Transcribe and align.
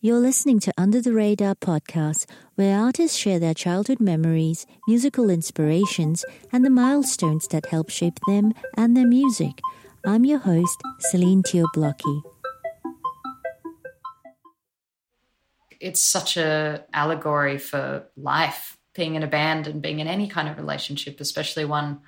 You're 0.00 0.20
listening 0.20 0.60
to 0.60 0.72
Under 0.78 1.00
the 1.00 1.12
Radar 1.12 1.56
podcast, 1.56 2.26
where 2.54 2.78
artists 2.78 3.16
share 3.16 3.40
their 3.40 3.52
childhood 3.52 3.98
memories, 3.98 4.64
musical 4.86 5.28
inspirations, 5.28 6.24
and 6.52 6.64
the 6.64 6.70
milestones 6.70 7.48
that 7.48 7.66
help 7.66 7.90
shape 7.90 8.20
them 8.28 8.52
and 8.76 8.96
their 8.96 9.08
music. 9.08 9.58
I'm 10.06 10.24
your 10.24 10.38
host, 10.38 10.80
Celine 11.00 11.42
Teo-Blockey. 11.42 12.22
It's 15.80 16.04
such 16.04 16.36
a 16.36 16.84
allegory 16.92 17.58
for 17.58 18.06
life, 18.16 18.78
being 18.94 19.16
in 19.16 19.24
a 19.24 19.26
band 19.26 19.66
and 19.66 19.82
being 19.82 19.98
in 19.98 20.06
any 20.06 20.28
kind 20.28 20.48
of 20.48 20.58
relationship, 20.58 21.20
especially 21.20 21.64
one 21.64 22.02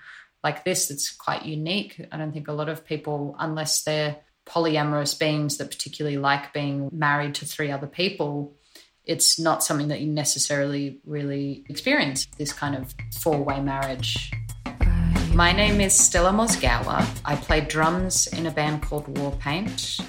like 0.44 0.64
this 0.64 0.86
that's 0.86 1.10
quite 1.10 1.44
unique. 1.44 2.00
I 2.12 2.18
don't 2.18 2.30
think 2.30 2.46
a 2.46 2.52
lot 2.52 2.68
of 2.68 2.86
people, 2.86 3.34
unless 3.36 3.82
they're 3.82 4.18
polyamorous 4.50 5.16
beings 5.18 5.58
that 5.58 5.70
particularly 5.70 6.16
like 6.16 6.52
being 6.52 6.90
married 6.92 7.34
to 7.36 7.44
three 7.44 7.70
other 7.70 7.86
people, 7.86 8.52
it's 9.04 9.38
not 9.38 9.62
something 9.62 9.88
that 9.88 10.00
you 10.00 10.08
necessarily 10.08 11.00
really 11.06 11.64
experience 11.68 12.26
this 12.36 12.52
kind 12.52 12.74
of 12.74 12.94
four 13.20 13.42
way 13.42 13.60
marriage. 13.60 14.32
My 15.34 15.52
name 15.52 15.80
is 15.80 15.94
Stella 15.94 16.30
Mozgawa. 16.32 17.06
I 17.24 17.36
play 17.36 17.60
drums 17.60 18.26
in 18.26 18.46
a 18.46 18.50
band 18.50 18.82
called 18.82 19.06
Warpaint. 19.14 20.04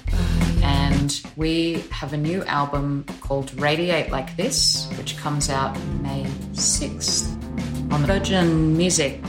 And 0.62 1.20
we 1.36 1.84
have 1.90 2.12
a 2.12 2.16
new 2.16 2.42
album 2.44 3.04
called 3.20 3.58
Radiate 3.60 4.10
Like 4.10 4.36
This, 4.36 4.88
which 4.98 5.16
comes 5.16 5.48
out 5.48 5.78
May 6.00 6.24
6th 6.52 7.92
on 7.92 8.04
Virgin 8.04 8.76
Music 8.76 9.20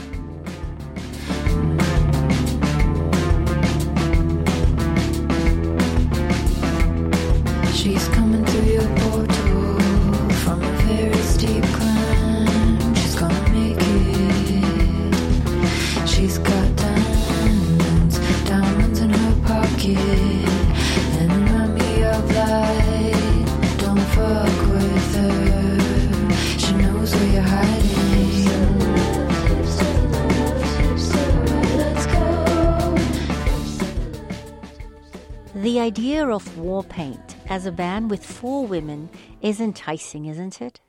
of 36.34 36.56
Warpaint 36.56 37.36
as 37.48 37.64
a 37.64 37.70
band 37.70 38.10
with 38.10 38.26
four 38.26 38.66
women 38.66 39.08
is 39.40 39.60
enticing, 39.60 40.24
isn't 40.24 40.60
it? 40.60 40.80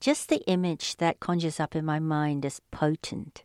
Just 0.00 0.30
the 0.30 0.42
image 0.46 0.96
that 0.96 1.20
conjures 1.20 1.60
up 1.60 1.76
in 1.76 1.84
my 1.84 1.98
mind 1.98 2.46
is 2.46 2.62
potent. 2.70 3.44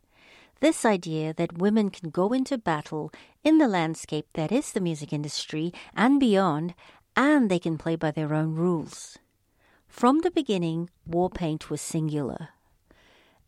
This 0.61 0.85
idea 0.85 1.33
that 1.33 1.57
women 1.57 1.89
can 1.89 2.11
go 2.11 2.31
into 2.31 2.57
battle 2.57 3.11
in 3.43 3.57
the 3.57 3.67
landscape 3.67 4.27
that 4.35 4.53
is 4.53 4.71
the 4.71 4.79
music 4.79 5.11
industry 5.11 5.73
and 5.93 6.17
beyond, 6.17 6.75
and 7.13 7.51
they 7.51 7.59
can 7.59 7.77
play 7.77 7.97
by 7.97 8.11
their 8.11 8.33
own 8.33 8.55
rules. 8.55 9.17
From 9.89 10.19
the 10.19 10.31
beginning, 10.31 10.89
Warpaint 11.09 11.69
was 11.69 11.81
singular. 11.81 12.49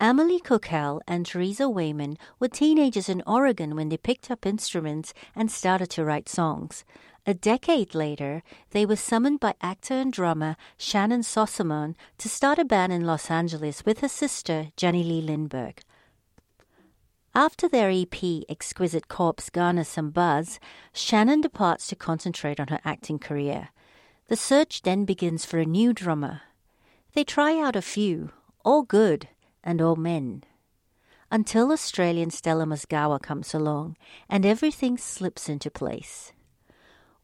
Emily 0.02 0.42
Kokal 0.42 1.00
and 1.08 1.26
Theresa 1.26 1.70
Wayman 1.70 2.18
were 2.38 2.50
teenagers 2.50 3.08
in 3.08 3.24
Oregon 3.26 3.74
when 3.74 3.88
they 3.88 3.96
picked 3.96 4.30
up 4.30 4.46
instruments 4.46 5.14
and 5.34 5.50
started 5.50 5.90
to 5.92 6.04
write 6.04 6.28
songs. 6.28 6.84
A 7.28 7.34
decade 7.34 7.96
later, 7.96 8.44
they 8.70 8.86
were 8.86 8.96
summoned 8.96 9.40
by 9.40 9.56
actor 9.60 9.96
and 9.96 10.14
drummer 10.14 10.56
Shannon 10.78 11.22
Sossamon 11.22 11.96
to 12.20 12.30
start 12.30 12.60
a 12.60 12.66
band 12.66 12.94
in 12.94 13.06
Los 13.06 13.32
Angeles 13.32 13.84
with 13.84 14.02
her 14.02 14.08
sister, 14.08 14.68
Jenny 14.78 15.04
Lee 15.04 15.22
Lindberg. 15.26 15.80
After 17.34 17.68
their 17.68 17.90
EP, 17.90 18.16
Exquisite 18.48 19.08
Corpse, 19.08 19.50
garners 19.50 19.88
some 19.88 20.12
buzz, 20.12 20.60
Shannon 20.94 21.42
departs 21.42 21.88
to 21.88 21.96
concentrate 21.96 22.60
on 22.60 22.68
her 22.68 22.80
acting 22.86 23.18
career. 23.18 23.70
The 24.28 24.36
search 24.36 24.84
then 24.84 25.04
begins 25.04 25.46
for 25.46 25.58
a 25.58 25.66
new 25.66 25.94
drummer. 25.94 26.42
They 27.14 27.24
try 27.24 27.60
out 27.60 27.76
a 27.76 27.82
few, 27.82 28.30
all 28.64 28.84
good 28.84 29.30
and 29.64 29.82
all 29.82 29.96
men. 29.96 30.44
Until 31.32 31.72
Australian 31.72 32.30
Stella 32.30 32.66
Mozgawa 32.66 33.20
comes 33.20 33.54
along 33.54 33.98
and 34.30 34.46
everything 34.46 34.98
slips 34.98 35.50
into 35.50 35.72
place. 35.72 36.32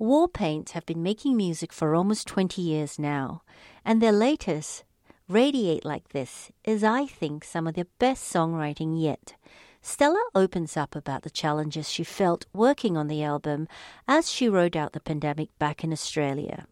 Warpaint 0.02 0.72
have 0.72 0.88
been 0.88 1.04
making 1.04 1.38
music 1.38 1.72
for 1.72 1.94
almost 1.94 2.28
20 2.28 2.60
years 2.60 2.98
now, 2.98 3.44
and 3.86 4.02
their 4.02 4.12
latest, 4.12 4.84
Radiate 5.28 5.86
Like 5.86 6.10
This, 6.10 6.52
is, 6.64 6.84
I 6.84 7.06
think, 7.06 7.44
some 7.44 7.68
of 7.68 7.76
their 7.76 7.86
best 8.00 8.34
songwriting 8.34 9.00
yet. 9.00 9.36
Stella 9.84 10.24
opens 10.34 10.76
up 10.76 10.96
about 10.96 11.22
the 11.22 11.30
challenges 11.30 11.88
she 11.88 12.04
felt 12.04 12.48
working 12.52 12.98
on 12.98 13.10
the 13.10 13.22
album 13.22 13.68
as 14.08 14.32
she 14.32 14.50
rode 14.50 14.76
out 14.76 14.94
the 14.94 15.00
pandemic 15.00 15.50
back 15.60 15.84
in 15.84 15.94
Australia. 15.94 16.66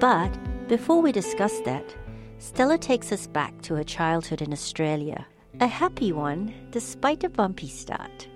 But 0.00 0.36
before 0.66 1.00
we 1.00 1.12
discuss 1.12 1.60
that, 1.60 1.94
Stella 2.38 2.78
takes 2.78 3.12
us 3.12 3.28
back 3.28 3.62
to 3.62 3.76
her 3.76 3.84
childhood 3.84 4.42
in 4.42 4.52
Australia, 4.52 5.24
a 5.60 5.68
happy 5.68 6.10
one 6.10 6.52
despite 6.72 7.22
a 7.22 7.28
bumpy 7.28 7.68
start. 7.68 8.26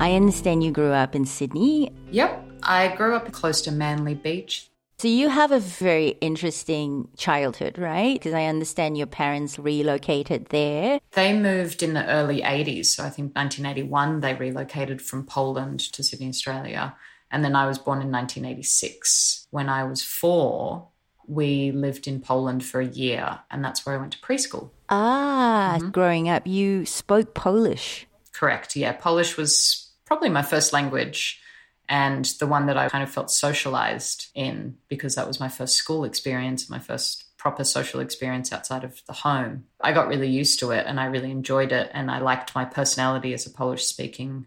I 0.00 0.14
understand 0.14 0.62
you 0.62 0.70
grew 0.70 0.92
up 0.92 1.16
in 1.16 1.24
Sydney. 1.24 1.90
Yep. 2.12 2.44
I 2.62 2.94
grew 2.94 3.16
up 3.16 3.30
close 3.32 3.60
to 3.62 3.72
Manly 3.72 4.14
Beach. 4.14 4.70
So 4.98 5.08
you 5.08 5.28
have 5.28 5.50
a 5.50 5.58
very 5.58 6.10
interesting 6.20 7.08
childhood, 7.16 7.78
right? 7.78 8.14
Because 8.14 8.32
I 8.32 8.44
understand 8.44 8.96
your 8.96 9.08
parents 9.08 9.58
relocated 9.58 10.46
there. 10.46 11.00
They 11.12 11.36
moved 11.36 11.82
in 11.82 11.94
the 11.94 12.06
early 12.06 12.42
80s. 12.42 12.86
So 12.86 13.02
I 13.04 13.10
think 13.10 13.34
1981, 13.34 14.20
they 14.20 14.34
relocated 14.34 15.02
from 15.02 15.26
Poland 15.26 15.80
to 15.92 16.04
Sydney, 16.04 16.28
Australia. 16.28 16.96
And 17.32 17.44
then 17.44 17.56
I 17.56 17.66
was 17.66 17.78
born 17.78 18.00
in 18.00 18.10
1986. 18.12 19.48
When 19.50 19.68
I 19.68 19.82
was 19.82 20.02
four, 20.02 20.88
we 21.26 21.72
lived 21.72 22.06
in 22.06 22.20
Poland 22.20 22.64
for 22.64 22.80
a 22.80 22.86
year, 22.86 23.40
and 23.50 23.64
that's 23.64 23.84
where 23.84 23.96
I 23.96 23.98
went 23.98 24.12
to 24.12 24.18
preschool. 24.20 24.70
Ah, 24.88 25.78
growing 25.92 26.28
up, 26.28 26.46
you 26.46 26.86
spoke 26.86 27.34
Polish. 27.34 28.06
Correct. 28.32 28.76
Yeah. 28.76 28.92
Polish 28.92 29.36
was 29.36 29.87
probably 30.08 30.30
my 30.30 30.42
first 30.42 30.72
language 30.72 31.38
and 31.86 32.24
the 32.40 32.46
one 32.46 32.66
that 32.66 32.78
I 32.78 32.88
kind 32.88 33.04
of 33.04 33.10
felt 33.10 33.30
socialized 33.30 34.28
in 34.34 34.78
because 34.88 35.14
that 35.14 35.26
was 35.26 35.38
my 35.38 35.48
first 35.48 35.76
school 35.76 36.04
experience, 36.04 36.70
my 36.70 36.78
first 36.78 37.36
proper 37.36 37.62
social 37.62 38.00
experience 38.00 38.50
outside 38.50 38.84
of 38.84 39.02
the 39.06 39.12
home. 39.12 39.64
I 39.82 39.92
got 39.92 40.08
really 40.08 40.28
used 40.28 40.60
to 40.60 40.70
it 40.70 40.86
and 40.86 40.98
I 40.98 41.04
really 41.04 41.30
enjoyed 41.30 41.72
it 41.72 41.90
and 41.92 42.10
I 42.10 42.20
liked 42.20 42.54
my 42.54 42.64
personality 42.64 43.34
as 43.34 43.46
a 43.46 43.50
Polish 43.50 43.84
speaking 43.84 44.46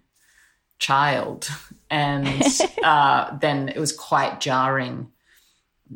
child. 0.80 1.48
And 1.94 2.42
uh, 2.84 3.38
then 3.38 3.68
it 3.68 3.78
was 3.78 3.92
quite 3.92 4.40
jarring 4.40 5.12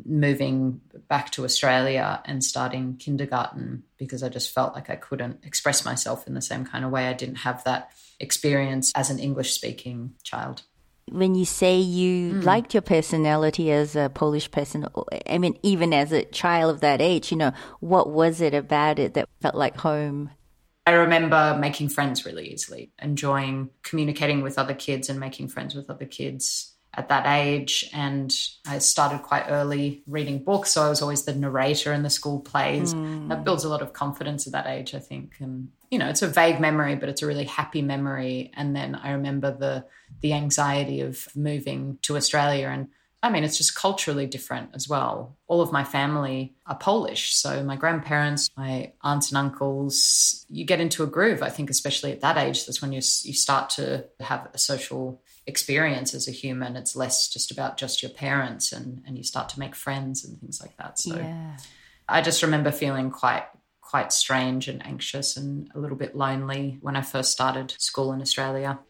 moving 0.04 0.82
back 1.08 1.30
to 1.30 1.44
Australia 1.44 2.20
and 2.26 2.44
starting 2.44 2.98
kindergarten 2.98 3.84
because 3.96 4.22
I 4.22 4.28
just 4.28 4.52
felt 4.52 4.74
like 4.74 4.90
I 4.90 4.96
couldn't 4.96 5.42
express 5.42 5.86
myself 5.86 6.26
in 6.26 6.34
the 6.34 6.42
same 6.42 6.66
kind 6.66 6.84
of 6.84 6.90
way. 6.90 7.06
I 7.06 7.14
didn't 7.14 7.36
have 7.36 7.64
that 7.64 7.92
experience 8.20 8.92
as 8.94 9.10
an 9.10 9.18
English 9.18 9.52
speaking 9.52 10.14
child. 10.22 10.62
When 11.08 11.36
you 11.36 11.44
say 11.44 11.78
you 11.78 12.34
mm. 12.34 12.44
liked 12.44 12.74
your 12.74 12.80
personality 12.80 13.70
as 13.70 13.94
a 13.94 14.10
Polish 14.10 14.50
person, 14.50 14.86
I 15.28 15.38
mean, 15.38 15.56
even 15.62 15.92
as 15.92 16.10
a 16.10 16.24
child 16.24 16.74
of 16.74 16.80
that 16.80 17.00
age, 17.00 17.30
you 17.30 17.36
know, 17.36 17.52
what 17.80 18.10
was 18.10 18.40
it 18.40 18.54
about 18.54 18.98
it 18.98 19.14
that 19.14 19.28
felt 19.40 19.54
like 19.54 19.76
home? 19.76 20.30
I 20.84 20.92
remember 20.92 21.56
making 21.60 21.88
friends 21.90 22.24
really 22.24 22.52
easily, 22.52 22.92
enjoying 23.00 23.70
communicating 23.82 24.42
with 24.42 24.58
other 24.58 24.74
kids 24.74 25.08
and 25.08 25.18
making 25.18 25.48
friends 25.48 25.74
with 25.74 25.90
other 25.90 26.06
kids 26.06 26.75
at 26.96 27.08
that 27.08 27.26
age. 27.26 27.88
And 27.92 28.34
I 28.66 28.78
started 28.78 29.22
quite 29.22 29.46
early 29.48 30.02
reading 30.06 30.42
books. 30.42 30.70
So 30.72 30.82
I 30.82 30.88
was 30.88 31.02
always 31.02 31.24
the 31.24 31.34
narrator 31.34 31.92
in 31.92 32.02
the 32.02 32.10
school 32.10 32.40
plays. 32.40 32.92
Hmm. 32.92 33.28
That 33.28 33.44
builds 33.44 33.64
a 33.64 33.68
lot 33.68 33.82
of 33.82 33.92
confidence 33.92 34.46
at 34.46 34.52
that 34.52 34.66
age, 34.66 34.94
I 34.94 34.98
think. 34.98 35.34
And, 35.40 35.68
you 35.90 35.98
know, 35.98 36.08
it's 36.08 36.22
a 36.22 36.28
vague 36.28 36.60
memory, 36.60 36.94
but 36.96 37.08
it's 37.08 37.22
a 37.22 37.26
really 37.26 37.44
happy 37.44 37.82
memory. 37.82 38.50
And 38.54 38.74
then 38.74 38.94
I 38.94 39.12
remember 39.12 39.52
the 39.52 39.84
the 40.22 40.32
anxiety 40.32 41.00
of 41.00 41.28
moving 41.34 41.98
to 42.02 42.16
Australia 42.16 42.68
and 42.68 42.88
I 43.22 43.30
mean, 43.30 43.42
it's 43.42 43.56
just 43.56 43.74
culturally 43.74 44.26
different 44.26 44.70
as 44.74 44.88
well. 44.88 45.36
All 45.48 45.60
of 45.60 45.72
my 45.72 45.82
family 45.82 46.54
are 46.66 46.76
Polish. 46.76 47.34
So, 47.34 47.64
my 47.64 47.74
grandparents, 47.74 48.50
my 48.56 48.92
aunts 49.02 49.30
and 49.30 49.38
uncles, 49.38 50.46
you 50.48 50.64
get 50.64 50.80
into 50.80 51.02
a 51.02 51.08
groove. 51.08 51.42
I 51.42 51.48
think, 51.48 51.68
especially 51.68 52.12
at 52.12 52.20
that 52.20 52.36
age, 52.36 52.66
that's 52.66 52.80
when 52.80 52.92
you, 52.92 52.98
you 52.98 53.32
start 53.32 53.70
to 53.70 54.04
have 54.20 54.48
a 54.54 54.58
social 54.58 55.20
experience 55.46 56.14
as 56.14 56.28
a 56.28 56.32
human. 56.32 56.76
It's 56.76 56.96
less 56.96 57.28
just 57.28 57.50
about 57.50 57.76
just 57.76 58.02
your 58.02 58.10
parents 58.10 58.72
and, 58.72 59.02
and 59.06 59.16
you 59.16 59.22
start 59.22 59.48
to 59.50 59.60
make 59.60 59.74
friends 59.74 60.24
and 60.24 60.38
things 60.40 60.60
like 60.60 60.76
that. 60.78 60.98
So, 60.98 61.16
Yeah. 61.16 61.56
I 62.08 62.22
just 62.22 62.42
remember 62.42 62.70
feeling 62.70 63.10
quite 63.10 63.44
quite 63.80 64.12
strange 64.12 64.66
and 64.66 64.84
anxious 64.84 65.36
and 65.36 65.70
a 65.74 65.78
little 65.78 65.96
bit 65.96 66.16
lonely 66.16 66.76
when 66.80 66.96
I 66.96 67.02
first 67.02 67.30
started 67.30 67.74
school 67.78 68.12
in 68.12 68.20
Australia. 68.20 68.80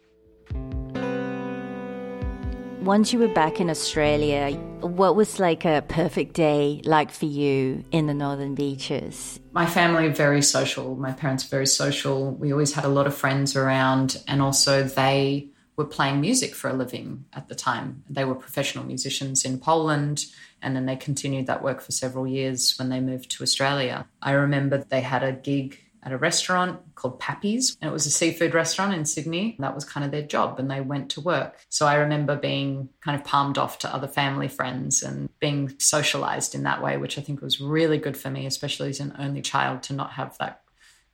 Once 2.82 3.12
you 3.12 3.18
were 3.18 3.28
back 3.28 3.60
in 3.60 3.68
Australia, 3.68 4.52
what 4.80 5.16
was 5.16 5.38
like 5.38 5.64
a 5.64 5.84
perfect 5.88 6.34
day 6.34 6.80
like 6.84 7.10
for 7.10 7.26
you 7.26 7.84
in 7.90 8.06
the 8.06 8.14
Northern 8.14 8.54
Beaches? 8.54 9.38
My 9.52 9.66
family 9.66 10.08
very 10.08 10.40
social. 10.40 10.96
My 10.96 11.12
parents 11.12 11.44
very 11.44 11.66
social. 11.66 12.30
We 12.30 12.52
always 12.52 12.72
had 12.72 12.84
a 12.84 12.88
lot 12.88 13.06
of 13.06 13.14
friends 13.14 13.56
around, 13.56 14.22
and 14.28 14.40
also 14.40 14.84
they 14.84 15.50
were 15.76 15.84
playing 15.84 16.20
music 16.20 16.55
for 16.55 16.69
a 16.69 16.75
living 16.75 17.26
at 17.32 17.49
the 17.49 17.55
time. 17.55 18.02
They 18.08 18.25
were 18.25 18.34
professional 18.34 18.84
musicians 18.84 19.44
in 19.44 19.58
Poland, 19.58 20.26
and 20.62 20.75
then 20.75 20.87
they 20.87 20.96
continued 20.96 21.46
that 21.46 21.62
work 21.62 21.81
for 21.81 21.93
several 21.93 22.26
years 22.26 22.75
when 22.78 22.88
they 22.88 23.00
moved 23.00 23.31
to 23.32 23.43
Australia. 23.43 24.06
I 24.23 24.32
remember 24.32 24.78
they 24.78 25.02
had 25.02 25.23
a 25.23 25.32
gig 25.32 25.78
at 26.02 26.12
a 26.12 26.17
restaurant 26.17 26.81
called 26.94 27.19
Pappy's, 27.19 27.76
and 27.81 27.90
it 27.90 27.93
was 27.93 28.06
a 28.06 28.11
seafood 28.11 28.55
restaurant 28.55 28.94
in 28.94 29.05
Sydney. 29.05 29.56
That 29.58 29.75
was 29.75 29.84
kind 29.84 30.06
of 30.06 30.12
their 30.12 30.23
job, 30.23 30.58
and 30.61 30.70
they 30.70 30.81
went 30.81 31.11
to 31.11 31.20
work. 31.20 31.67
So 31.69 31.84
I 31.84 31.96
remember 31.96 32.37
being 32.37 32.88
kind 33.05 33.19
of 33.19 33.26
palmed 33.26 33.58
off 33.58 33.81
to 33.81 33.93
other 33.93 34.06
family 34.06 34.46
friends 34.46 35.02
and 35.02 35.28
being 35.40 35.75
socialized 35.78 36.55
in 36.55 36.62
that 36.62 36.81
way, 36.81 36.96
which 36.96 37.19
I 37.19 37.23
think 37.23 37.43
was 37.43 37.61
really 37.61 37.99
good 37.99 38.17
for 38.17 38.31
me, 38.31 38.46
especially 38.46 38.88
as 38.90 39.00
an 39.00 39.17
only 39.19 39.43
child, 39.43 39.82
to 39.84 39.94
not 39.94 40.12
have 40.12 40.38
that 40.38 40.62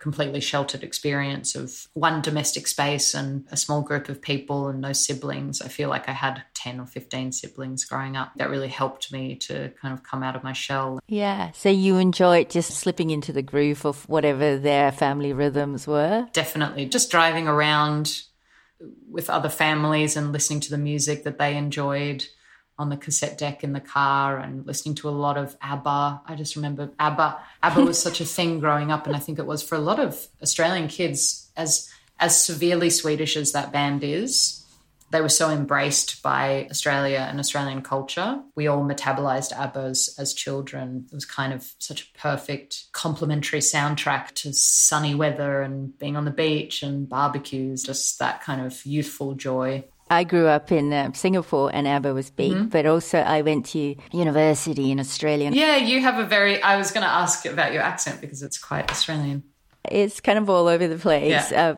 completely 0.03 0.41
sheltered 0.41 0.83
experience 0.83 1.55
of 1.55 1.87
one 1.95 2.21
domestic 2.21 2.67
space 2.67 3.15
and 3.15 3.47
a 3.53 3.57
small 3.57 3.83
group 3.83 4.09
of 4.09 4.21
people 4.21 4.67
and 4.67 4.81
no 4.81 4.93
siblings. 4.93 5.63
I 5.63 5.69
feel 5.69 5.89
like 5.89 6.09
I 6.09 6.13
had 6.13 6.43
10 6.55 6.81
or 6.81 6.87
15 6.87 7.31
siblings 7.31 7.85
growing 7.85 8.17
up. 8.17 8.33
That 8.35 8.51
really 8.51 8.67
helped 8.67 9.13
me 9.13 9.37
to 9.37 9.73
kind 9.81 9.95
of 9.95 10.03
come 10.03 10.25
out 10.25 10.35
of 10.35 10.43
my 10.43 10.55
shell. 10.55 10.99
Yeah. 11.07 11.53
So 11.53 11.69
you 11.69 11.99
enjoyed 11.99 12.51
just 12.51 12.73
slipping 12.73 13.11
into 13.11 13.33
the 13.33 13.43
groove 13.43 13.87
of 13.87 14.09
whatever 14.09 14.59
their 14.59 14.91
family 14.91 15.33
rhythms 15.33 15.87
were? 15.87 16.27
Definitely. 16.33 16.87
Just 16.87 17.13
driving 17.13 17.47
around 17.47 18.23
with 19.09 19.31
other 19.31 19.49
families 19.49 20.17
and 20.17 20.33
listening 20.33 20.59
to 20.59 20.71
the 20.71 20.79
music 20.79 21.23
that 21.23 21.39
they 21.39 21.57
enjoyed 21.57 22.25
on 22.83 22.91
the 22.91 22.97
cassette 22.97 23.39
deck 23.39 23.65
in 23.65 23.73
the 23.73 23.81
car 23.81 24.39
and 24.39 24.67
listening 24.67 24.95
to 24.97 25.09
a 25.09 25.11
lot 25.11 25.39
of 25.39 25.57
ABBA. 25.63 26.23
I 26.27 26.35
just 26.35 26.57
remember 26.57 26.91
ABBA. 26.99 27.41
ABBA 27.63 27.85
was 27.85 27.99
such 27.99 28.21
a 28.21 28.27
thing 28.27 28.61
growing 28.61 28.91
up, 28.93 29.07
and 29.07 29.17
I 29.17 29.19
think 29.19 29.39
it 29.39 29.47
was 29.47 29.63
for 29.63 29.77
a 29.77 29.81
lot 29.81 29.99
of 29.99 30.29
Australian 30.43 30.89
kids 30.89 31.51
as 31.57 31.91
as 32.19 32.45
severely 32.45 32.91
Swedish 32.91 33.37
as 33.37 33.53
that 33.53 33.73
band 33.73 34.05
is. 34.05 34.59
They 35.11 35.21
were 35.21 35.29
so 35.29 35.51
embraced 35.51 36.23
by 36.23 36.67
Australia 36.71 37.27
and 37.29 37.39
Australian 37.39 37.83
culture. 37.83 38.41
We 38.55 38.67
all 38.67 38.83
metabolized 38.83 39.53
ABBA 39.53 39.81
as, 39.81 40.15
as 40.19 40.33
children. 40.33 41.05
It 41.13 41.15
was 41.15 41.27
kind 41.27 41.53
of 41.53 41.71
such 41.79 42.03
a 42.03 42.19
perfect 42.19 42.85
complementary 42.93 43.59
soundtrack 43.59 44.29
to 44.37 44.55
sunny 44.55 45.15
weather 45.15 45.61
and 45.61 45.99
being 45.99 46.17
on 46.17 46.25
the 46.25 46.31
beach 46.31 46.83
and 46.83 47.07
barbecues, 47.07 47.83
just 47.83 48.19
that 48.21 48.41
kind 48.43 48.65
of 48.65 48.87
youthful 48.87 49.35
joy. 49.35 49.85
I 50.21 50.25
grew 50.25 50.47
up 50.47 50.71
in 50.71 50.93
uh, 50.93 51.13
Singapore 51.15 51.71
and 51.73 51.87
ABBA 51.89 52.13
was 52.15 52.31
big, 52.31 52.53
Mm-hmm. 52.53 52.69
but 52.69 52.85
also 52.87 53.19
I 53.19 53.43
went 53.43 53.67
to 53.75 53.97
university 54.13 54.91
in 54.93 55.01
Australia. 55.01 55.51
Yeah, 55.53 55.77
you 55.77 56.01
have 56.01 56.19
a 56.19 56.27
very. 56.37 56.63
I 56.63 56.77
was 56.77 56.91
going 56.95 57.05
to 57.05 57.13
ask 57.23 57.47
about 57.47 57.73
your 57.73 57.83
accent 57.83 58.21
because 58.21 58.43
it's 58.43 58.59
quite 58.59 58.91
Australian. 58.91 59.43
It's 59.91 60.21
kind 60.21 60.39
of 60.39 60.49
all 60.49 60.69
over 60.69 60.87
the 60.87 60.99
place. 60.99 61.51
Yeah. 61.51 61.71
Uh, 61.71 61.75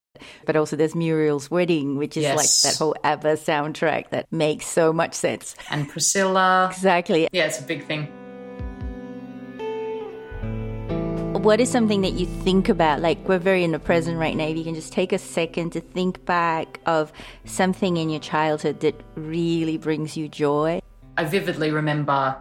but 0.47 0.57
also 0.57 0.77
there's 0.77 0.95
Muriel's 0.95 1.51
Wedding, 1.51 1.97
which 1.97 2.17
is 2.17 2.23
Yes. 2.25 2.37
like 2.37 2.53
that 2.73 2.79
whole 2.79 2.95
ABBA 3.03 3.35
soundtrack 3.37 4.11
that 4.11 4.27
makes 4.31 4.67
so 4.67 4.93
much 4.93 5.15
sense. 5.15 5.55
And 5.71 5.89
Priscilla. 5.89 6.69
Exactly. 6.71 7.29
Yeah, 7.33 7.47
it's 7.47 7.61
a 7.61 7.63
big 7.65 7.87
thing. 7.87 8.09
What 11.35 11.61
is 11.61 11.69
something 11.69 12.03
that 12.03 12.13
you 12.13 12.27
think 12.27 12.69
about? 12.69 13.01
Like, 13.01 13.19
we're 13.29 13.39
very 13.41 13.65
in 13.65 13.73
the 13.73 13.81
present 13.81 14.19
right 14.19 14.37
now. 14.37 14.47
If 14.47 14.57
you 14.57 14.65
can 14.65 14.75
just 14.75 14.93
take 14.93 15.13
a 15.13 15.19
second 15.19 15.71
to 15.71 15.81
think 15.81 16.25
back 16.25 16.81
of 16.87 17.13
something 17.45 17.97
in 17.97 18.09
your 18.09 18.21
childhood 18.21 18.81
that 18.81 18.99
really 19.17 19.77
brings 19.77 20.17
you 20.17 20.29
joy. 20.29 20.81
I 21.19 21.25
vividly 21.25 21.73
remember 21.73 22.37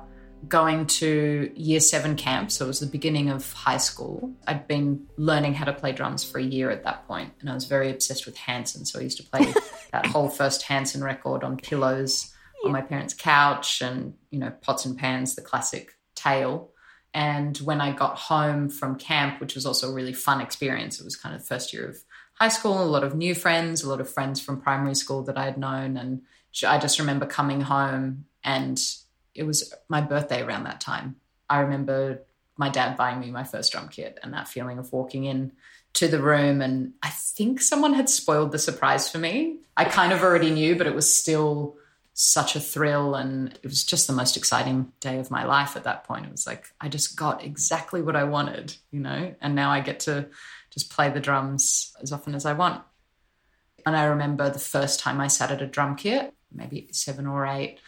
going 0.47 0.85
to 0.85 1.51
year 1.55 1.79
seven 1.79 2.15
camp. 2.15 2.51
So 2.51 2.65
it 2.65 2.67
was 2.67 2.81
the 2.81 2.85
beginning 2.85 3.29
of 3.29 3.51
high 3.51 3.77
school. 3.77 4.31
I'd 4.47 4.67
been 4.67 5.07
learning 5.17 5.55
how 5.55 5.65
to 5.65 5.73
play 5.73 5.91
drums 5.91 6.23
for 6.23 6.37
a 6.37 6.43
year 6.43 6.69
at 6.69 6.83
that 6.83 7.07
point, 7.07 7.33
and 7.41 7.49
I 7.49 7.55
was 7.55 7.65
very 7.65 7.89
obsessed 7.89 8.27
with 8.27 8.37
Hanson. 8.37 8.85
So 8.85 8.99
I 8.99 9.01
used 9.01 9.17
to 9.17 9.23
play 9.23 9.53
that 9.91 10.05
whole 10.05 10.29
first 10.29 10.61
Hanson 10.61 11.03
record 11.03 11.43
on 11.43 11.57
pillows 11.57 12.31
on 12.63 12.71
my 12.71 12.81
parents' 12.81 13.15
couch 13.15 13.81
and, 13.81 14.13
you 14.29 14.39
know, 14.39 14.51
pots 14.61 14.85
and 14.85 14.97
pans, 14.97 15.35
the 15.35 15.41
classic 15.41 15.93
tale. 16.15 16.72
And 17.13 17.55
when 17.57 17.79
I 17.79 17.91
got 17.91 18.17
home 18.17 18.69
from 18.69 18.95
camp, 18.95 19.39
which 19.39 19.55
was 19.55 19.65
also 19.65 19.91
a 19.91 19.93
really 19.93 20.13
fun 20.13 20.41
experience, 20.41 20.99
it 20.99 21.03
was 21.03 21.15
kind 21.15 21.35
of 21.35 21.45
first 21.45 21.71
year 21.71 21.87
of 21.87 21.97
high 22.33 22.47
school, 22.47 22.83
a 22.83 22.85
lot 22.85 23.03
of 23.03 23.15
new 23.15 23.35
friends, 23.35 23.83
a 23.83 23.89
lot 23.89 24.01
of 24.01 24.09
friends 24.09 24.41
from 24.41 24.61
primary 24.61 24.95
school 24.95 25.23
that 25.23 25.37
I 25.37 25.45
had 25.45 25.57
known. 25.57 25.97
And 25.97 26.23
I 26.65 26.79
just 26.79 26.99
remember 26.99 27.25
coming 27.25 27.61
home 27.61 28.25
and 28.43 28.79
it 29.35 29.43
was 29.43 29.73
my 29.89 30.01
birthday 30.01 30.41
around 30.41 30.63
that 30.63 30.81
time. 30.81 31.17
I 31.49 31.59
remember 31.59 32.23
my 32.57 32.69
dad 32.69 32.97
buying 32.97 33.19
me 33.19 33.31
my 33.31 33.43
first 33.43 33.71
drum 33.71 33.89
kit 33.89 34.19
and 34.23 34.33
that 34.33 34.47
feeling 34.47 34.79
of 34.79 34.91
walking 34.91 35.25
in 35.25 35.51
to 35.93 36.07
the 36.07 36.21
room. 36.21 36.61
And 36.61 36.93
I 37.03 37.09
think 37.09 37.61
someone 37.61 37.93
had 37.93 38.09
spoiled 38.09 38.51
the 38.51 38.59
surprise 38.59 39.09
for 39.09 39.19
me. 39.19 39.57
I 39.77 39.85
kind 39.85 40.13
of 40.13 40.21
already 40.23 40.51
knew, 40.51 40.75
but 40.75 40.87
it 40.87 40.95
was 40.95 41.15
still 41.15 41.77
such 42.13 42.55
a 42.55 42.59
thrill. 42.59 43.15
And 43.15 43.57
it 43.61 43.67
was 43.67 43.83
just 43.83 44.07
the 44.07 44.13
most 44.13 44.37
exciting 44.37 44.91
day 44.99 45.19
of 45.19 45.31
my 45.31 45.45
life 45.45 45.75
at 45.75 45.83
that 45.83 46.03
point. 46.03 46.25
It 46.25 46.31
was 46.31 46.47
like, 46.47 46.65
I 46.79 46.89
just 46.89 47.15
got 47.15 47.43
exactly 47.43 48.01
what 48.01 48.15
I 48.15 48.23
wanted, 48.23 48.75
you 48.91 48.99
know, 48.99 49.35
and 49.41 49.55
now 49.55 49.71
I 49.71 49.81
get 49.81 50.01
to 50.01 50.29
just 50.69 50.91
play 50.91 51.09
the 51.09 51.19
drums 51.19 51.95
as 52.01 52.11
often 52.11 52.35
as 52.35 52.45
I 52.45 52.53
want. 52.53 52.83
And 53.85 53.97
I 53.97 54.05
remember 54.05 54.49
the 54.49 54.59
first 54.59 54.99
time 54.99 55.19
I 55.19 55.27
sat 55.27 55.51
at 55.51 55.61
a 55.61 55.67
drum 55.67 55.95
kit, 55.95 56.33
maybe 56.51 56.87
seven 56.91 57.27
or 57.27 57.45
eight, 57.45 57.79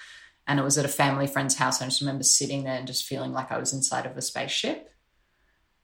and 0.48 0.60
it 0.60 0.64
was 0.64 0.78
at 0.78 0.86
a 0.86 0.90
family 0.90 1.28
friend's 1.28 1.56
house. 1.56 1.82
I 1.82 1.86
just 1.86 2.02
remember 2.02 2.24
sitting 2.24 2.64
there 2.64 2.78
and 2.78 2.88
just 2.88 3.06
feeling 3.06 3.32
like 3.32 3.52
I 3.52 3.58
was 3.58 3.74
inside 3.74 4.06
of 4.06 4.18
a 4.18 4.22
spaceship. 4.22 4.92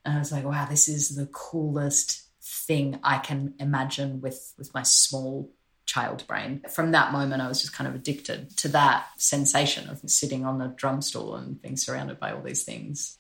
And 0.04 0.16
I 0.16 0.20
was 0.20 0.32
like, 0.32 0.44
wow, 0.44 0.66
this 0.66 0.88
is 0.88 1.16
the 1.16 1.28
coolest 1.28 2.24
thing 2.42 3.00
I 3.04 3.20
can 3.20 3.54
imagine 3.60 4.20
with 4.20 4.54
with 4.58 4.74
my 4.74 4.84
small 4.84 5.52
child 5.92 6.26
brain. 6.26 6.62
From 6.70 6.92
that 6.92 7.12
moment, 7.12 7.42
I 7.42 7.50
was 7.50 7.60
just 7.60 7.74
kind 7.74 7.86
of 7.86 7.94
addicted 7.96 8.56
to 8.60 8.70
that 8.70 9.08
sensation 9.18 9.90
of 9.90 10.00
sitting 10.10 10.46
on 10.46 10.58
the 10.58 10.68
drum 10.68 11.02
stool 11.02 11.36
and 11.36 11.62
being 11.62 11.76
surrounded 11.76 12.18
by 12.18 12.32
all 12.32 12.42
these 12.42 12.64
things. 12.64 13.18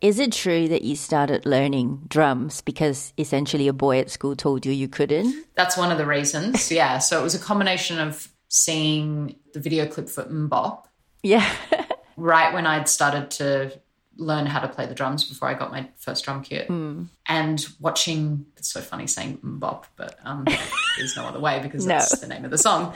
Is 0.00 0.18
it 0.18 0.32
true 0.32 0.66
that 0.68 0.80
you 0.80 0.96
started 0.96 1.44
learning 1.44 2.04
drums 2.08 2.62
because 2.62 3.12
essentially 3.18 3.68
a 3.68 3.74
boy 3.74 3.98
at 3.98 4.08
school 4.08 4.34
told 4.34 4.64
you 4.64 4.72
you 4.72 4.88
couldn't? 4.88 5.44
That's 5.56 5.76
one 5.76 5.92
of 5.92 5.98
the 5.98 6.06
reasons. 6.06 6.72
Yeah. 6.80 6.98
So 7.00 7.20
it 7.20 7.22
was 7.22 7.34
a 7.34 7.38
combination 7.38 7.98
of 7.98 8.28
seeing 8.48 9.36
the 9.52 9.60
video 9.60 9.86
clip 9.86 10.08
for 10.08 10.24
MMMBop 10.24 10.84
Yeah. 11.22 11.46
right 12.16 12.54
when 12.54 12.66
I'd 12.66 12.88
started 12.88 13.30
to 13.32 13.78
learn 14.16 14.46
how 14.46 14.60
to 14.60 14.68
play 14.68 14.86
the 14.86 14.94
drums 14.94 15.24
before 15.28 15.48
I 15.48 15.54
got 15.54 15.70
my 15.70 15.88
first 15.96 16.24
drum 16.24 16.42
kit, 16.42 16.68
and 16.68 17.66
watching. 17.78 18.46
It's 18.56 18.70
so 18.72 18.80
funny 18.80 19.06
saying 19.06 19.38
MMMBop, 19.38 19.84
but 19.96 20.18
um, 20.24 20.46
there's 21.00 21.16
no 21.16 21.24
other 21.26 21.40
way 21.40 21.58
because 21.62 21.84
No. 21.86 21.94
that's 21.94 22.18
the 22.20 22.26
name 22.28 22.44
of 22.44 22.50
the 22.50 22.58
song. 22.58 22.92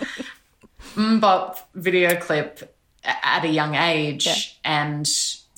Mm, 0.94 1.20
MMMBop 1.20 1.58
video 1.74 2.14
clip 2.16 2.74
at 3.02 3.44
a 3.44 3.48
young 3.48 3.74
age, 3.74 4.58
and 4.64 5.06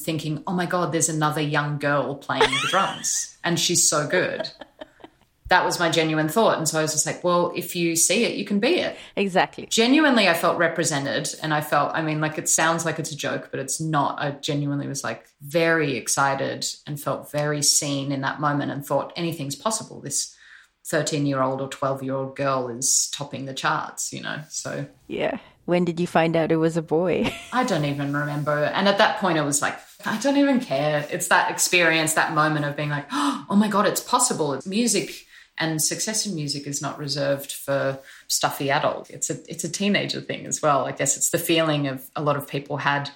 thinking, 0.00 0.42
"Oh 0.46 0.52
my 0.52 0.66
god, 0.66 0.92
there's 0.92 1.08
another 1.08 1.40
young 1.40 1.78
girl 1.78 2.14
playing 2.14 2.42
the 2.50 2.68
drums, 2.70 3.36
and 3.44 3.58
she's 3.60 3.88
so 3.88 4.06
good." 4.06 4.48
That 5.48 5.64
was 5.64 5.78
my 5.78 5.90
genuine 5.90 6.28
thought, 6.28 6.58
and 6.58 6.68
so 6.68 6.76
I 6.78 6.82
was 6.82 6.90
just 6.92 7.06
like, 7.06 7.22
"Well, 7.22 7.52
if 7.54 7.76
you 7.76 7.94
see 7.94 8.24
it, 8.24 8.34
you 8.34 8.44
can 8.44 8.58
be 8.58 8.80
it." 8.80 8.96
exactly. 9.14 9.66
genuinely 9.66 10.28
I 10.28 10.34
felt 10.34 10.58
represented 10.58 11.32
and 11.42 11.54
I 11.54 11.60
felt 11.60 11.92
I 11.94 12.02
mean 12.02 12.20
like 12.20 12.36
it 12.38 12.48
sounds 12.48 12.84
like 12.84 12.98
it's 12.98 13.12
a 13.12 13.16
joke 13.16 13.48
but 13.52 13.60
it's 13.60 13.80
not 13.80 14.18
I 14.20 14.32
genuinely 14.32 14.88
was 14.88 15.04
like 15.04 15.26
very 15.40 15.96
excited 15.96 16.66
and 16.86 17.00
felt 17.00 17.30
very 17.30 17.62
seen 17.62 18.10
in 18.12 18.22
that 18.22 18.40
moment 18.40 18.72
and 18.72 18.84
thought 18.84 19.12
anything's 19.16 19.54
possible 19.54 20.00
this 20.00 20.34
13 20.87 21.26
year 21.26 21.43
old 21.43 21.61
or 21.61 21.69
12 21.69 22.02
year 22.02 22.14
old 22.14 22.37
girl 22.37 22.69
is 22.69 23.09
topping 23.12 23.45
the 23.47 23.55
charts 23.55 24.12
you 24.12 24.23
know 24.23 24.40
so 24.49 24.87
Yeah. 25.09 25.38
When 25.64 25.85
did 25.85 25.99
you 25.99 26.07
find 26.07 26.37
out 26.37 26.52
it 26.52 26.59
was 26.59 26.76
a 26.76 26.83
boy? 26.83 27.35
I 27.52 27.64
don't 27.64 27.87
even 27.87 28.16
remember 28.16 28.52
and 28.52 28.87
at 28.88 28.99
that 28.99 29.19
point 29.19 29.37
I 29.38 29.43
was 29.43 29.61
like 29.61 29.76
I 30.05 30.16
don't 30.19 30.37
even 30.37 30.61
care 30.61 31.07
it's 31.11 31.28
that 31.28 31.50
experience 31.50 32.14
that 32.14 32.35
moment 32.35 32.64
of 32.64 32.76
being 32.76 32.90
like 32.90 33.07
oh, 33.11 33.47
oh 33.50 33.57
my 33.57 33.69
god 33.69 33.87
it's 33.87 34.00
possible 34.00 34.55
it's 34.55 34.66
music 34.66 35.26
and 35.59 35.83
success 35.83 36.26
in 36.26 36.35
music 36.35 36.66
is 36.66 36.83
not 36.83 36.99
reserved 36.99 37.52
for 37.52 37.99
stuffy 38.28 38.71
adult. 38.71 39.11
It's 39.11 39.31
a 39.31 39.38
it's 39.50 39.64
a 39.64 39.71
teenager 39.71 40.21
thing 40.21 40.47
as 40.47 40.61
well. 40.61 40.85
I 40.85 40.93
guess 40.93 41.16
it's 41.16 41.31
the 41.31 41.38
feeling 41.38 41.87
of 41.87 42.09
a 42.14 42.23
lot 42.23 42.37
of 42.37 42.47
people 42.47 42.76
had 42.76 43.11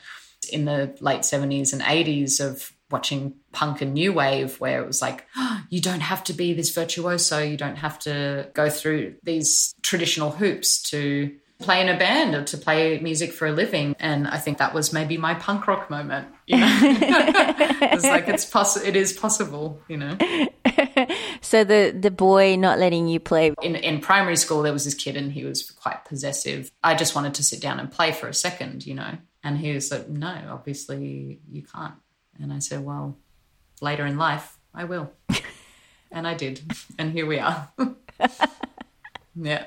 in 0.50 0.64
the 0.64 0.96
late 1.00 1.24
seventies 1.24 1.72
and 1.72 1.82
eighties 1.86 2.40
of 2.40 2.72
watching 2.90 3.34
punk 3.52 3.80
and 3.80 3.94
new 3.94 4.12
wave, 4.12 4.60
where 4.60 4.82
it 4.82 4.86
was 4.86 5.00
like 5.00 5.26
oh, 5.36 5.62
you 5.68 5.80
don't 5.80 6.00
have 6.00 6.24
to 6.24 6.32
be 6.32 6.52
this 6.52 6.74
virtuoso, 6.74 7.38
you 7.40 7.56
don't 7.56 7.76
have 7.76 7.98
to 8.00 8.48
go 8.54 8.68
through 8.68 9.16
these 9.22 9.74
traditional 9.82 10.30
hoops 10.30 10.82
to 10.82 11.34
play 11.58 11.80
in 11.80 11.88
a 11.88 11.98
band 11.98 12.34
or 12.34 12.42
to 12.42 12.56
play 12.56 12.98
music 13.00 13.32
for 13.32 13.46
a 13.46 13.52
living. 13.52 13.94
And 14.00 14.26
I 14.26 14.38
think 14.38 14.58
that 14.58 14.72
was 14.72 14.92
maybe 14.92 15.18
my 15.18 15.34
punk 15.34 15.66
rock 15.66 15.90
moment. 15.90 16.28
You 16.46 16.58
know, 16.58 16.78
it's 16.82 18.04
like 18.04 18.28
it's 18.28 18.44
possible. 18.44 18.86
It 18.86 18.96
is 18.96 19.12
possible. 19.12 19.82
You 19.88 19.96
know. 19.98 20.18
So 21.42 21.64
the 21.64 21.96
the 21.98 22.10
boy 22.10 22.56
not 22.56 22.78
letting 22.78 23.08
you 23.08 23.18
play. 23.18 23.52
In, 23.62 23.74
in 23.74 24.00
primary 24.00 24.36
school, 24.36 24.62
there 24.62 24.72
was 24.72 24.84
this 24.84 24.94
kid 24.94 25.16
and 25.16 25.32
he 25.32 25.44
was 25.44 25.70
quite 25.70 26.04
possessive. 26.04 26.70
I 26.82 26.94
just 26.94 27.14
wanted 27.14 27.34
to 27.34 27.42
sit 27.42 27.60
down 27.60 27.80
and 27.80 27.90
play 27.90 28.12
for 28.12 28.28
a 28.28 28.34
second, 28.34 28.86
you 28.86 28.94
know. 28.94 29.18
And 29.42 29.58
he 29.58 29.72
was 29.72 29.90
like, 29.90 30.08
no, 30.08 30.32
obviously 30.50 31.40
you 31.50 31.62
can't. 31.62 31.94
And 32.40 32.52
I 32.52 32.58
said, 32.58 32.84
well, 32.84 33.16
later 33.80 34.06
in 34.06 34.16
life, 34.16 34.58
I 34.74 34.84
will. 34.84 35.12
and 36.10 36.26
I 36.26 36.34
did. 36.34 36.60
And 36.98 37.12
here 37.12 37.26
we 37.26 37.38
are. 37.38 37.70
yeah. 39.34 39.66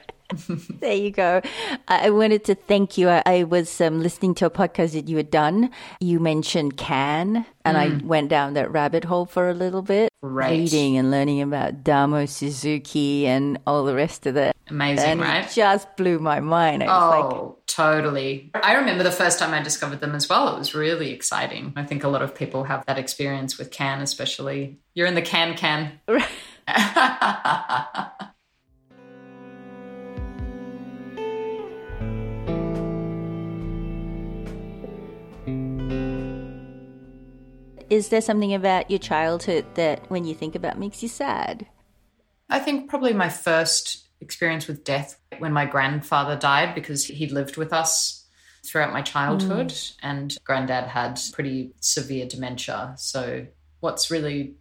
There 0.80 0.96
you 0.96 1.12
go. 1.12 1.42
I 1.88 2.10
wanted 2.10 2.44
to 2.46 2.56
thank 2.56 2.98
you. 2.98 3.10
I, 3.10 3.22
I 3.26 3.44
was 3.44 3.80
um, 3.82 4.02
listening 4.02 4.34
to 4.36 4.48
a 4.48 4.50
podcast 4.50 4.94
that 4.94 5.08
you 5.08 5.18
had 5.18 5.30
done. 5.30 5.70
You 6.00 6.20
mentioned 6.20 6.78
Can, 6.78 7.46
and 7.64 7.78
I 7.78 8.00
went 8.04 8.30
down 8.30 8.54
that 8.54 8.72
rabbit 8.72 9.04
hole 9.04 9.26
for 9.28 9.50
a 9.50 9.54
little 9.54 9.84
bit, 9.84 10.10
reading 10.22 10.98
and 10.98 11.12
learning 11.12 11.42
about 11.42 11.84
Damo 11.84 12.26
Suzuki 12.26 13.28
and 13.28 13.60
all 13.68 13.84
the 13.86 13.94
rest 13.94 14.26
of 14.26 14.36
it. 14.36 14.56
Amazing, 14.70 15.06
and 15.06 15.22
right? 15.22 15.46
it 15.46 15.54
just 15.54 15.96
blew 15.98 16.18
my 16.18 16.40
mind. 16.40 16.82
I 16.82 16.88
was 16.88 17.12
like, 17.12 17.40
Oh, 17.40 17.58
totally. 17.74 18.52
I 18.54 18.76
remember 18.76 19.04
the 19.04 19.12
first 19.12 19.40
time 19.40 19.54
I 19.54 19.62
discovered 19.62 20.00
them 20.00 20.16
as 20.16 20.30
well. 20.30 20.56
It 20.56 20.60
was 20.60 20.76
really 20.76 21.12
exciting. 21.12 21.74
I 21.76 21.84
think 21.84 22.04
a 22.04 22.08
lot 22.08 22.22
of 22.22 22.36
people 22.36 22.66
have 22.66 22.86
that 22.86 22.98
experience 22.98 23.58
with 23.58 23.72
Can, 23.72 24.02
especially. 24.02 24.80
You're 24.94 25.08
in 25.08 25.16
the 25.16 25.22
can 25.22 25.56
can. 25.56 26.00
Is 37.90 38.10
there 38.10 38.22
something 38.22 38.56
about 38.56 38.90
your 38.90 38.98
childhood 38.98 39.66
that, 39.76 40.10
when 40.10 40.26
you 40.26 40.34
think 40.34 40.56
about, 40.56 40.80
makes 40.80 41.04
you 41.04 41.10
sad? 41.10 41.68
I 42.50 42.58
think 42.58 42.90
probably 42.90 43.14
my 43.14 43.30
first 43.30 44.03
experience 44.24 44.68
with 44.68 44.84
death 44.84 45.20
when 45.38 45.54
my 45.54 45.66
grandfather 45.66 46.36
died 46.36 46.74
because 46.74 47.06
he 47.06 47.28
lived 47.28 47.58
with 47.58 47.74
us 47.74 48.26
throughout 48.66 48.94
my 48.94 49.02
childhood 49.02 49.68
mm. 49.68 49.96
and 50.02 50.38
granddad 50.46 50.86
had 50.86 51.20
pretty 51.34 51.74
severe 51.82 52.26
dementia. 52.26 52.96
So 52.98 53.46
what's 53.82 54.10
really 54.10 54.56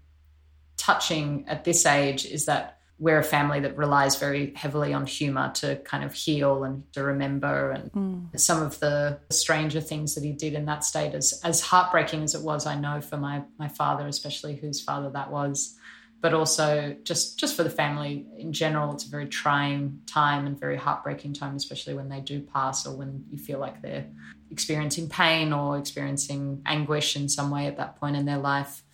touching 0.77 1.45
at 1.47 1.65
this 1.65 1.87
age 1.87 2.27
is 2.27 2.47
that 2.47 2.79
we're 2.99 3.19
a 3.19 3.25
family 3.25 3.61
that 3.61 3.77
relies 3.77 4.17
very 4.17 4.53
heavily 4.55 4.93
on 4.93 5.07
humor 5.07 5.51
to 5.55 5.77
kind 5.77 6.05
of 6.05 6.15
heal 6.15 6.63
and 6.63 6.85
to 6.93 7.03
remember 7.03 7.71
and 7.71 7.93
mm. 7.93 8.41
some 8.41 8.63
of 8.63 8.79
the 8.81 9.19
stranger 9.31 9.81
things 9.81 10.15
that 10.15 10.23
he 10.23 10.33
did 10.33 10.55
in 10.55 10.67
that 10.67 10.85
state 10.85 11.15
as 11.15 11.41
as 11.43 11.61
heartbreaking 11.61 12.23
as 12.23 12.35
it 12.35 12.43
was 12.43 12.67
I 12.67 12.77
know 12.77 13.01
for 13.01 13.17
my 13.17 13.43
my 13.59 13.69
father 13.69 14.07
especially 14.07 14.55
whose 14.55 14.81
father 14.81 15.11
that 15.11 15.33
was 15.33 15.77
but 16.23 16.33
also 16.33 16.97
just 17.03 17.39
just 17.39 17.55
for 17.55 17.65
the 17.65 17.71
family 17.71 18.27
in 18.39 18.53
general 18.53 18.95
it's 18.95 19.05
a 19.05 19.11
very 19.11 19.27
trying 19.27 20.01
time 20.07 20.47
and 20.47 20.59
very 20.59 20.77
heartbreaking 20.77 21.35
time 21.35 21.57
especially 21.57 21.93
when 21.93 22.09
they 22.09 22.21
do 22.21 22.41
pass 22.41 22.87
or 22.87 22.97
when 22.97 23.25
you 23.31 23.39
feel 23.39 23.59
like 23.59 23.83
they're 23.83 24.07
experiencing 24.53 25.09
pain 25.09 25.53
or 25.53 25.79
experiencing 25.79 26.63
anguish 26.67 27.17
in 27.17 27.29
some 27.29 27.51
way 27.51 27.67
at 27.67 27.79
that 27.79 27.97
point 27.99 28.15
in 28.15 28.27
their 28.27 28.39
life. 28.39 28.85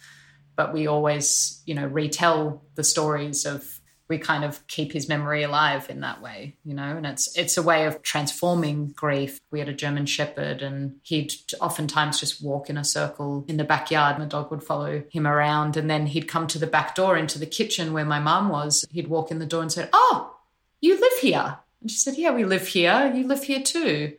But 0.56 0.72
we 0.72 0.86
always 0.86 1.62
you 1.66 1.74
know 1.74 1.86
retell 1.86 2.62
the 2.76 2.84
stories 2.84 3.44
of 3.44 3.77
we 4.08 4.18
kind 4.18 4.44
of 4.44 4.66
keep 4.66 4.92
his 4.92 5.08
memory 5.08 5.42
alive 5.42 5.88
in 5.90 6.00
that 6.00 6.20
way 6.20 6.56
you 6.64 6.74
know 6.74 6.96
and 6.96 7.06
it's 7.06 7.36
it's 7.36 7.56
a 7.56 7.62
way 7.62 7.86
of 7.86 8.02
transforming 8.02 8.88
grief 8.88 9.40
we 9.50 9.58
had 9.58 9.68
a 9.68 9.74
german 9.74 10.06
shepherd 10.06 10.62
and 10.62 10.96
he'd 11.02 11.32
oftentimes 11.60 12.20
just 12.20 12.42
walk 12.42 12.68
in 12.70 12.76
a 12.76 12.84
circle 12.84 13.44
in 13.48 13.56
the 13.56 13.64
backyard 13.64 14.16
and 14.16 14.24
the 14.24 14.28
dog 14.28 14.50
would 14.50 14.62
follow 14.62 15.02
him 15.10 15.26
around 15.26 15.76
and 15.76 15.90
then 15.90 16.06
he'd 16.06 16.28
come 16.28 16.46
to 16.46 16.58
the 16.58 16.66
back 16.66 16.94
door 16.94 17.16
into 17.16 17.38
the 17.38 17.46
kitchen 17.46 17.92
where 17.92 18.04
my 18.04 18.18
mum 18.18 18.48
was 18.48 18.86
he'd 18.90 19.08
walk 19.08 19.30
in 19.30 19.38
the 19.38 19.46
door 19.46 19.62
and 19.62 19.72
say 19.72 19.88
oh 19.92 20.34
you 20.80 20.98
live 21.00 21.18
here 21.20 21.58
and 21.80 21.90
she 21.90 21.96
said 21.96 22.16
yeah 22.16 22.32
we 22.32 22.44
live 22.44 22.68
here 22.68 23.12
you 23.14 23.26
live 23.26 23.44
here 23.44 23.62
too 23.62 24.16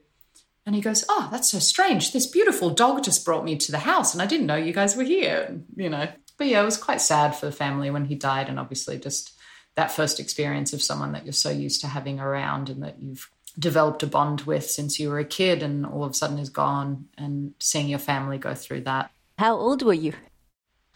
and 0.70 0.76
he 0.76 0.84
goes, 0.84 1.04
Oh, 1.10 1.30
that's 1.32 1.50
so 1.50 1.58
strange. 1.58 2.14
This 2.14 2.28
beautiful 2.28 2.70
dog 2.70 3.04
just 3.04 3.26
brought 3.26 3.44
me 3.44 3.56
to 3.58 3.72
the 3.72 3.80
house 3.80 4.14
and 4.14 4.22
I 4.22 4.28
didn't 4.28 4.46
know 4.46 4.56
you 4.56 4.72
guys 4.72 4.96
were 4.96 5.04
here, 5.04 5.60
you 5.76 5.90
know. 5.90 6.08
But 6.38 6.46
yeah, 6.46 6.62
it 6.62 6.66
was 6.66 6.78
quite 6.78 7.02
sad 7.02 7.36
for 7.36 7.48
the 7.48 7.52
family 7.52 7.90
when 7.90 8.06
he 8.06 8.14
died. 8.14 8.50
And 8.50 8.60
obviously, 8.60 9.00
just 9.00 9.32
that 9.80 9.94
first 9.94 10.20
experience 10.20 10.74
of 10.74 10.84
someone 10.84 11.14
that 11.14 11.24
you're 11.24 11.32
so 11.32 11.50
used 11.50 11.80
to 11.80 11.88
having 11.88 12.20
around 12.20 12.70
and 12.70 12.84
that 12.84 13.00
you've 13.00 13.32
developed 13.58 14.04
a 14.04 14.08
bond 14.08 14.42
with 14.42 14.70
since 14.70 15.00
you 15.00 15.10
were 15.10 15.20
a 15.20 15.26
kid 15.26 15.64
and 15.64 15.86
all 15.86 16.04
of 16.04 16.12
a 16.12 16.14
sudden 16.14 16.38
is 16.38 16.50
gone 16.50 17.08
and 17.18 17.54
seeing 17.60 17.88
your 17.88 17.98
family 17.98 18.38
go 18.38 18.54
through 18.54 18.82
that. 18.82 19.10
How 19.38 19.56
old 19.56 19.82
were 19.82 19.94
you? 19.94 20.12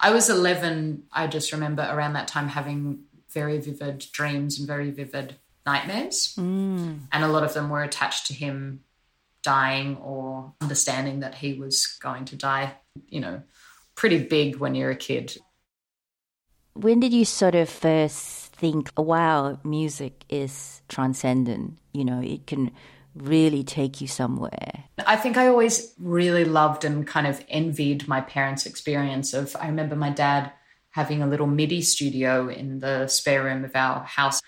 I 0.01 0.11
was 0.11 0.29
11. 0.29 1.03
I 1.13 1.27
just 1.27 1.53
remember 1.53 1.89
around 1.89 2.13
that 2.13 2.27
time 2.27 2.49
having 2.49 3.03
very 3.29 3.57
vivid 3.57 4.05
dreams 4.11 4.59
and 4.59 4.67
very 4.67 4.91
vivid 4.91 5.37
nightmares. 5.65 6.35
Mm. 6.37 7.07
And 7.09 7.23
a 7.23 7.29
lot 7.29 7.45
of 7.45 7.53
them 7.53 7.69
were 7.69 7.83
attached 7.83 8.27
to 8.27 8.33
him 8.33 8.81
dying 9.43 9.95
or 9.95 10.51
understanding 10.59 11.21
that 11.21 11.35
he 11.35 11.53
was 11.53 11.97
going 12.01 12.25
to 12.25 12.35
die. 12.35 12.75
You 13.07 13.21
know, 13.21 13.43
pretty 13.95 14.25
big 14.25 14.57
when 14.57 14.75
you're 14.75 14.91
a 14.91 14.95
kid. 14.97 15.37
When 16.73 16.99
did 16.99 17.13
you 17.13 17.23
sort 17.23 17.55
of 17.55 17.69
first 17.69 18.42
think, 18.63 18.89
oh, 18.95 19.01
wow, 19.01 19.59
music 19.65 20.23
is 20.29 20.81
transcendent? 20.87 21.77
You 21.91 22.05
know, 22.05 22.21
it 22.21 22.47
can 22.47 22.71
really 23.13 23.61
take 23.61 23.99
you 23.99 24.07
somewhere. 24.07 24.85
I 25.05 25.17
think 25.17 25.35
I 25.35 25.47
always 25.47 25.93
really 25.99 26.45
loved 26.45 26.85
and 26.85 27.05
kind 27.05 27.27
of 27.27 27.43
envied 27.49 28.07
my 28.07 28.21
parents' 28.21 28.65
experience 28.65 29.33
of 29.33 29.53
I 29.59 29.67
remember 29.67 29.97
my 29.97 30.11
dad 30.11 30.53
having 30.91 31.21
a 31.21 31.27
little 31.27 31.45
MIDI 31.45 31.81
studio 31.81 32.47
in 32.47 32.79
the 32.79 33.09
spare 33.09 33.43
room 33.43 33.65
of 33.65 33.75
our 33.75 34.05
house 34.05 34.41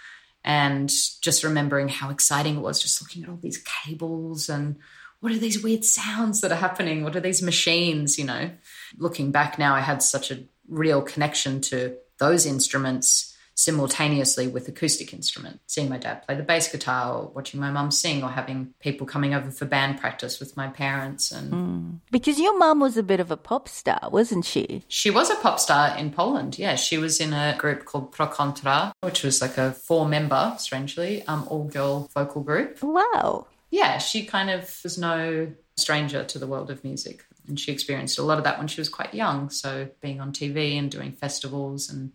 and 0.46 0.90
just 1.20 1.44
remembering 1.44 1.90
how 1.90 2.10
exciting 2.10 2.56
it 2.56 2.62
was 2.62 2.82
just 2.82 3.02
looking 3.02 3.22
at 3.22 3.30
all 3.30 3.36
these 3.36 3.62
cables 3.84 4.48
and 4.48 4.78
what 5.20 5.34
are 5.34 5.40
these 5.40 5.62
weird 5.62 5.84
sounds 5.84 6.40
that 6.40 6.54
are 6.54 6.56
happening? 6.56 7.04
What 7.04 7.18
are 7.18 7.22
these 7.22 7.42
machines, 7.42 8.18
you 8.18 8.24
know? 8.24 8.52
Looking 8.98 9.32
back 9.34 9.60
now, 9.60 9.76
I 9.76 9.82
had 9.82 10.02
such 10.02 10.32
a 10.32 10.46
real 10.70 11.02
connection 11.02 11.60
to 11.62 11.98
those 12.18 12.46
instruments 12.46 13.35
simultaneously 13.56 14.48
with 14.48 14.68
acoustic 14.68 15.14
instrument. 15.14 15.62
Seeing 15.66 15.90
my 15.90 15.98
dad 15.98 16.26
play 16.26 16.36
the 16.36 16.44
bass 16.44 16.72
guitar 16.72 17.14
or 17.14 17.28
watching 17.34 17.60
my 17.60 17.72
mum 17.72 17.90
sing 17.90 18.22
or 18.22 18.30
having 18.30 18.74
people 18.80 19.08
coming 19.08 19.34
over 19.34 19.50
for 19.50 19.66
band 19.66 20.00
practice 20.00 20.40
with 20.40 20.56
my 20.58 20.68
parents 20.68 21.32
and 21.32 22.02
Because 22.12 22.38
your 22.40 22.58
mum 22.58 22.80
was 22.82 22.98
a 22.98 23.04
bit 23.04 23.20
of 23.20 23.32
a 23.32 23.38
pop 23.38 23.68
star, 23.70 24.10
wasn't 24.12 24.46
she? 24.46 24.84
She 24.88 25.10
was 25.10 25.30
a 25.30 25.36
pop 25.36 25.60
star 25.60 25.98
in 25.98 26.12
Poland. 26.12 26.60
Yeah, 26.60 26.76
she 26.76 26.98
was 26.98 27.20
in 27.20 27.34
a 27.34 27.56
group 27.58 27.86
called 27.86 28.12
Pro 28.12 28.28
Kontra, 28.28 28.94
which 29.02 29.24
was 29.24 29.42
like 29.42 29.58
a 29.58 29.72
four-member, 29.72 30.56
strangely, 30.60 31.24
um, 31.28 31.48
all-girl 31.50 32.10
vocal 32.14 32.44
group. 32.44 32.84
Wow. 32.84 33.48
Yeah, 33.72 33.98
she 33.98 34.26
kind 34.26 34.50
of 34.50 34.80
was 34.84 34.98
no 34.98 35.52
stranger 35.78 36.24
to 36.24 36.40
the 36.40 36.48
world 36.48 36.70
of 36.70 36.84
music, 36.84 37.26
and 37.48 37.60
she 37.60 37.72
experienced 37.72 38.18
a 38.18 38.24
lot 38.24 38.38
of 38.38 38.44
that 38.44 38.58
when 38.58 38.68
she 38.68 38.82
was 38.82 38.90
quite 38.90 39.14
young. 39.14 39.50
So 39.50 39.90
being 40.02 40.20
on 40.22 40.32
TV 40.34 40.78
and 40.78 40.92
doing 40.92 41.12
festivals, 41.12 41.90
and 41.90 42.12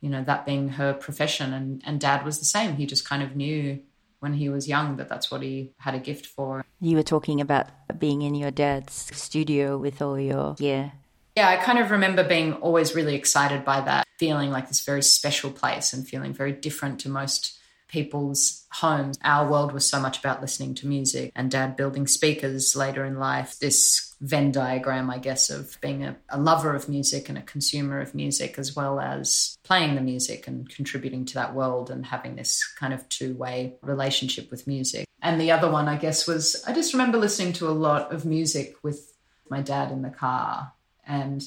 you 0.00 0.08
know 0.08 0.24
that 0.24 0.46
being 0.46 0.70
her 0.70 0.92
profession, 0.94 1.52
and 1.52 1.82
and 1.84 2.00
Dad 2.00 2.24
was 2.24 2.38
the 2.38 2.44
same. 2.44 2.76
He 2.76 2.86
just 2.86 3.08
kind 3.08 3.22
of 3.22 3.36
knew 3.36 3.80
when 4.20 4.34
he 4.34 4.48
was 4.48 4.68
young 4.68 4.96
that 4.96 5.08
that's 5.08 5.30
what 5.30 5.42
he 5.42 5.72
had 5.78 5.94
a 5.94 5.98
gift 5.98 6.26
for. 6.26 6.64
You 6.80 6.96
were 6.96 7.02
talking 7.02 7.40
about 7.40 7.68
being 7.98 8.22
in 8.22 8.34
your 8.34 8.50
dad's 8.50 8.92
studio 9.16 9.78
with 9.78 10.00
all 10.02 10.18
your 10.18 10.56
yeah 10.58 10.90
Yeah, 11.36 11.48
I 11.48 11.56
kind 11.56 11.78
of 11.78 11.90
remember 11.90 12.24
being 12.24 12.54
always 12.54 12.94
really 12.94 13.14
excited 13.14 13.64
by 13.64 13.80
that, 13.82 14.06
feeling 14.18 14.50
like 14.50 14.68
this 14.68 14.80
very 14.84 15.02
special 15.02 15.50
place 15.50 15.92
and 15.92 16.06
feeling 16.06 16.32
very 16.34 16.52
different 16.52 17.00
to 17.00 17.08
most 17.08 17.59
people's 17.90 18.66
homes. 18.70 19.18
Our 19.22 19.50
world 19.50 19.72
was 19.72 19.86
so 19.86 20.00
much 20.00 20.18
about 20.18 20.40
listening 20.40 20.74
to 20.76 20.86
music 20.86 21.32
and 21.34 21.50
dad 21.50 21.76
building 21.76 22.06
speakers 22.06 22.76
later 22.76 23.04
in 23.04 23.18
life. 23.18 23.58
This 23.58 24.14
Venn 24.20 24.52
diagram, 24.52 25.10
I 25.10 25.18
guess, 25.18 25.48
of 25.48 25.80
being 25.80 26.04
a, 26.04 26.16
a 26.28 26.38
lover 26.38 26.74
of 26.74 26.88
music 26.88 27.28
and 27.28 27.38
a 27.38 27.42
consumer 27.42 28.00
of 28.00 28.14
music, 28.14 28.58
as 28.58 28.76
well 28.76 29.00
as 29.00 29.56
playing 29.62 29.94
the 29.94 30.02
music 30.02 30.46
and 30.46 30.68
contributing 30.68 31.24
to 31.26 31.34
that 31.34 31.54
world 31.54 31.90
and 31.90 32.04
having 32.04 32.36
this 32.36 32.62
kind 32.78 32.92
of 32.92 33.08
two 33.08 33.34
way 33.34 33.76
relationship 33.82 34.50
with 34.50 34.66
music. 34.66 35.06
And 35.22 35.40
the 35.40 35.50
other 35.50 35.70
one, 35.70 35.88
I 35.88 35.96
guess, 35.96 36.26
was 36.26 36.62
I 36.66 36.72
just 36.72 36.92
remember 36.92 37.18
listening 37.18 37.54
to 37.54 37.68
a 37.68 37.72
lot 37.72 38.12
of 38.12 38.26
music 38.26 38.76
with 38.82 39.16
my 39.48 39.62
dad 39.62 39.90
in 39.90 40.02
the 40.02 40.10
car 40.10 40.72
and 41.06 41.46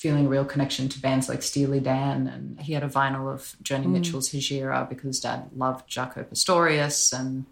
feeling 0.00 0.24
a 0.26 0.28
real 0.30 0.46
connection 0.46 0.88
to 0.88 0.98
bands 0.98 1.28
like 1.28 1.42
Steely 1.42 1.78
Dan. 1.78 2.26
And 2.26 2.58
he 2.58 2.72
had 2.72 2.82
a 2.82 2.88
vinyl 2.88 3.32
of 3.32 3.54
Joni 3.62 3.84
mm. 3.84 3.90
Mitchell's 3.90 4.30
Hejira 4.30 4.88
because 4.88 5.20
dad 5.20 5.50
loved 5.54 5.88
Jaco 5.90 6.26
Pastorius 6.26 7.12
and 7.12 7.44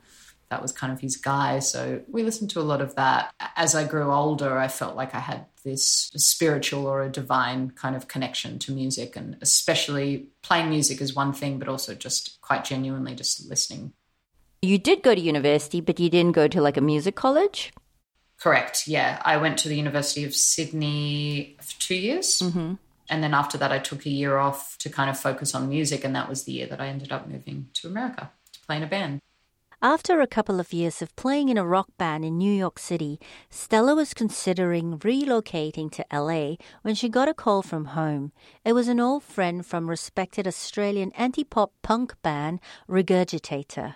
that 0.48 0.62
was 0.62 0.72
kind 0.72 0.90
of 0.90 1.00
his 1.00 1.18
guy. 1.18 1.58
So 1.58 2.00
we 2.08 2.22
listened 2.22 2.48
to 2.50 2.60
a 2.60 2.62
lot 2.62 2.80
of 2.80 2.94
that. 2.94 3.34
As 3.54 3.74
I 3.74 3.84
grew 3.84 4.10
older, 4.10 4.56
I 4.56 4.68
felt 4.68 4.96
like 4.96 5.14
I 5.14 5.18
had 5.18 5.44
this 5.62 6.10
spiritual 6.16 6.86
or 6.86 7.02
a 7.02 7.10
divine 7.10 7.72
kind 7.72 7.94
of 7.94 8.08
connection 8.08 8.58
to 8.60 8.72
music 8.72 9.14
and 9.14 9.36
especially 9.42 10.28
playing 10.40 10.70
music 10.70 11.02
is 11.02 11.14
one 11.14 11.34
thing, 11.34 11.58
but 11.58 11.68
also 11.68 11.94
just 11.94 12.40
quite 12.40 12.64
genuinely 12.64 13.14
just 13.14 13.46
listening. 13.50 13.92
You 14.62 14.78
did 14.78 15.02
go 15.02 15.14
to 15.14 15.20
university, 15.20 15.82
but 15.82 16.00
you 16.00 16.08
didn't 16.08 16.32
go 16.32 16.48
to 16.48 16.62
like 16.62 16.78
a 16.78 16.80
music 16.80 17.14
college? 17.14 17.72
Correct. 18.40 18.86
Yeah. 18.86 19.20
I 19.24 19.36
went 19.36 19.58
to 19.58 19.68
the 19.68 19.76
University 19.76 20.24
of 20.24 20.34
Sydney 20.34 21.56
for 21.60 21.80
two 21.80 21.96
years. 21.96 22.38
Mm-hmm. 22.38 22.74
And 23.10 23.22
then 23.22 23.34
after 23.34 23.58
that, 23.58 23.72
I 23.72 23.78
took 23.78 24.06
a 24.06 24.10
year 24.10 24.36
off 24.38 24.76
to 24.78 24.90
kind 24.90 25.10
of 25.10 25.18
focus 25.18 25.54
on 25.54 25.68
music. 25.68 26.04
And 26.04 26.14
that 26.14 26.28
was 26.28 26.44
the 26.44 26.52
year 26.52 26.66
that 26.66 26.80
I 26.80 26.88
ended 26.88 27.10
up 27.10 27.26
moving 27.26 27.68
to 27.74 27.88
America 27.88 28.30
to 28.52 28.60
play 28.60 28.76
in 28.76 28.82
a 28.82 28.86
band. 28.86 29.20
After 29.80 30.20
a 30.20 30.26
couple 30.26 30.58
of 30.58 30.72
years 30.72 31.02
of 31.02 31.14
playing 31.14 31.50
in 31.50 31.56
a 31.56 31.64
rock 31.64 31.88
band 31.98 32.24
in 32.24 32.36
New 32.36 32.52
York 32.52 32.80
City, 32.80 33.20
Stella 33.48 33.94
was 33.94 34.12
considering 34.12 34.98
relocating 34.98 35.88
to 35.92 36.04
LA 36.12 36.56
when 36.82 36.96
she 36.96 37.08
got 37.08 37.28
a 37.28 37.34
call 37.34 37.62
from 37.62 37.84
home. 37.86 38.32
It 38.64 38.72
was 38.72 38.88
an 38.88 38.98
old 38.98 39.22
friend 39.22 39.64
from 39.64 39.88
respected 39.88 40.48
Australian 40.48 41.12
anti 41.12 41.44
pop 41.44 41.70
punk 41.82 42.20
band 42.22 42.58
Regurgitator. 42.88 43.94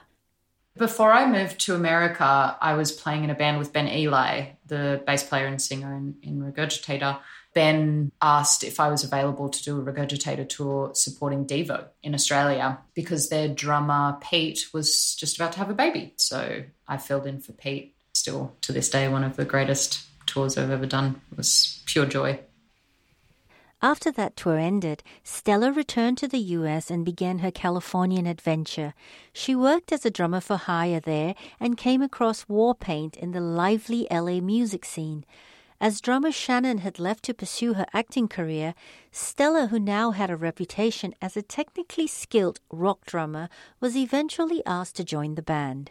Before 0.76 1.12
I 1.12 1.30
moved 1.30 1.60
to 1.60 1.74
America, 1.74 2.56
I 2.60 2.74
was 2.74 2.92
playing 2.92 3.24
in 3.24 3.30
a 3.30 3.34
band 3.34 3.58
with 3.58 3.72
Ben 3.72 3.88
Ely, 3.88 4.52
the 4.66 5.02
bass 5.06 5.22
player 5.22 5.46
and 5.46 5.60
singer 5.60 5.94
in, 5.94 6.16
in 6.22 6.40
Regurgitator. 6.40 7.18
Ben 7.54 8.10
asked 8.22 8.64
if 8.64 8.80
I 8.80 8.88
was 8.88 9.04
available 9.04 9.50
to 9.50 9.62
do 9.62 9.78
a 9.78 9.82
Regurgitator 9.82 10.48
tour 10.48 10.92
supporting 10.94 11.46
Devo 11.46 11.88
in 12.02 12.14
Australia 12.14 12.78
because 12.94 13.28
their 13.28 13.48
drummer 13.48 14.16
Pete 14.22 14.72
was 14.72 15.14
just 15.16 15.36
about 15.36 15.52
to 15.52 15.58
have 15.58 15.68
a 15.68 15.74
baby. 15.74 16.14
So 16.16 16.62
I 16.88 16.96
filled 16.96 17.26
in 17.26 17.40
for 17.40 17.52
Pete. 17.52 17.94
Still 18.14 18.54
to 18.60 18.72
this 18.72 18.90
day, 18.90 19.08
one 19.08 19.24
of 19.24 19.36
the 19.36 19.44
greatest 19.44 20.06
tours 20.26 20.58
I've 20.58 20.70
ever 20.70 20.86
done. 20.86 21.20
It 21.32 21.38
was 21.38 21.82
pure 21.86 22.06
joy. 22.06 22.40
After 23.84 24.12
that 24.12 24.36
tour 24.36 24.58
ended, 24.58 25.02
Stella 25.24 25.72
returned 25.72 26.16
to 26.18 26.28
the 26.28 26.38
US 26.38 26.88
and 26.88 27.04
began 27.04 27.40
her 27.40 27.50
Californian 27.50 28.26
adventure. 28.28 28.94
She 29.32 29.56
worked 29.56 29.90
as 29.90 30.06
a 30.06 30.10
drummer 30.10 30.40
for 30.40 30.56
hire 30.56 31.00
there 31.00 31.34
and 31.58 31.76
came 31.76 32.00
across 32.00 32.44
Warpaint 32.44 33.16
in 33.16 33.32
the 33.32 33.40
lively 33.40 34.06
LA 34.08 34.40
music 34.40 34.84
scene. 34.84 35.24
As 35.80 36.00
drummer 36.00 36.30
Shannon 36.30 36.78
had 36.78 37.00
left 37.00 37.24
to 37.24 37.34
pursue 37.34 37.74
her 37.74 37.86
acting 37.92 38.28
career, 38.28 38.74
Stella, 39.10 39.66
who 39.66 39.80
now 39.80 40.12
had 40.12 40.30
a 40.30 40.36
reputation 40.36 41.12
as 41.20 41.36
a 41.36 41.42
technically 41.42 42.06
skilled 42.06 42.60
rock 42.70 43.04
drummer, 43.04 43.48
was 43.80 43.96
eventually 43.96 44.62
asked 44.64 44.94
to 44.94 45.04
join 45.04 45.34
the 45.34 45.42
band. 45.42 45.90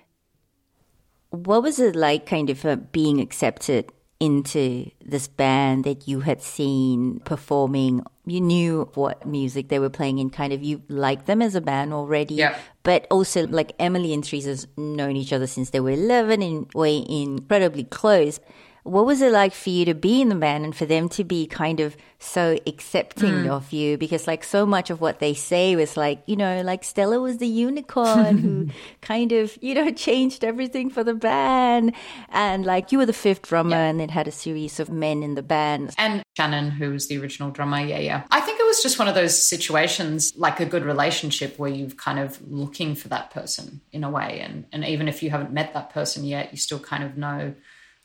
What 1.29 1.61
was 1.61 1.77
it 1.77 1.97
like, 1.97 2.25
kind 2.25 2.49
of 2.49 2.63
uh, 2.63 2.77
being 2.77 3.19
accepted 3.19 3.91
into 4.21 4.89
this 5.03 5.27
band 5.27 5.83
that 5.83 6.07
you 6.07 6.21
had 6.21 6.41
seen 6.41 7.19
performing? 7.21 8.05
You 8.25 8.39
knew 8.39 8.89
what 8.93 9.25
music 9.25 9.67
they 9.67 9.79
were 9.79 9.89
playing 9.89 10.19
and 10.19 10.31
kind 10.31 10.53
of 10.53 10.63
you 10.63 10.83
liked 10.87 11.25
them 11.25 11.41
as 11.41 11.55
a 11.55 11.61
band 11.61 11.91
already. 11.91 12.35
Yeah. 12.35 12.57
But 12.83 13.07
also, 13.09 13.47
like 13.47 13.73
Emily 13.79 14.13
and 14.13 14.23
Theresa's 14.23 14.67
known 14.77 15.15
each 15.15 15.33
other 15.33 15.47
since 15.47 15.71
they 15.71 15.79
were 15.79 15.91
11 15.91 16.41
and 16.41 16.71
were 16.73 16.85
incredibly 16.85 17.83
close. 17.83 18.39
What 18.83 19.05
was 19.05 19.21
it 19.21 19.31
like 19.31 19.53
for 19.53 19.69
you 19.69 19.85
to 19.85 19.93
be 19.93 20.21
in 20.21 20.29
the 20.29 20.35
band 20.35 20.65
and 20.65 20.75
for 20.75 20.85
them 20.85 21.07
to 21.09 21.23
be 21.23 21.45
kind 21.45 21.79
of 21.79 21.95
so 22.19 22.57
accepting 22.65 23.45
mm. 23.45 23.49
of 23.49 23.71
you? 23.71 23.97
Because 23.97 24.27
like 24.27 24.43
so 24.43 24.65
much 24.65 24.89
of 24.89 25.01
what 25.01 25.19
they 25.19 25.33
say 25.33 25.75
was 25.75 25.95
like, 25.95 26.23
you 26.25 26.35
know, 26.35 26.61
like 26.61 26.83
Stella 26.83 27.19
was 27.19 27.37
the 27.37 27.47
unicorn 27.47 28.37
who 28.37 28.67
kind 29.01 29.31
of, 29.31 29.57
you 29.61 29.75
know, 29.75 29.91
changed 30.07 30.43
everything 30.43 30.89
for 30.89 31.03
the 31.03 31.13
band. 31.13 31.93
And 32.29 32.65
like 32.65 32.91
you 32.91 32.97
were 32.97 33.05
the 33.05 33.13
fifth 33.13 33.43
drummer 33.43 33.75
and 33.75 34.01
it 34.01 34.09
had 34.09 34.27
a 34.27 34.31
series 34.31 34.79
of 34.79 34.89
men 34.89 35.21
in 35.21 35.35
the 35.35 35.43
band. 35.43 35.93
And 35.97 36.23
Shannon, 36.35 36.71
who 36.71 36.91
was 36.91 37.07
the 37.07 37.17
original 37.17 37.51
drummer, 37.51 37.81
yeah, 37.81 37.99
yeah. 37.99 38.23
I 38.31 38.39
think 38.41 38.59
it 38.59 38.65
was 38.65 38.81
just 38.81 38.97
one 38.97 39.07
of 39.07 39.15
those 39.15 39.39
situations, 39.39 40.33
like 40.35 40.59
a 40.59 40.65
good 40.65 40.85
relationship, 40.85 41.59
where 41.59 41.69
you've 41.69 41.97
kind 41.97 42.19
of 42.19 42.41
looking 42.49 42.95
for 42.95 43.09
that 43.09 43.31
person 43.31 43.81
in 43.91 44.03
a 44.03 44.09
way, 44.09 44.39
and 44.39 44.65
and 44.71 44.85
even 44.85 45.07
if 45.07 45.21
you 45.21 45.29
haven't 45.29 45.51
met 45.51 45.73
that 45.73 45.91
person 45.91 46.23
yet, 46.23 46.51
you 46.51 46.57
still 46.57 46.79
kind 46.79 47.03
of 47.03 47.17
know 47.17 47.53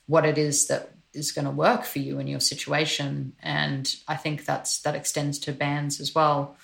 what 0.07 0.25
it 0.25 0.37
is 0.37 0.67
that 0.67 0.91
is 1.13 1.31
going 1.31 1.45
to 1.45 1.51
work 1.51 1.83
for 1.83 1.99
you 1.99 2.19
in 2.19 2.27
your 2.27 2.39
situation. 2.39 3.33
And 3.41 3.93
I 4.07 4.15
think 4.15 4.45
that's 4.45 4.79
that 4.81 4.95
extends 4.95 5.39
to 5.39 5.51
bands 5.51 5.99
as 5.99 6.13
well. 6.13 6.55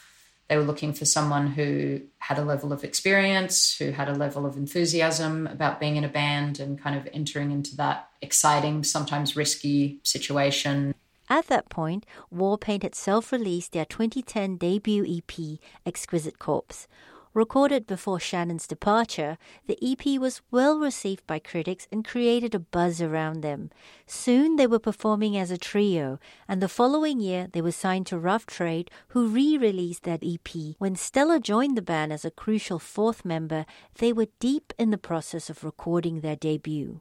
They 0.47 0.57
were 0.57 0.63
looking 0.63 0.93
for 0.93 1.05
someone 1.05 1.47
who 1.47 2.01
had 2.19 2.37
a 2.37 2.43
level 2.43 2.73
of 2.73 2.83
experience, 2.83 3.77
who 3.77 3.91
had 3.91 4.09
a 4.09 4.13
level 4.13 4.45
of 4.45 4.57
enthusiasm 4.57 5.47
about 5.47 5.79
being 5.79 5.95
in 5.95 6.03
a 6.03 6.09
band 6.09 6.59
and 6.59 6.79
kind 6.79 6.95
of 6.97 7.07
entering 7.13 7.51
into 7.51 7.75
that 7.77 8.09
exciting, 8.21 8.83
sometimes 8.83 9.35
risky 9.35 9.99
situation. 10.03 10.93
At 11.29 11.47
that 11.47 11.69
point, 11.69 12.05
Warpaint 12.33 12.83
had 12.83 12.95
self 12.95 13.31
released 13.31 13.71
their 13.71 13.85
2010 13.85 14.57
debut 14.57 15.05
EP, 15.05 15.59
Exquisite 15.85 16.37
Corpse. 16.37 16.87
Recorded 17.33 17.87
before 17.87 18.19
Shannon's 18.19 18.67
departure, 18.67 19.39
the 19.65 19.79
EP 19.81 20.19
was 20.19 20.43
well 20.51 20.77
received 20.77 21.25
by 21.25 21.39
critics 21.39 21.87
and 21.91 22.05
created 22.05 22.53
a 22.53 22.59
buzz 22.59 23.01
around 23.01 23.41
them. 23.41 23.71
Soon 24.05 24.55
they 24.55 24.67
were 24.67 24.77
performing 24.77 25.35
as 25.35 25.49
a 25.49 25.57
trio, 25.57 26.19
and 26.47 26.61
the 26.61 26.69
following 26.69 27.19
year 27.19 27.47
they 27.51 27.61
were 27.61 27.71
signed 27.71 28.05
to 28.07 28.19
Rough 28.19 28.45
Trade, 28.45 28.91
who 29.09 29.27
re 29.27 29.57
released 29.57 30.03
that 30.03 30.23
EP. 30.23 30.75
When 30.77 30.95
Stella 30.95 31.39
joined 31.39 31.75
the 31.75 31.81
band 31.81 32.13
as 32.13 32.23
a 32.23 32.29
crucial 32.29 32.77
fourth 32.77 33.25
member, 33.25 33.65
they 33.97 34.13
were 34.13 34.27
deep 34.39 34.71
in 34.77 34.91
the 34.91 34.99
process 34.99 35.49
of 35.49 35.63
recording 35.63 36.19
their 36.19 36.35
debut. 36.35 36.99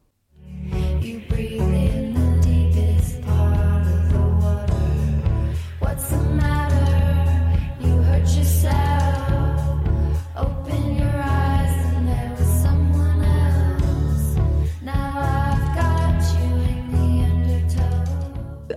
You 1.02 1.20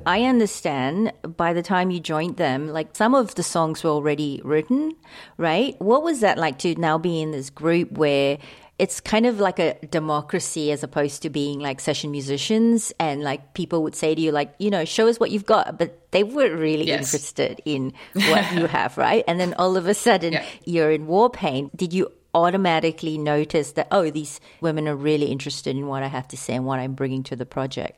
I 0.06 0.24
understand 0.24 1.12
by 1.38 1.54
the 1.54 1.62
time 1.64 1.92
you 1.92 2.00
joined 2.00 2.38
them, 2.38 2.68
like 2.70 2.96
some 2.96 3.16
of 3.16 3.36
the 3.36 3.44
songs 3.44 3.84
were 3.84 3.90
already 3.92 4.42
written, 4.44 4.96
right? 5.38 5.76
What 5.82 6.04
was 6.04 6.20
that 6.22 6.38
like 6.38 6.60
to 6.60 6.76
now 6.76 6.98
be 6.98 7.22
in 7.22 7.32
this 7.32 7.50
group 7.50 7.92
where 7.92 8.38
it's 8.78 9.00
kind 9.00 9.26
of 9.26 9.40
like 9.40 9.58
a 9.58 9.76
democracy 9.88 10.72
as 10.72 10.84
opposed 10.84 11.22
to 11.22 11.30
being 11.30 11.60
like 11.60 11.80
session 11.80 12.12
musicians 12.12 12.92
and 13.00 13.24
like 13.24 13.54
people 13.54 13.82
would 13.84 13.96
say 13.96 14.14
to 14.14 14.22
you 14.22 14.34
like 14.34 14.54
you 14.60 14.70
know 14.70 14.84
show 14.84 15.08
us 15.08 15.18
what 15.18 15.32
you've 15.32 15.46
got 15.46 15.78
but 15.80 16.12
they 16.12 16.24
weren't 16.26 16.60
really 16.60 16.86
Yes. 16.86 17.06
interested 17.14 17.62
in 17.64 17.94
what 18.14 18.52
you 18.54 18.66
have 18.68 18.98
right 19.08 19.24
and 19.30 19.40
then 19.40 19.54
all 19.54 19.78
of 19.78 19.88
a 19.88 19.94
sudden 19.94 20.34
Yeah. 20.34 20.46
you're 20.66 20.92
in 20.92 21.08
Warpaint 21.08 21.70
did 21.78 21.94
you 21.94 22.12
automatically 22.34 23.18
notice 23.18 23.72
that 23.72 23.88
oh 23.92 24.10
these 24.10 24.42
women 24.60 24.90
are 24.90 24.96
really 24.98 25.28
interested 25.28 25.74
in 25.78 25.88
what 25.88 26.04
i 26.04 26.08
have 26.08 26.28
to 26.28 26.36
say 26.36 26.54
and 26.54 26.66
what 26.66 26.80
i'm 26.80 26.94
bringing 26.94 27.24
to 27.24 27.36
the 27.38 27.46
project 27.46 27.98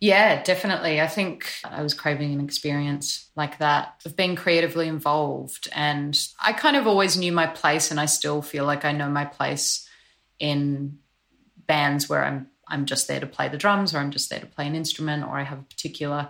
Yeah, 0.00 0.42
definitely. 0.42 1.00
I 1.00 1.06
think 1.06 1.50
I 1.64 1.82
was 1.82 1.94
craving 1.94 2.32
an 2.32 2.44
experience 2.44 3.30
like 3.36 3.58
that 3.58 4.00
of 4.04 4.16
being 4.16 4.36
creatively 4.36 4.88
involved. 4.88 5.68
And 5.72 6.18
I 6.40 6.52
kind 6.52 6.76
of 6.76 6.86
always 6.86 7.16
knew 7.16 7.32
my 7.32 7.46
place, 7.46 7.90
and 7.90 7.98
I 7.98 8.06
still 8.06 8.42
feel 8.42 8.64
like 8.64 8.84
I 8.84 8.92
know 8.92 9.08
my 9.08 9.24
place 9.24 9.88
in 10.38 10.98
bands 11.66 12.08
where 12.08 12.24
I'm 12.24 12.48
I'm 12.68 12.84
just 12.84 13.06
there 13.08 13.20
to 13.20 13.26
play 13.26 13.48
the 13.48 13.56
drums 13.56 13.94
or 13.94 13.98
I'm 13.98 14.10
just 14.10 14.28
there 14.28 14.40
to 14.40 14.46
play 14.46 14.66
an 14.66 14.74
instrument 14.74 15.24
or 15.24 15.38
I 15.38 15.44
have 15.44 15.60
a 15.60 15.62
particular 15.62 16.28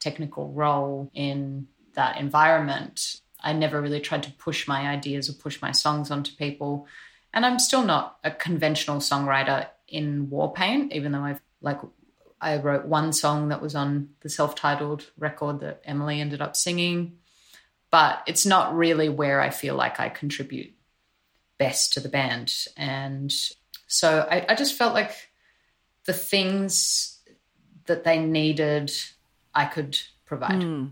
technical 0.00 0.52
role 0.52 1.10
in 1.14 1.66
that 1.94 2.18
environment. 2.18 3.20
I 3.42 3.52
never 3.52 3.80
really 3.80 4.00
tried 4.00 4.24
to 4.24 4.32
push 4.32 4.68
my 4.68 4.88
ideas 4.88 5.30
or 5.30 5.32
push 5.32 5.62
my 5.62 5.72
songs 5.72 6.10
onto 6.10 6.36
people. 6.36 6.86
And 7.32 7.46
I'm 7.46 7.58
still 7.58 7.84
not 7.84 8.18
a 8.22 8.30
conventional 8.30 8.98
songwriter 8.98 9.66
in 9.88 10.28
Warpaint, 10.28 10.92
even 10.92 11.12
though 11.12 11.22
I've 11.22 11.40
like 11.60 11.80
I 12.40 12.56
wrote 12.56 12.86
one 12.86 13.12
song 13.12 13.48
that 13.48 13.62
was 13.62 13.74
on 13.74 14.10
the 14.20 14.28
self-titled 14.28 15.10
record 15.18 15.60
that 15.60 15.82
Emily 15.84 16.20
ended 16.20 16.40
up 16.40 16.56
singing. 16.56 17.18
But 17.90 18.22
it's 18.26 18.44
not 18.44 18.76
really 18.76 19.08
where 19.08 19.40
I 19.40 19.50
feel 19.50 19.74
like 19.74 19.98
I 19.98 20.08
contribute 20.08 20.74
best 21.58 21.94
to 21.94 22.00
the 22.00 22.08
band. 22.08 22.54
And 22.76 23.34
so 23.86 24.26
I, 24.30 24.44
I 24.50 24.54
just 24.54 24.74
felt 24.74 24.94
like 24.94 25.30
the 26.04 26.12
things 26.12 27.18
that 27.86 28.04
they 28.04 28.18
needed, 28.18 28.92
I 29.54 29.64
could 29.64 29.98
provide. 30.24 30.62
Hmm. 30.62 30.84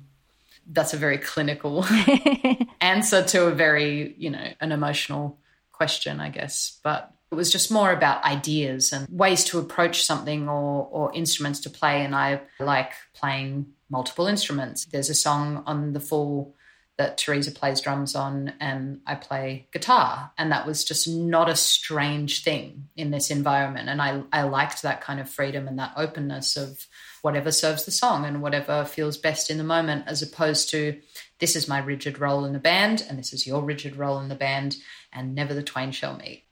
That's 0.66 0.94
a 0.94 0.96
very 0.96 1.18
clinical 1.18 1.86
answer 2.80 3.22
to 3.22 3.46
a 3.46 3.52
very, 3.52 4.14
you 4.18 4.30
know, 4.30 4.48
an 4.60 4.72
emotional 4.72 5.38
question, 5.70 6.18
I 6.18 6.30
guess. 6.30 6.80
But 6.82 7.12
it 7.30 7.34
was 7.34 7.50
just 7.50 7.72
more 7.72 7.90
about 7.90 8.24
ideas 8.24 8.92
and 8.92 9.06
ways 9.10 9.44
to 9.44 9.58
approach 9.58 10.04
something 10.04 10.48
or, 10.48 10.88
or 10.90 11.12
instruments 11.12 11.60
to 11.60 11.70
play. 11.70 12.04
And 12.04 12.14
I 12.14 12.42
like 12.60 12.92
playing 13.14 13.66
multiple 13.90 14.26
instruments. 14.26 14.84
There's 14.86 15.10
a 15.10 15.14
song 15.14 15.64
on 15.66 15.92
The 15.92 16.00
Fool 16.00 16.54
that 16.98 17.18
Theresa 17.18 17.50
plays 17.50 17.80
drums 17.82 18.14
on 18.14 18.54
and 18.58 19.00
I 19.06 19.16
play 19.16 19.68
guitar. 19.72 20.32
And 20.38 20.50
that 20.50 20.66
was 20.66 20.82
just 20.82 21.06
not 21.06 21.48
a 21.48 21.56
strange 21.56 22.42
thing 22.42 22.88
in 22.96 23.10
this 23.10 23.30
environment. 23.30 23.90
And 23.90 24.00
I, 24.00 24.22
I 24.32 24.42
liked 24.44 24.80
that 24.82 25.02
kind 25.02 25.20
of 25.20 25.28
freedom 25.28 25.68
and 25.68 25.78
that 25.78 25.92
openness 25.96 26.56
of 26.56 26.86
whatever 27.20 27.52
serves 27.52 27.84
the 27.84 27.90
song 27.90 28.24
and 28.24 28.40
whatever 28.40 28.84
feels 28.84 29.18
best 29.18 29.50
in 29.50 29.58
the 29.58 29.64
moment, 29.64 30.04
as 30.06 30.22
opposed 30.22 30.70
to 30.70 30.98
this 31.38 31.54
is 31.54 31.68
my 31.68 31.80
rigid 31.80 32.18
role 32.18 32.46
in 32.46 32.54
the 32.54 32.58
band 32.58 33.04
and 33.06 33.18
this 33.18 33.34
is 33.34 33.46
your 33.46 33.62
rigid 33.62 33.96
role 33.96 34.18
in 34.20 34.28
the 34.28 34.34
band, 34.34 34.76
and 35.12 35.34
never 35.34 35.52
the 35.52 35.62
twain 35.62 35.90
shall 35.90 36.16
meet 36.16 36.45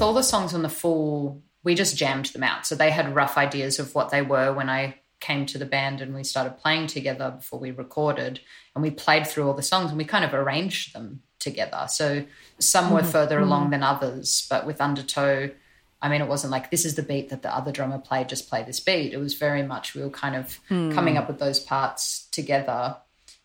with 0.00 0.06
all 0.06 0.14
the 0.14 0.22
songs 0.22 0.54
on 0.54 0.62
The 0.62 0.70
Fool, 0.70 1.42
we 1.62 1.74
just 1.74 1.94
jammed 1.94 2.26
them 2.26 2.42
out. 2.42 2.64
So 2.64 2.74
they 2.74 2.90
had 2.90 3.14
rough 3.14 3.36
ideas 3.36 3.78
of 3.78 3.94
what 3.94 4.08
they 4.08 4.22
were 4.22 4.50
when 4.50 4.70
I 4.70 4.94
came 5.20 5.44
to 5.44 5.58
the 5.58 5.66
band 5.66 6.00
and 6.00 6.14
we 6.14 6.24
started 6.24 6.56
playing 6.56 6.86
together 6.86 7.32
before 7.32 7.60
we 7.60 7.70
recorded. 7.70 8.40
And 8.74 8.82
we 8.82 8.90
played 8.90 9.26
through 9.26 9.46
all 9.46 9.52
the 9.52 9.62
songs 9.62 9.90
and 9.90 9.98
we 9.98 10.06
kind 10.06 10.24
of 10.24 10.32
arranged 10.32 10.94
them 10.94 11.20
together. 11.38 11.84
So 11.90 12.24
some 12.58 12.90
were 12.90 13.00
mm-hmm. 13.00 13.10
further 13.10 13.40
along 13.40 13.64
mm-hmm. 13.64 13.72
than 13.72 13.82
others, 13.82 14.46
but 14.48 14.64
with 14.64 14.80
Undertow, 14.80 15.50
I 16.02 16.08
mean, 16.08 16.22
it 16.22 16.28
wasn't 16.28 16.50
like 16.50 16.70
this 16.70 16.84
is 16.84 16.94
the 16.94 17.02
beat 17.02 17.28
that 17.28 17.42
the 17.42 17.54
other 17.54 17.72
drummer 17.72 17.98
played, 17.98 18.28
just 18.28 18.48
play 18.48 18.62
this 18.62 18.80
beat. 18.80 19.12
It 19.12 19.18
was 19.18 19.34
very 19.34 19.62
much 19.62 19.94
we 19.94 20.02
were 20.02 20.10
kind 20.10 20.34
of 20.34 20.58
coming 20.68 21.18
up 21.18 21.28
with 21.28 21.38
those 21.38 21.60
parts 21.60 22.26
together 22.30 22.96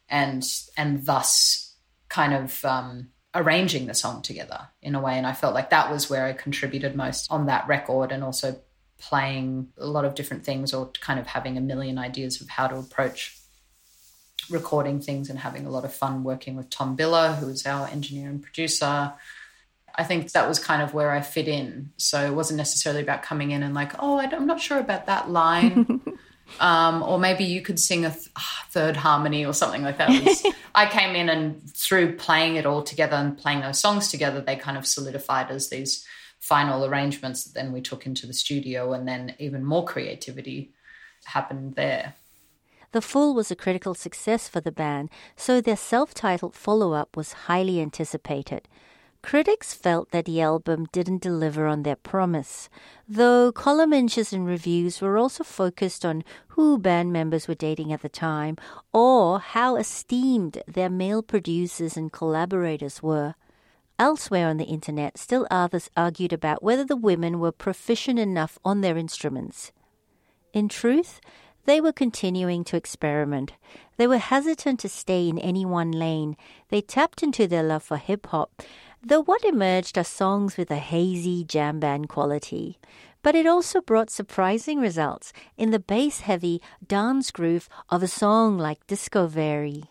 and 0.09 0.45
and 0.77 1.05
thus 1.05 1.73
kind 2.07 2.33
of 2.33 2.63
um, 2.63 3.09
arranging 3.33 3.87
the 3.87 3.93
song 3.93 4.21
together 4.21 4.69
in 4.81 4.95
a 4.95 5.01
way. 5.01 5.17
And 5.17 5.27
I 5.27 5.33
felt 5.33 5.53
like 5.53 5.71
that 5.71 5.91
was 5.91 6.09
where 6.09 6.25
I 6.25 6.33
contributed 6.33 6.95
most 6.95 7.27
on 7.29 7.47
that 7.47 7.67
record 7.67 8.11
and 8.11 8.23
also 8.23 8.59
playing 8.97 9.69
a 9.77 9.85
lot 9.85 10.05
of 10.05 10.15
different 10.15 10.45
things 10.45 10.73
or 10.73 10.91
kind 11.01 11.19
of 11.19 11.27
having 11.27 11.57
a 11.57 11.61
million 11.61 11.97
ideas 11.97 12.39
of 12.39 12.47
how 12.47 12.67
to 12.67 12.77
approach 12.77 13.37
recording 14.49 15.01
things 15.01 15.29
and 15.29 15.39
having 15.39 15.65
a 15.65 15.69
lot 15.69 15.83
of 15.83 15.93
fun 15.93 16.23
working 16.23 16.55
with 16.55 16.69
Tom 16.69 16.95
Biller, 16.95 17.37
who 17.37 17.47
was 17.47 17.65
our 17.65 17.87
engineer 17.87 18.29
and 18.29 18.41
producer. 18.41 19.13
I 19.97 20.03
think 20.03 20.31
that 20.31 20.47
was 20.47 20.59
kind 20.59 20.81
of 20.81 20.93
where 20.93 21.11
I 21.11 21.21
fit 21.21 21.47
in. 21.47 21.91
So 21.97 22.23
it 22.25 22.33
wasn't 22.33 22.57
necessarily 22.57 23.01
about 23.01 23.23
coming 23.23 23.51
in 23.51 23.63
and 23.63 23.73
like, 23.73 23.93
oh, 23.99 24.17
I 24.17 24.25
am 24.25 24.47
not 24.47 24.59
sure 24.59 24.79
about 24.79 25.05
that 25.05 25.29
line. 25.29 26.01
um, 26.59 27.03
or 27.03 27.19
maybe 27.19 27.45
you 27.45 27.61
could 27.61 27.79
sing 27.79 28.05
a 28.05 28.11
th- 28.11 28.29
third 28.69 28.97
harmony 28.97 29.45
or 29.45 29.53
something 29.53 29.83
like 29.83 29.97
that. 29.97 30.09
Was- 30.09 30.45
I 30.75 30.87
came 30.87 31.15
in 31.15 31.29
and 31.29 31.61
through 31.73 32.17
playing 32.17 32.57
it 32.57 32.65
all 32.65 32.83
together 32.83 33.15
and 33.15 33.37
playing 33.37 33.61
those 33.61 33.79
songs 33.79 34.09
together, 34.09 34.41
they 34.41 34.55
kind 34.55 34.77
of 34.77 34.85
solidified 34.85 35.49
as 35.49 35.69
these 35.69 36.05
final 36.39 36.85
arrangements 36.85 37.43
that 37.43 37.53
then 37.53 37.71
we 37.71 37.81
took 37.81 38.05
into 38.05 38.27
the 38.27 38.33
studio 38.33 38.93
and 38.93 39.07
then 39.07 39.35
even 39.39 39.63
more 39.63 39.85
creativity 39.85 40.71
happened 41.25 41.75
there. 41.75 42.13
The 42.91 43.01
Fool 43.01 43.33
was 43.33 43.51
a 43.51 43.55
critical 43.55 43.93
success 43.93 44.47
for 44.47 44.61
the 44.61 44.71
band, 44.71 45.09
so 45.35 45.59
their 45.59 45.75
self 45.75 46.13
titled 46.13 46.55
follow 46.55 46.93
up 46.93 47.17
was 47.17 47.33
highly 47.33 47.81
anticipated. 47.81 48.67
Critics 49.25 49.73
felt 49.73 50.11
that 50.11 50.25
the 50.25 50.39
album 50.39 50.85
didn't 50.91 51.23
deliver 51.23 51.65
on 51.65 51.81
their 51.81 51.95
promise, 51.95 52.69
though 53.09 53.51
column 53.51 53.91
inches 53.91 54.31
and 54.31 54.45
reviews 54.45 55.01
were 55.01 55.17
also 55.17 55.43
focused 55.43 56.05
on 56.05 56.23
who 56.49 56.77
band 56.77 57.11
members 57.11 57.47
were 57.47 57.55
dating 57.55 57.91
at 57.91 58.03
the 58.03 58.07
time 58.07 58.55
or 58.93 59.39
how 59.39 59.77
esteemed 59.77 60.61
their 60.67 60.91
male 60.91 61.23
producers 61.23 61.97
and 61.97 62.13
collaborators 62.13 63.01
were. 63.01 63.33
Elsewhere 63.97 64.47
on 64.47 64.57
the 64.57 64.65
internet, 64.65 65.17
still 65.17 65.47
others 65.49 65.89
argued 65.97 66.31
about 66.31 66.61
whether 66.61 66.85
the 66.85 66.95
women 66.95 67.39
were 67.39 67.51
proficient 67.51 68.19
enough 68.19 68.59
on 68.63 68.81
their 68.81 68.95
instruments. 68.95 69.71
In 70.53 70.69
truth, 70.69 71.19
they 71.65 71.81
were 71.81 71.91
continuing 71.91 72.63
to 72.65 72.77
experiment. 72.77 73.53
They 73.97 74.05
were 74.05 74.19
hesitant 74.19 74.79
to 74.81 74.89
stay 74.89 75.27
in 75.27 75.39
any 75.39 75.65
one 75.65 75.91
lane. 75.91 76.37
They 76.69 76.81
tapped 76.81 77.23
into 77.23 77.47
their 77.47 77.63
love 77.63 77.81
for 77.81 77.97
hip 77.97 78.27
hop, 78.27 78.61
though 79.07 79.21
what 79.21 79.45
emerged 79.45 79.99
are 79.99 80.03
songs 80.03 80.57
with 80.57 80.71
a 80.71 80.77
hazy 80.77 81.43
jam 81.43 81.79
band 81.79 82.09
quality. 82.09 82.79
But 83.21 83.35
it 83.35 83.45
also 83.45 83.79
brought 83.79 84.09
surprising 84.09 84.79
results 84.79 85.31
in 85.57 85.69
the 85.69 85.79
bass 85.79 86.21
heavy 86.21 86.59
dance 86.85 87.29
groove 87.29 87.69
of 87.89 88.01
a 88.01 88.07
song 88.07 88.57
like 88.57 88.87
Disco 88.87 89.27
Very. 89.27 89.83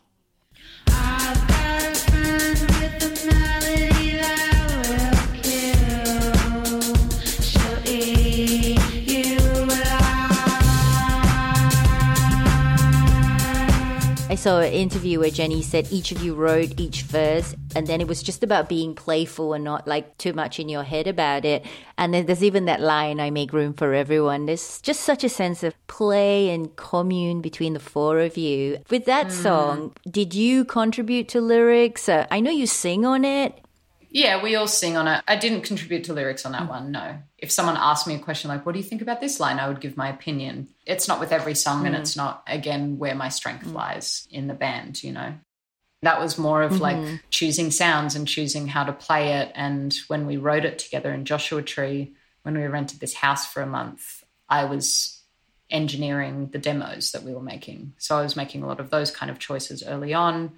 I 14.35 14.37
saw 14.37 14.59
an 14.59 14.73
interview 14.73 15.21
where 15.21 15.31
Jenny 15.31 15.63
said 15.63 15.87
each 15.93 16.11
of 16.11 16.21
you 16.21 16.35
wrote 16.35 16.81
each 16.81 17.03
verse, 17.03 17.55
and 17.77 17.87
then 17.87 18.01
it 18.01 18.09
was 18.09 18.21
just 18.21 18.43
about 18.43 18.69
being 18.69 18.93
playful 18.93 19.53
and 19.53 19.63
not 19.63 19.87
like 19.87 20.19
too 20.19 20.33
much 20.33 20.59
in 20.59 20.69
your 20.69 20.83
head 20.83 21.07
about 21.07 21.45
it. 21.45 21.65
And 21.97 22.13
then 22.13 22.27
there's 22.27 22.43
even 22.43 22.65
that 22.65 22.81
line, 22.81 23.21
I 23.21 23.31
make 23.31 23.53
room 23.53 23.75
for 23.75 23.95
everyone. 23.95 24.47
There's 24.47 24.81
just 24.81 25.03
such 25.03 25.23
a 25.23 25.29
sense 25.29 25.63
of 25.63 25.75
play 25.87 26.51
and 26.51 26.75
commune 26.75 27.43
between 27.43 27.75
the 27.75 27.79
four 27.79 28.19
of 28.19 28.37
you. 28.37 28.81
With 28.91 29.05
that 29.05 29.31
song, 29.31 29.95
did 30.11 30.35
you 30.35 30.65
contribute 30.65 31.29
to 31.29 31.41
lyrics? 31.41 32.09
Uh, 32.09 32.27
I 32.29 32.41
know 32.41 32.51
you 32.51 32.67
sing 32.67 33.07
on 33.07 33.25
it. 33.25 33.64
Yeah, 34.15 34.41
we 34.41 34.55
all 34.55 34.69
sing 34.69 34.97
on 34.97 35.09
it. 35.09 35.25
I 35.27 35.35
didn't 35.35 35.63
contribute 35.63 36.05
to 36.05 36.13
lyrics 36.13 36.47
on 36.47 36.53
that 36.53 36.63
mm. 36.63 36.69
one, 36.69 36.93
no. 36.93 37.19
If 37.37 37.51
someone 37.51 37.77
asked 37.77 38.07
me 38.07 38.15
a 38.15 38.21
question 38.21 38.49
like, 38.49 38.65
what 38.65 38.73
do 38.73 38.79
you 38.79 38.85
think 38.85 39.03
about 39.03 39.21
this 39.21 39.41
line? 39.41 39.59
I 39.59 39.67
would 39.67 39.81
give 39.81 39.97
my 39.97 40.09
opinion. 40.09 40.69
It's 40.87 41.09
not 41.09 41.19
with 41.19 41.33
every 41.33 41.57
song, 41.57 41.85
and 41.85 41.97
mm. 41.97 41.99
it's 41.99 42.17
not, 42.17 42.45
again, 42.47 42.99
where 42.99 43.17
my 43.17 43.29
strength 43.29 43.67
mm. 43.67 43.73
lies 43.73 44.29
in 44.31 44.47
the 44.47 44.55
band, 44.55 45.03
you 45.03 45.11
know. 45.11 45.35
That 46.03 46.21
was 46.21 46.39
more 46.39 46.63
of 46.63 46.81
like 46.81 46.97
mm-hmm. 46.97 47.17
choosing 47.31 47.73
sounds 47.73 48.15
and 48.15 48.29
choosing 48.29 48.69
how 48.69 48.85
to 48.85 48.93
play 48.93 49.41
it. 49.41 49.51
And 49.55 49.93
when 50.07 50.27
we 50.27 50.37
wrote 50.37 50.65
it 50.65 50.79
together 50.79 51.13
in 51.13 51.25
Joshua 51.25 51.63
Tree, 51.63 52.13
when 52.43 52.57
we 52.57 52.65
rented 52.67 53.01
this 53.01 53.15
house 53.15 53.47
for 53.51 53.63
a 53.63 53.67
month, 53.67 54.23
I 54.49 54.67
was 54.67 55.23
engineering 55.71 56.51
the 56.53 56.59
demos 56.59 57.13
that 57.13 57.23
we 57.23 57.33
were 57.35 57.43
making. 57.43 57.95
So 57.97 58.17
I 58.17 58.23
was 58.23 58.37
making 58.37 58.63
a 58.63 58.67
lot 58.67 58.81
of 58.81 58.91
those 58.91 59.11
kind 59.11 59.31
of 59.31 59.39
choices 59.39 59.83
early 59.83 60.15
on 60.15 60.53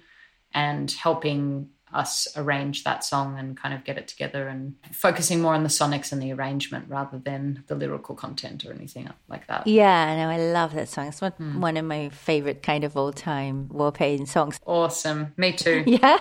and 0.53 0.91
helping 0.91 1.69
us 1.93 2.27
arrange 2.35 2.83
that 2.83 3.03
song 3.03 3.37
and 3.39 3.55
kind 3.55 3.73
of 3.73 3.83
get 3.83 3.97
it 3.97 4.07
together 4.07 4.47
and 4.47 4.75
focusing 4.91 5.41
more 5.41 5.53
on 5.53 5.63
the 5.63 5.69
sonics 5.69 6.11
and 6.11 6.21
the 6.21 6.31
arrangement 6.33 6.85
rather 6.87 7.17
than 7.17 7.63
the 7.67 7.75
lyrical 7.75 8.15
content 8.15 8.65
or 8.65 8.73
anything 8.73 9.09
like 9.27 9.47
that. 9.47 9.65
Yeah, 9.67 10.15
no, 10.15 10.29
I 10.29 10.37
love 10.37 10.73
that 10.73 10.89
song. 10.89 11.07
It's 11.07 11.21
one, 11.21 11.31
hmm. 11.33 11.61
one 11.61 11.77
of 11.77 11.85
my 11.85 12.09
favorite 12.09 12.61
kind 12.61 12.83
of 12.83 12.97
all 12.97 13.13
time 13.13 13.69
Warpaint 13.69 14.27
songs. 14.27 14.59
Awesome. 14.65 15.33
Me 15.37 15.53
too. 15.53 15.83
Yeah. 15.97 16.19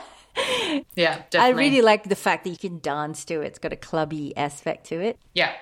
Yeah, 0.94 1.22
I 1.34 1.50
really 1.50 1.80
like 1.80 2.10
the 2.10 2.16
fact 2.16 2.44
that 2.44 2.50
you 2.50 2.58
can 2.58 2.78
dance 2.80 3.24
to 3.26 3.40
it. 3.40 3.46
It's 3.46 3.58
got 3.58 3.72
a 3.72 3.76
clubby 3.76 4.36
aspect 4.36 4.86
to 4.88 5.00
it. 5.00 5.18
Yeah. 5.34 5.52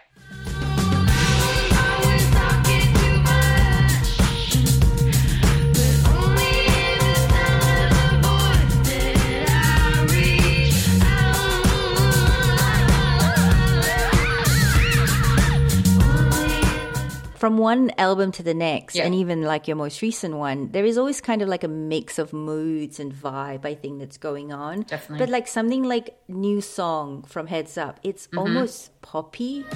From 17.45 17.59
one 17.59 17.91
album 17.99 18.33
to 18.33 18.43
the 18.43 18.55
next, 18.55 18.97
Yeah. 18.97 19.05
and 19.05 19.15
even 19.15 19.43
like 19.43 19.69
your 19.69 19.77
most 19.77 20.01
recent 20.01 20.37
one, 20.37 20.71
there 20.73 20.87
is 20.87 20.97
always 20.97 21.21
kind 21.21 21.43
of 21.43 21.49
like 21.55 21.63
a 21.63 21.69
mix 21.69 22.19
of 22.19 22.33
moods 22.33 22.99
and 22.99 23.13
vibe, 23.13 23.67
I 23.67 23.75
think, 23.75 23.99
that's 23.99 24.17
going 24.17 24.51
on. 24.51 24.81
Definitely. 24.89 25.19
But 25.19 25.29
like 25.29 25.47
something 25.47 25.83
like 25.83 26.17
New 26.27 26.63
Song 26.63 27.23
from 27.25 27.47
Heads 27.49 27.77
Up, 27.77 28.01
it's 28.03 28.29
Mm-hmm. 28.29 28.39
almost 28.39 28.99
poppy. 29.03 29.67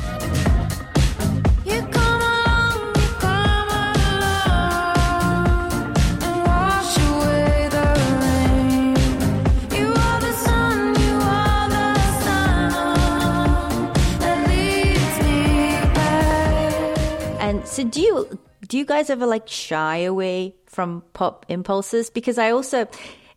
Do 17.90 18.00
you 18.00 18.38
do 18.66 18.78
you 18.78 18.84
guys 18.84 19.10
ever 19.10 19.26
like 19.26 19.48
shy 19.48 19.98
away 19.98 20.54
from 20.66 21.02
pop 21.12 21.46
impulses? 21.48 22.10
Because 22.10 22.38
I 22.38 22.50
also 22.50 22.88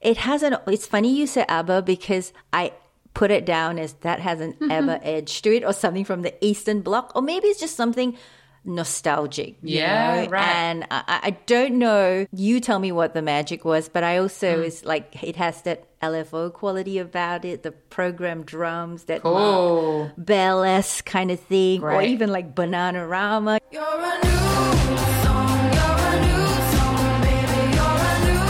it 0.02 0.18
has 0.18 0.44
an 0.44 0.58
it's 0.68 0.86
funny 0.88 1.16
you 1.16 1.28
say 1.28 1.46
ABBA 1.48 1.84
because 1.84 2.34
I 2.54 2.74
put 3.14 3.30
it 3.32 3.46
down 3.46 3.78
as 3.78 3.94
that 4.02 4.20
has 4.20 4.40
an 4.40 4.54
Mm-hmm. 4.54 4.72
ABBA 4.72 5.06
edge 5.06 5.42
to 5.44 5.56
it 5.56 5.64
or 5.64 5.74
something 5.74 6.06
from 6.06 6.22
the 6.22 6.34
Eastern 6.46 6.82
Bloc 6.82 7.12
or 7.16 7.22
maybe 7.22 7.48
it's 7.48 7.60
just 7.60 7.76
something 7.76 8.18
nostalgic. 8.64 9.56
you 9.64 9.78
Yeah, 9.80 10.26
know? 10.26 10.30
right. 10.32 10.48
And 10.56 10.84
I, 10.92 11.04
I- 11.08 11.20
I 11.24 11.30
don't 11.48 11.80
know. 11.80 12.26
You 12.32 12.60
tell 12.60 12.80
me 12.80 12.92
what 12.92 13.14
the 13.14 13.22
magic 13.22 13.66
was, 13.66 13.90
but 13.90 14.04
I 14.04 14.18
also 14.18 14.58
Mm. 14.62 14.66
is 14.66 14.86
like 14.86 15.24
it 15.24 15.36
has 15.38 15.62
that 15.64 15.86
LFO 16.02 16.52
quality 16.54 16.98
about 17.00 17.46
it, 17.46 17.64
the 17.64 17.72
program 17.72 18.44
drums 18.44 19.06
that 19.06 19.22
Cool. 19.22 20.12
Bell 20.18 20.64
esque 20.64 21.06
kind 21.06 21.32
of 21.32 21.40
thing, 21.40 21.84
or 21.84 22.02
even 22.02 22.32
like 22.32 22.54
Bananarama. 22.56 23.60
You're 23.72 23.82
a 23.84 23.86
new 24.24 24.98
song, 25.24 25.60
you're 25.78 26.02
a 26.10 26.14
new 26.26 26.48
song, 26.74 27.22
baby. 27.22 27.62
You're 27.78 28.02
a 28.10 28.14
new 28.26 28.46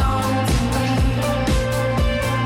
song 0.00 0.32
to 0.50 0.58
me. 0.76 0.88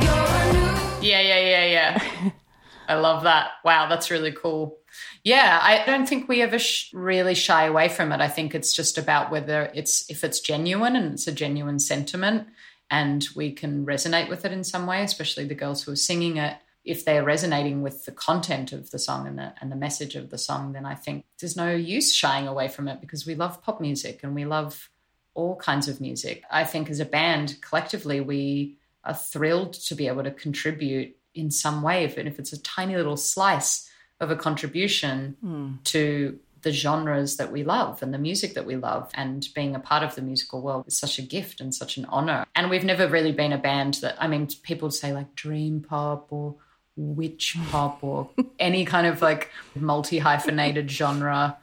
You're 0.05 0.35
a 0.41 0.53
new. 0.53 1.07
Yeah, 1.09 1.21
yeah, 1.21 1.41
yeah, 1.41 1.65
yeah. 1.67 2.31
I 2.89 2.95
love 2.95 3.23
that. 3.25 3.51
Wow, 3.65 3.89
that's 3.89 4.11
really 4.11 4.33
cool. 4.33 4.77
Yeah, 5.23 5.59
I 5.63 5.85
don't 5.85 6.09
think 6.09 6.29
we 6.29 6.41
ever 6.41 6.59
sh- 6.59 6.91
really 6.95 7.35
shy 7.35 7.65
away 7.67 7.89
from 7.89 8.11
it. 8.13 8.21
I 8.21 8.29
think 8.29 8.55
it's 8.55 8.73
just 8.73 8.97
about 8.97 9.31
whether 9.31 9.71
it's 9.75 10.11
if 10.11 10.25
it's 10.25 10.41
genuine 10.41 10.97
and 10.97 11.13
it's 11.13 11.27
a 11.27 11.33
genuine 11.33 11.79
sentiment 11.79 12.49
and 12.91 13.27
we 13.37 13.53
can 13.53 13.85
resonate 13.87 14.29
with 14.29 14.45
it 14.45 14.53
in 14.53 14.65
some 14.65 14.87
way, 14.87 15.03
especially 15.03 15.45
the 15.45 15.55
girls 15.55 15.83
who 15.83 15.93
are 15.93 15.97
singing 15.97 16.37
it. 16.39 16.57
if 16.83 17.05
they're 17.05 17.23
resonating 17.23 17.83
with 17.83 18.07
the 18.07 18.13
content 18.13 18.73
of 18.73 18.91
the 18.91 18.99
song 18.99 19.27
and 19.27 19.39
the, 19.39 19.53
and 19.61 19.71
the 19.71 19.77
message 19.77 20.17
of 20.17 20.31
the 20.31 20.39
song, 20.39 20.73
then 20.73 20.87
I 20.87 20.95
think 20.95 21.27
there's 21.39 21.57
no 21.57 21.71
use 21.71 22.13
shying 22.15 22.49
away 22.49 22.69
from 22.69 22.89
it 22.89 23.03
because 23.03 23.27
we 23.27 23.35
love 23.35 23.63
pop 23.63 23.81
music 23.83 24.21
and 24.23 24.35
we 24.35 24.47
love 24.47 24.89
all 25.35 25.57
kinds 25.57 25.89
of 25.89 26.01
music. 26.01 26.43
I 26.51 26.65
think 26.65 26.89
as 26.89 26.99
a 26.99 27.05
band, 27.05 27.59
collectively, 27.61 28.21
we 28.21 28.79
are 29.05 29.15
thrilled 29.15 29.75
to 29.75 29.95
be 29.95 30.09
able 30.09 30.25
to 30.25 30.31
contribute 30.31 31.17
in 31.35 31.51
some 31.51 31.83
way, 31.83 32.05
even 32.05 32.27
if 32.27 32.39
it's 32.39 32.55
a 32.55 32.63
tiny 32.63 32.97
little 32.97 33.19
slice 33.19 33.90
of 34.21 34.31
a 34.31 34.37
contribution 34.37 35.37
hmm. 35.41 35.73
to 35.85 36.39
the 36.63 36.73
genres 36.73 37.37
that 37.37 37.51
we 37.51 37.65
love 37.65 38.03
and 38.03 38.13
the 38.13 38.19
music 38.19 38.55
that 38.55 38.67
we 38.67 38.77
love. 38.77 39.11
And 39.15 39.47
being 39.55 39.75
a 39.75 39.81
part 39.81 40.03
of 40.03 40.15
the 40.15 40.23
musical 40.23 40.61
world 40.61 40.85
is 40.87 40.99
such 40.99 41.19
a 41.19 41.23
gift 41.23 41.61
and 41.61 41.75
such 41.75 41.97
an 41.97 42.05
honor. 42.07 42.45
And 42.55 42.71
we've 42.71 42.85
never 42.85 43.09
really 43.09 43.33
been 43.33 43.53
a 43.53 43.59
band 43.59 43.95
that, 44.03 44.17
I 44.19 44.29
mean, 44.29 44.49
people 44.63 44.91
say 44.91 45.13
like 45.13 45.35
dream 45.35 45.81
pop 45.81 46.27
or 46.31 46.57
witch 46.97 47.57
pop 47.71 48.03
or 48.03 48.31
any 48.59 48.85
kind 48.85 49.07
of 49.07 49.23
like 49.23 49.51
multi 49.75 50.19
hyphenated 50.19 50.91
genre 50.91 51.57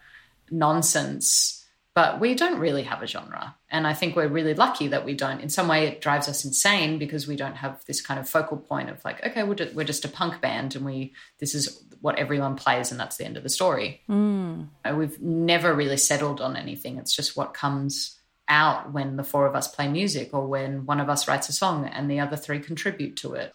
nonsense. 0.50 1.54
But 1.94 2.20
we 2.20 2.36
don't 2.36 2.60
really 2.60 2.84
have 2.84 3.02
a 3.02 3.08
genre. 3.08 3.56
And 3.72 3.88
I 3.88 3.94
think 3.94 4.16
we're 4.16 4.28
really 4.28 4.54
lucky 4.54 4.88
that 4.90 5.04
we 5.04 5.16
don't. 5.16 5.42
In 5.42 5.50
some 5.50 5.68
way, 5.68 5.88
it 5.88 6.00
drives 6.00 6.30
us 6.30 6.46
insane 6.46 7.00
because 7.00 7.28
we 7.28 7.36
don't 7.36 7.56
have 7.56 7.84
this 7.86 8.02
kind 8.02 8.20
of 8.20 8.30
focal 8.30 8.58
point 8.58 8.92
of 8.92 9.04
like, 9.04 9.26
okay, 9.26 9.42
we're 9.42 9.56
just, 9.56 9.74
we're 9.74 9.84
just 9.84 10.06
a 10.06 10.08
punk 10.08 10.40
band 10.40 10.76
and 10.76 10.86
we, 10.86 11.14
this 11.40 11.56
is 11.56 11.84
what 12.02 12.18
everyone 12.20 12.56
plays 12.56 12.92
and 12.92 13.00
that's 13.00 13.18
the 13.18 13.26
end 13.26 13.38
of 13.38 13.44
the 13.44 13.50
story. 13.50 14.02
Uh, 14.10 14.96
We've 14.96 15.20
never 15.22 15.74
really 15.74 15.98
settled 15.98 16.42
on 16.42 16.56
anything. 16.56 16.98
It's 16.98 17.16
just 17.16 17.36
what 17.38 17.54
comes 17.54 18.18
out 18.50 18.94
when 18.94 19.18
the 19.18 19.24
four 19.24 19.46
of 19.46 19.56
us 19.56 19.68
play 19.68 19.88
music 19.88 20.30
or 20.34 20.48
when 20.48 20.86
one 20.86 21.00
of 21.00 21.10
us 21.10 21.28
writes 21.28 21.50
a 21.50 21.54
song 21.54 21.86
and 21.86 22.10
the 22.10 22.20
other 22.20 22.38
three 22.38 22.60
contribute 22.60 23.18
to 23.18 23.34
it. 23.34 23.54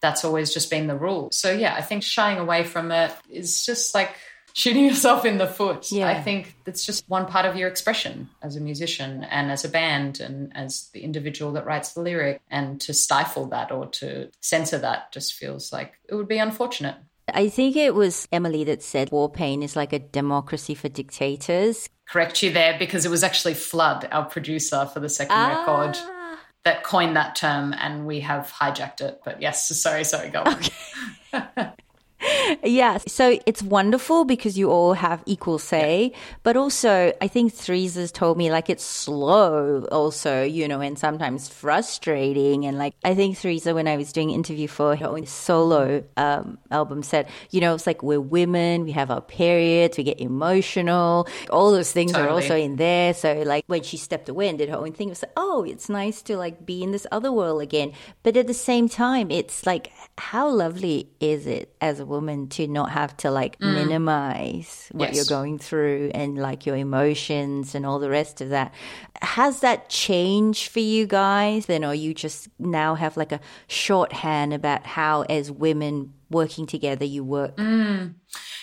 That's 0.00 0.24
always 0.24 0.52
just 0.54 0.70
been 0.70 0.86
the 0.86 0.96
rule. 0.96 1.30
So, 1.32 1.52
yeah, 1.52 1.74
I 1.74 1.82
think 1.82 2.02
shying 2.02 2.38
away 2.38 2.64
from 2.64 2.90
it 2.92 3.12
is 3.28 3.64
just 3.64 3.94
like 3.94 4.10
shooting 4.52 4.84
yourself 4.86 5.24
in 5.24 5.38
the 5.38 5.46
foot. 5.46 5.90
Yeah. 5.92 6.08
I 6.08 6.20
think 6.20 6.54
it's 6.66 6.84
just 6.84 7.08
one 7.08 7.26
part 7.26 7.46
of 7.46 7.56
your 7.56 7.68
expression 7.68 8.28
as 8.42 8.56
a 8.56 8.60
musician 8.60 9.24
and 9.24 9.50
as 9.50 9.64
a 9.64 9.68
band 9.68 10.20
and 10.20 10.56
as 10.56 10.88
the 10.92 11.00
individual 11.00 11.52
that 11.52 11.66
writes 11.66 11.92
the 11.92 12.00
lyric. 12.00 12.40
And 12.50 12.80
to 12.82 12.94
stifle 12.94 13.46
that 13.46 13.70
or 13.70 13.86
to 13.86 14.30
censor 14.40 14.78
that 14.78 15.12
just 15.12 15.34
feels 15.34 15.72
like 15.72 15.94
it 16.08 16.14
would 16.14 16.28
be 16.28 16.38
unfortunate. 16.38 16.96
I 17.34 17.48
think 17.48 17.76
it 17.76 17.94
was 17.94 18.28
Emily 18.32 18.64
that 18.64 18.82
said 18.82 19.10
Warpaint 19.10 19.62
is 19.62 19.76
like 19.76 19.92
a 19.92 19.98
democracy 19.98 20.74
for 20.74 20.88
dictators. 20.88 21.88
Correct 22.08 22.42
you 22.42 22.52
there 22.52 22.76
because 22.78 23.04
it 23.04 23.10
was 23.10 23.22
actually 23.22 23.54
Flood, 23.54 24.08
our 24.10 24.24
producer 24.24 24.86
for 24.92 25.00
the 25.00 25.08
second 25.08 25.36
record. 25.36 25.96
Ah. 25.98 26.38
that 26.64 26.82
coined 26.82 27.16
that 27.16 27.36
term 27.36 27.74
and 27.78 28.06
we 28.06 28.20
have 28.20 28.52
hijacked 28.52 29.00
it. 29.00 29.20
But 29.24 29.40
yes, 29.40 29.68
sorry, 29.80 30.04
sorry, 30.04 30.30
go 30.30 30.42
on. 30.42 31.72
Yeah, 32.64 32.98
so 33.06 33.38
it's 33.46 33.62
wonderful 33.62 34.24
because 34.24 34.58
you 34.58 34.70
all 34.70 34.94
have 34.94 35.22
equal 35.26 35.58
say, 35.58 36.12
but 36.42 36.56
also 36.56 37.12
I 37.20 37.28
think 37.28 37.52
Threes 37.52 37.94
has 37.94 38.10
told 38.10 38.36
me 38.36 38.50
like 38.50 38.68
it's 38.70 38.84
slow 38.84 39.86
also, 39.92 40.42
you 40.42 40.66
know, 40.66 40.80
and 40.80 40.98
sometimes 40.98 41.48
frustrating. 41.48 42.64
And 42.64 42.78
like 42.78 42.94
I 43.04 43.14
think 43.14 43.38
Theresa, 43.38 43.74
when 43.74 43.86
I 43.86 43.96
was 43.96 44.12
doing 44.12 44.30
an 44.30 44.34
interview 44.34 44.66
for 44.66 44.96
her 44.96 45.06
own 45.06 45.26
solo 45.26 46.02
um, 46.16 46.58
album, 46.70 47.02
said, 47.02 47.28
you 47.50 47.60
know, 47.60 47.74
it's 47.74 47.86
like 47.86 48.02
we're 48.02 48.20
women, 48.20 48.84
we 48.84 48.92
have 48.92 49.10
our 49.10 49.20
periods, 49.20 49.96
we 49.98 50.04
get 50.04 50.20
emotional, 50.20 51.28
all 51.50 51.70
those 51.70 51.92
things 51.92 52.14
are 52.14 52.28
also 52.28 52.56
in 52.56 52.76
there. 52.76 53.14
So 53.14 53.42
like 53.42 53.64
when 53.66 53.82
she 53.82 53.96
stepped 53.96 54.28
away 54.28 54.48
and 54.48 54.58
did 54.58 54.68
her 54.68 54.76
own 54.76 54.92
thing, 54.92 55.08
it 55.08 55.12
was 55.12 55.22
like, 55.22 55.32
oh, 55.36 55.64
it's 55.64 55.88
nice 55.88 56.22
to 56.22 56.36
like 56.36 56.66
be 56.66 56.82
in 56.82 56.92
this 56.92 57.06
other 57.12 57.30
world 57.30 57.62
again. 57.62 57.92
But 58.22 58.36
at 58.36 58.46
the 58.46 58.54
same 58.54 58.88
time, 58.88 59.30
it's 59.30 59.66
like 59.66 59.92
how 60.18 60.48
lovely 60.48 61.10
is 61.20 61.46
it 61.46 61.74
as 61.80 62.00
a 62.00 62.06
woman 62.08 62.48
to 62.48 62.66
not 62.66 62.90
have 62.90 63.16
to 63.18 63.30
like 63.30 63.58
mm. 63.58 63.74
minimize 63.74 64.88
what 64.92 65.08
Yes. 65.08 65.16
you're 65.16 65.38
going 65.38 65.58
through 65.58 66.10
and 66.14 66.38
like 66.38 66.66
your 66.66 66.76
emotions 66.76 67.74
and 67.74 67.86
all 67.86 67.98
the 67.98 68.10
rest 68.10 68.40
of 68.40 68.48
that. 68.50 68.74
Has 69.22 69.60
that 69.60 69.88
changed 69.88 70.68
for 70.70 70.80
you 70.80 71.06
guys? 71.06 71.66
Then, 71.66 71.84
or 71.84 71.94
you 71.94 72.14
just 72.14 72.48
now 72.58 72.94
have 72.94 73.16
like 73.16 73.32
a 73.32 73.40
shorthand 73.66 74.52
about 74.52 74.86
how, 74.86 75.22
as 75.22 75.50
women 75.50 76.14
working 76.30 76.66
together, 76.66 77.04
you 77.04 77.24
work? 77.24 77.56
Mm. 77.56 78.14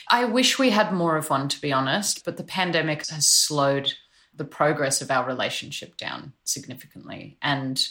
I 0.09 0.25
wish 0.25 0.59
we 0.59 0.69
had 0.69 0.93
more 0.93 1.17
of 1.17 1.29
one, 1.29 1.47
to 1.49 1.61
be 1.61 1.73
honest, 1.73 2.25
but 2.25 2.37
the 2.37 2.43
pandemic 2.43 3.07
has 3.07 3.27
slowed 3.27 3.93
the 4.35 4.45
progress 4.45 5.01
of 5.01 5.09
our 5.09 5.25
relationship 5.25 5.97
down 5.97 6.33
significantly. 6.43 7.37
And 7.41 7.81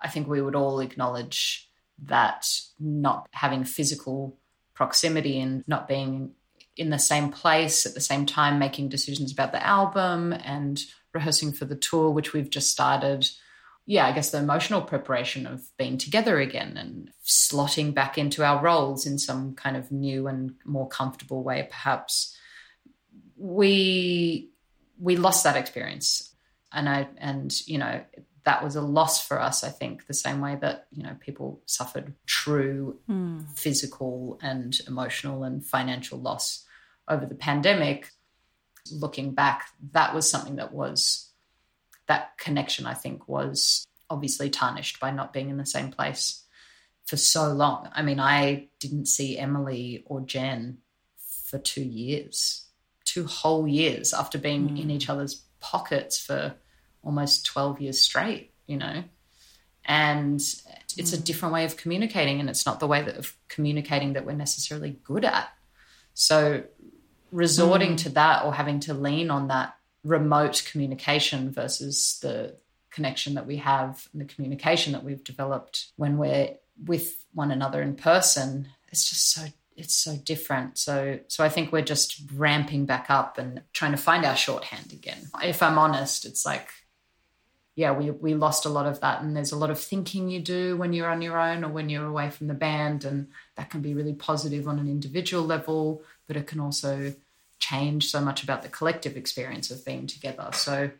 I 0.00 0.08
think 0.08 0.28
we 0.28 0.42
would 0.42 0.54
all 0.54 0.80
acknowledge 0.80 1.68
that 2.02 2.46
not 2.78 3.26
having 3.32 3.64
physical 3.64 4.36
proximity 4.74 5.40
and 5.40 5.66
not 5.66 5.88
being 5.88 6.32
in 6.76 6.90
the 6.90 6.98
same 6.98 7.30
place 7.30 7.86
at 7.86 7.94
the 7.94 8.00
same 8.00 8.26
time, 8.26 8.58
making 8.58 8.88
decisions 8.88 9.32
about 9.32 9.52
the 9.52 9.64
album 9.64 10.32
and 10.32 10.82
rehearsing 11.12 11.52
for 11.52 11.64
the 11.64 11.76
tour, 11.76 12.10
which 12.10 12.32
we've 12.32 12.50
just 12.50 12.70
started. 12.70 13.28
Yeah, 13.86 14.06
I 14.06 14.12
guess 14.12 14.30
the 14.30 14.38
emotional 14.38 14.82
preparation 14.82 15.46
of 15.46 15.62
being 15.76 15.98
together 15.98 16.40
again 16.40 16.76
and 16.76 17.10
slotting 17.24 17.94
back 17.94 18.18
into 18.18 18.44
our 18.44 18.60
roles 18.62 19.06
in 19.06 19.18
some 19.18 19.54
kind 19.54 19.76
of 19.76 19.92
new 19.92 20.26
and 20.26 20.54
more 20.64 20.88
comfortable 20.88 21.42
way, 21.42 21.68
perhaps. 21.70 22.36
We 23.36 24.50
we 24.98 25.16
lost 25.16 25.44
that 25.44 25.56
experience, 25.56 26.34
and 26.72 26.88
I 26.88 27.08
and 27.18 27.52
you 27.66 27.78
know 27.78 28.00
that 28.44 28.62
was 28.62 28.76
a 28.76 28.82
loss 28.82 29.26
for 29.26 29.40
us. 29.40 29.64
I 29.64 29.70
think 29.70 30.06
the 30.06 30.14
same 30.14 30.40
way 30.40 30.56
that 30.60 30.86
you 30.92 31.02
know 31.02 31.16
people 31.20 31.60
suffered 31.66 32.14
true 32.26 32.98
hmm. 33.06 33.40
physical 33.54 34.38
and 34.42 34.78
emotional 34.86 35.44
and 35.44 35.64
financial 35.64 36.18
loss 36.18 36.64
over 37.08 37.26
the 37.26 37.34
pandemic. 37.34 38.10
Looking 38.92 39.32
back, 39.32 39.68
that 39.92 40.14
was 40.14 40.30
something 40.30 40.56
that 40.56 40.72
was 40.72 41.30
that 42.06 42.36
connection. 42.36 42.86
I 42.86 42.94
think 42.94 43.26
was 43.28 43.86
obviously 44.10 44.50
tarnished 44.50 45.00
by 45.00 45.10
not 45.10 45.32
being 45.32 45.48
in 45.48 45.56
the 45.56 45.66
same 45.66 45.90
place 45.90 46.44
for 47.06 47.16
so 47.16 47.48
long. 47.48 47.88
I 47.94 48.02
mean, 48.02 48.20
I 48.20 48.68
didn't 48.78 49.06
see 49.06 49.38
Emily 49.38 50.04
or 50.06 50.20
Jen 50.20 50.78
for 51.46 51.58
two 51.58 51.82
years, 51.82 52.66
two 53.04 53.26
whole 53.26 53.66
years 53.66 54.12
after 54.12 54.36
being 54.36 54.68
hmm. 54.68 54.76
in 54.76 54.90
each 54.90 55.08
other's 55.08 55.44
pockets 55.60 56.18
for 56.18 56.54
almost 57.04 57.46
12 57.46 57.80
years 57.80 58.00
straight, 58.00 58.52
you 58.66 58.76
know? 58.76 59.04
And 59.84 60.40
it's 60.96 61.12
a 61.12 61.18
mm. 61.18 61.24
different 61.24 61.54
way 61.54 61.64
of 61.64 61.76
communicating, 61.76 62.40
and 62.40 62.48
it's 62.48 62.64
not 62.64 62.80
the 62.80 62.86
way 62.86 63.02
that 63.02 63.16
of 63.16 63.36
communicating 63.48 64.14
that 64.14 64.24
we're 64.24 64.32
necessarily 64.32 64.96
good 65.04 65.24
at. 65.24 65.48
So, 66.14 66.64
resorting 67.30 67.94
mm. 67.94 67.98
to 67.98 68.08
that 68.10 68.44
or 68.44 68.54
having 68.54 68.80
to 68.80 68.94
lean 68.94 69.30
on 69.30 69.48
that 69.48 69.76
remote 70.04 70.64
communication 70.70 71.50
versus 71.50 72.18
the 72.22 72.56
connection 72.90 73.34
that 73.34 73.46
we 73.46 73.56
have 73.56 74.06
and 74.12 74.22
the 74.22 74.32
communication 74.32 74.92
that 74.92 75.02
we've 75.02 75.24
developed 75.24 75.86
when 75.96 76.16
we're 76.16 76.50
with 76.86 77.24
one 77.32 77.50
another 77.50 77.82
in 77.82 77.96
person 77.96 78.68
it's 78.88 79.08
just 79.08 79.32
so 79.32 79.46
it's 79.76 79.94
so 79.94 80.16
different 80.16 80.78
so 80.78 81.18
so 81.26 81.42
i 81.42 81.48
think 81.48 81.72
we're 81.72 81.82
just 81.82 82.22
ramping 82.34 82.86
back 82.86 83.06
up 83.08 83.36
and 83.38 83.62
trying 83.72 83.90
to 83.90 83.96
find 83.96 84.24
our 84.24 84.36
shorthand 84.36 84.92
again 84.92 85.18
if 85.42 85.62
i'm 85.62 85.78
honest 85.78 86.24
it's 86.24 86.46
like 86.46 86.68
yeah 87.74 87.92
we 87.92 88.10
we 88.10 88.34
lost 88.34 88.64
a 88.64 88.68
lot 88.68 88.86
of 88.86 89.00
that 89.00 89.22
and 89.22 89.36
there's 89.36 89.52
a 89.52 89.58
lot 89.58 89.70
of 89.70 89.78
thinking 89.78 90.28
you 90.28 90.40
do 90.40 90.76
when 90.76 90.92
you're 90.92 91.08
on 91.08 91.22
your 91.22 91.38
own 91.38 91.64
or 91.64 91.68
when 91.68 91.88
you're 91.88 92.06
away 92.06 92.30
from 92.30 92.46
the 92.46 92.54
band 92.54 93.04
and 93.04 93.28
that 93.56 93.70
can 93.70 93.80
be 93.80 93.94
really 93.94 94.14
positive 94.14 94.68
on 94.68 94.78
an 94.78 94.88
individual 94.88 95.44
level 95.44 96.02
but 96.26 96.36
it 96.36 96.46
can 96.46 96.60
also 96.60 97.14
change 97.58 98.06
so 98.10 98.20
much 98.20 98.42
about 98.42 98.62
the 98.62 98.68
collective 98.68 99.16
experience 99.16 99.70
of 99.70 99.84
being 99.84 100.06
together 100.06 100.48
so 100.52 100.90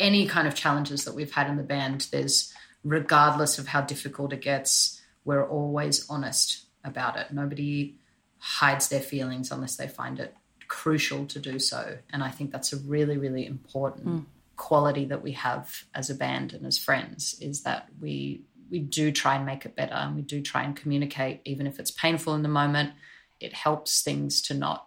any 0.00 0.26
kind 0.26 0.48
of 0.48 0.54
challenges 0.54 1.04
that 1.04 1.14
we've 1.14 1.32
had 1.32 1.48
in 1.48 1.56
the 1.56 1.62
band, 1.62 2.08
there's 2.10 2.52
regardless 2.82 3.58
of 3.58 3.68
how 3.68 3.82
difficult 3.82 4.32
it 4.32 4.40
gets, 4.40 5.00
we're 5.24 5.46
always 5.46 6.08
honest 6.08 6.64
about 6.82 7.16
it. 7.16 7.30
Nobody 7.30 7.96
hides 8.38 8.88
their 8.88 9.02
feelings 9.02 9.52
unless 9.52 9.76
they 9.76 9.86
find 9.86 10.18
it 10.18 10.34
crucial 10.66 11.26
to 11.26 11.38
do 11.38 11.58
so. 11.58 11.98
And 12.10 12.24
I 12.24 12.30
think 12.30 12.50
that's 12.50 12.72
a 12.72 12.78
really, 12.78 13.18
really 13.18 13.46
important 13.46 14.06
mm. 14.06 14.24
Quality 14.60 15.06
that 15.06 15.22
we 15.22 15.32
have 15.32 15.84
as 15.94 16.10
a 16.10 16.14
band 16.14 16.52
and 16.52 16.66
as 16.66 16.76
friends 16.76 17.34
is 17.40 17.62
that 17.62 17.88
we 17.98 18.42
we 18.70 18.78
do 18.78 19.10
try 19.10 19.34
and 19.34 19.46
make 19.46 19.64
it 19.64 19.74
better 19.74 19.94
and 19.94 20.14
we 20.14 20.20
do 20.20 20.42
try 20.42 20.62
and 20.62 20.76
communicate 20.76 21.40
even 21.46 21.66
if 21.66 21.80
it's 21.80 21.90
painful 21.90 22.34
in 22.34 22.42
the 22.42 22.48
moment. 22.48 22.92
It 23.40 23.54
helps 23.54 24.02
things 24.02 24.42
to 24.42 24.54
not 24.54 24.86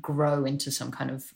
grow 0.00 0.44
into 0.44 0.72
some 0.72 0.90
kind 0.90 1.12
of 1.12 1.32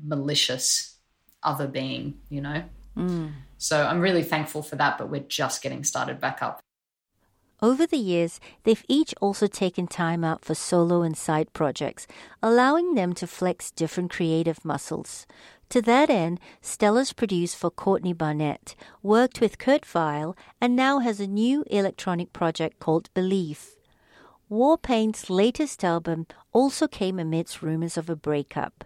malicious 0.00 0.96
other 1.42 1.66
being, 1.66 2.20
you 2.30 2.40
know? 2.40 2.62
Mm. 2.96 3.32
So 3.58 3.84
I'm 3.84 4.00
really 4.00 4.22
thankful 4.22 4.62
for 4.62 4.76
that, 4.76 4.96
but 4.96 5.10
we're 5.10 5.28
just 5.42 5.60
getting 5.60 5.82
started 5.82 6.20
back 6.20 6.40
up. 6.40 6.62
Over 7.62 7.86
the 7.86 7.96
years, 7.96 8.40
they've 8.64 8.84
each 8.88 9.14
also 9.20 9.46
taken 9.46 9.86
time 9.86 10.22
out 10.22 10.44
for 10.44 10.54
solo 10.54 11.02
and 11.02 11.16
side 11.16 11.52
projects, 11.52 12.06
allowing 12.42 12.94
them 12.94 13.14
to 13.14 13.26
flex 13.26 13.70
different 13.70 14.10
creative 14.10 14.64
muscles. 14.64 15.26
To 15.70 15.82
that 15.82 16.10
end, 16.10 16.40
Stella's 16.60 17.12
produced 17.12 17.56
for 17.56 17.70
Courtney 17.70 18.12
Barnett, 18.12 18.74
worked 19.02 19.40
with 19.40 19.58
Kurt 19.58 19.84
Vile, 19.84 20.36
and 20.60 20.76
now 20.76 21.00
has 21.00 21.20
a 21.20 21.26
new 21.26 21.64
electronic 21.68 22.32
project 22.32 22.78
called 22.78 23.12
Belief. 23.14 23.74
Warpaint's 24.50 25.30
latest 25.30 25.82
album 25.82 26.26
also 26.52 26.86
came 26.86 27.18
amidst 27.18 27.62
rumors 27.62 27.96
of 27.96 28.08
a 28.08 28.16
breakup. 28.16 28.84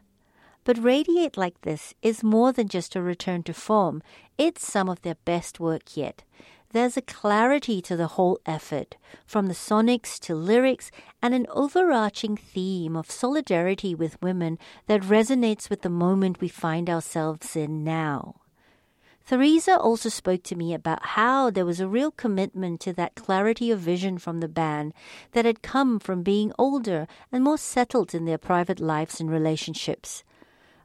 But 0.65 0.83
Radiate 0.83 1.37
Like 1.37 1.61
This 1.63 1.95
is 2.03 2.23
more 2.23 2.53
than 2.53 2.69
just 2.69 2.95
a 2.95 3.03
return 3.03 3.43
to 3.45 3.55
form, 3.55 4.03
it's 4.37 4.67
some 4.67 4.89
of 4.89 5.03
their 5.03 5.17
best 5.25 5.59
work 5.59 5.97
yet. 5.97 6.23
There's 6.71 6.99
a 6.99 7.03
clarity 7.03 7.81
to 7.83 7.97
the 7.97 8.09
whole 8.09 8.39
effort, 8.45 8.97
from 9.25 9.47
the 9.47 9.55
sonics 9.55 10.19
to 10.21 10.35
lyrics, 10.35 10.91
and 11.23 11.33
an 11.33 11.47
overarching 11.49 12.37
theme 12.37 12.95
of 12.95 13.11
solidarity 13.11 13.95
with 13.95 14.21
women 14.21 14.59
that 14.87 15.01
resonates 15.01 15.71
with 15.71 15.81
the 15.81 15.89
moment 15.89 16.43
we 16.43 16.49
find 16.49 16.91
ourselves 16.91 17.57
in 17.57 17.85
now. 17.85 18.43
Theresa 19.27 19.79
also 19.79 20.11
spoke 20.11 20.43
to 20.45 20.57
me 20.57 20.75
about 20.75 21.05
how 21.05 21.51
there 21.51 21.67
was 21.67 21.81
a 21.81 21.89
real 21.89 22.11
commitment 22.11 22.81
to 22.81 22.93
that 22.95 23.15
clarity 23.15 23.71
of 23.71 23.79
vision 23.79 24.19
from 24.19 24.41
the 24.41 24.49
band 24.49 24.93
that 25.33 25.45
had 25.45 25.63
come 25.63 25.99
from 25.99 26.23
being 26.23 26.53
older 26.59 27.07
and 27.33 27.45
more 27.45 27.59
settled 27.59 28.15
in 28.15 28.27
their 28.27 28.39
private 28.39 28.81
lives 28.81 29.21
and 29.21 29.31
relationships. 29.31 30.23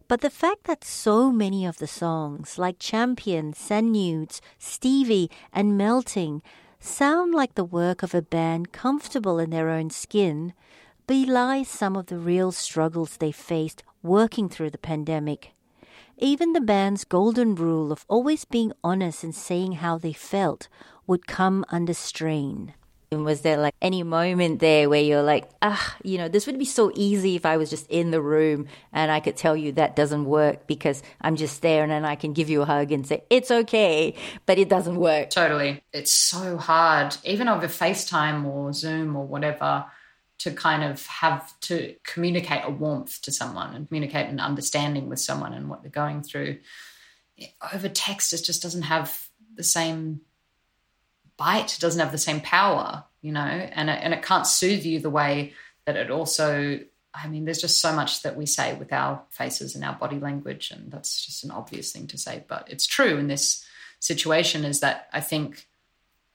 But 0.08 0.22
the 0.22 0.30
fact 0.30 0.66
that 0.66 0.84
so 0.84 1.32
many 1.32 1.66
of 1.66 1.78
the 1.78 1.88
songs, 1.88 2.58
like 2.58 2.78
Champion, 2.78 3.54
Send 3.54 3.94
Nudes, 3.94 4.42
Stevie, 4.60 5.32
and 5.52 5.78
Melting, 5.78 6.42
sound 6.80 7.34
like 7.34 7.56
the 7.56 7.64
work 7.64 8.04
of 8.04 8.14
a 8.14 8.22
band 8.22 8.72
comfortable 8.72 9.40
in 9.40 9.50
their 9.50 9.70
own 9.70 9.90
skin, 9.90 10.54
belies 11.08 11.70
some 11.70 11.96
of 11.96 12.08
the 12.08 12.18
real 12.18 12.52
struggles 12.52 13.18
they 13.18 13.32
faced 13.32 13.84
working 14.02 14.50
through 14.50 14.70
the 14.70 14.78
pandemic. 14.78 15.54
Even 16.18 16.54
the 16.54 16.62
band's 16.62 17.06
golden 17.06 17.56
rule 17.56 17.92
of 17.92 18.06
always 18.08 18.46
being 18.46 18.72
honest 18.84 19.24
and 19.24 19.34
saying 19.34 19.74
how 19.74 19.98
they 19.98 20.14
felt 20.14 20.68
would 21.08 21.28
come 21.28 21.66
under 21.70 21.94
strain. 21.94 22.74
And 23.14 23.24
was 23.24 23.42
there 23.42 23.58
like 23.58 23.74
any 23.82 24.04
moment 24.04 24.60
there 24.60 24.90
where 24.90 25.02
you're 25.02 25.24
like, 25.24 25.50
ah, 25.62 25.96
you 26.04 26.18
know, 26.18 26.28
this 26.28 26.46
would 26.48 26.60
be 26.60 26.66
so 26.66 26.92
easy 26.96 27.36
if 27.36 27.46
I 27.46 27.58
was 27.58 27.70
just 27.70 27.88
in 27.90 28.12
the 28.12 28.22
room 28.22 28.68
and 28.92 29.12
I 29.12 29.20
could 29.20 29.38
tell 29.38 29.56
you 29.56 29.72
that 29.74 29.96
doesn't 29.96 30.26
work 30.26 30.68
because 30.68 31.02
I'm 31.22 31.36
just 31.36 31.62
there 31.62 31.84
and 31.84 31.92
then 31.92 32.06
I 32.06 32.16
can 32.16 32.34
give 32.34 32.50
you 32.50 32.62
a 32.62 32.66
hug 32.66 32.92
and 32.92 33.08
say, 33.08 33.24
it's 33.30 33.52
okay, 33.52 34.16
but 34.46 34.58
it 34.58 34.68
doesn't 34.70 34.98
work. 34.98 35.30
Totally. 35.30 35.82
It's 35.94 36.12
so 36.12 36.58
hard, 36.58 37.16
even 37.24 37.48
over 37.48 37.68
FaceTime 37.68 38.46
or 38.46 38.74
Zoom 38.74 39.16
or 39.16 39.26
whatever, 39.26 39.86
to 40.40 40.52
kind 40.52 40.84
of 40.84 41.06
have 41.06 41.58
to 41.62 41.96
communicate 42.04 42.64
a 42.66 42.70
warmth 42.70 43.22
to 43.22 43.32
someone 43.32 43.74
and 43.76 43.88
communicate 43.88 44.28
an 44.28 44.40
understanding 44.40 45.08
with 45.08 45.20
someone 45.20 45.54
and 45.54 45.70
what 45.70 45.82
they're 45.82 45.92
going 45.92 46.22
through. 46.22 46.58
Over 47.74 47.88
text, 47.88 48.34
it 48.34 48.44
just 48.44 48.62
doesn't 48.62 48.84
have 48.84 49.28
the 49.56 49.64
same 49.64 50.22
bite, 51.38 51.78
doesn't 51.80 52.00
have 52.00 52.12
the 52.12 52.18
same 52.18 52.42
power, 52.42 53.04
you 53.22 53.32
know, 53.32 53.42
and 53.42 53.90
it, 53.90 54.00
and 54.02 54.14
it 54.14 54.24
can't 54.24 54.48
soothe 54.48 54.84
you 54.84 55.00
the 55.00 55.10
way 55.10 55.54
that 55.86 55.96
it 55.96 56.12
also. 56.12 56.80
I 57.16 57.28
mean, 57.28 57.46
there's 57.46 57.62
just 57.62 57.80
so 57.80 57.94
much 57.94 58.24
that 58.24 58.36
we 58.36 58.48
say 58.48 58.74
with 58.74 58.92
our 58.92 59.22
faces 59.30 59.76
and 59.76 59.84
our 59.84 59.94
body 59.94 60.20
language, 60.20 60.72
and 60.72 60.92
that's 60.92 61.26
just 61.26 61.44
an 61.44 61.52
obvious 61.52 61.92
thing 61.92 62.08
to 62.08 62.18
say, 62.18 62.44
but 62.48 62.68
it's 62.72 62.88
true 62.88 63.18
in 63.18 63.28
this 63.28 63.64
situation. 64.00 64.66
Is 64.66 64.80
that 64.80 65.10
I 65.14 65.22
think 65.22 65.68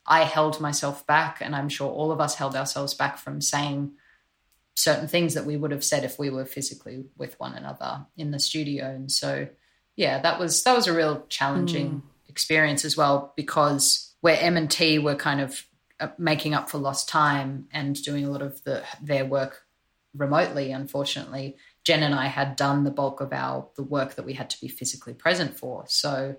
I 0.06 0.24
held 0.24 0.60
myself 0.60 1.06
back, 1.06 1.40
and 1.40 1.56
I'm 1.56 1.68
sure 1.68 1.90
all 1.90 2.12
of 2.12 2.20
us 2.20 2.36
held 2.36 2.54
ourselves 2.54 2.94
back 2.94 3.18
from 3.18 3.40
saying 3.40 3.92
certain 4.78 5.08
things 5.08 5.34
that 5.34 5.44
we 5.44 5.56
would 5.56 5.72
have 5.72 5.84
said 5.84 6.04
if 6.04 6.18
we 6.18 6.30
were 6.30 6.44
physically 6.44 7.04
with 7.16 7.38
one 7.40 7.54
another 7.54 8.06
in 8.16 8.30
the 8.30 8.38
studio. 8.38 8.86
And 8.86 9.10
so, 9.10 9.48
yeah, 9.96 10.20
that 10.20 10.38
was 10.38 10.62
that 10.62 10.76
was 10.76 10.86
a 10.86 10.94
real 10.94 11.26
challenging 11.28 11.90
mm. 11.90 12.28
experience 12.28 12.84
as 12.84 12.96
well 12.96 13.32
because 13.36 14.07
where 14.20 14.38
M 14.40 14.56
and 14.56 14.70
T 14.70 14.98
were 14.98 15.14
kind 15.14 15.40
of 15.40 15.64
uh, 16.00 16.08
making 16.18 16.54
up 16.54 16.68
for 16.68 16.78
lost 16.78 17.08
time 17.08 17.68
and 17.72 18.00
doing 18.02 18.24
a 18.24 18.30
lot 18.30 18.42
of 18.42 18.62
the 18.64 18.82
their 19.02 19.24
work 19.24 19.62
remotely. 20.16 20.72
Unfortunately, 20.72 21.56
Jen 21.84 22.02
and 22.02 22.14
I 22.14 22.26
had 22.26 22.56
done 22.56 22.84
the 22.84 22.90
bulk 22.90 23.20
of 23.20 23.32
our 23.32 23.68
the 23.76 23.82
work 23.82 24.14
that 24.14 24.24
we 24.24 24.34
had 24.34 24.50
to 24.50 24.60
be 24.60 24.68
physically 24.68 25.14
present 25.14 25.56
for. 25.58 25.84
So 25.88 26.36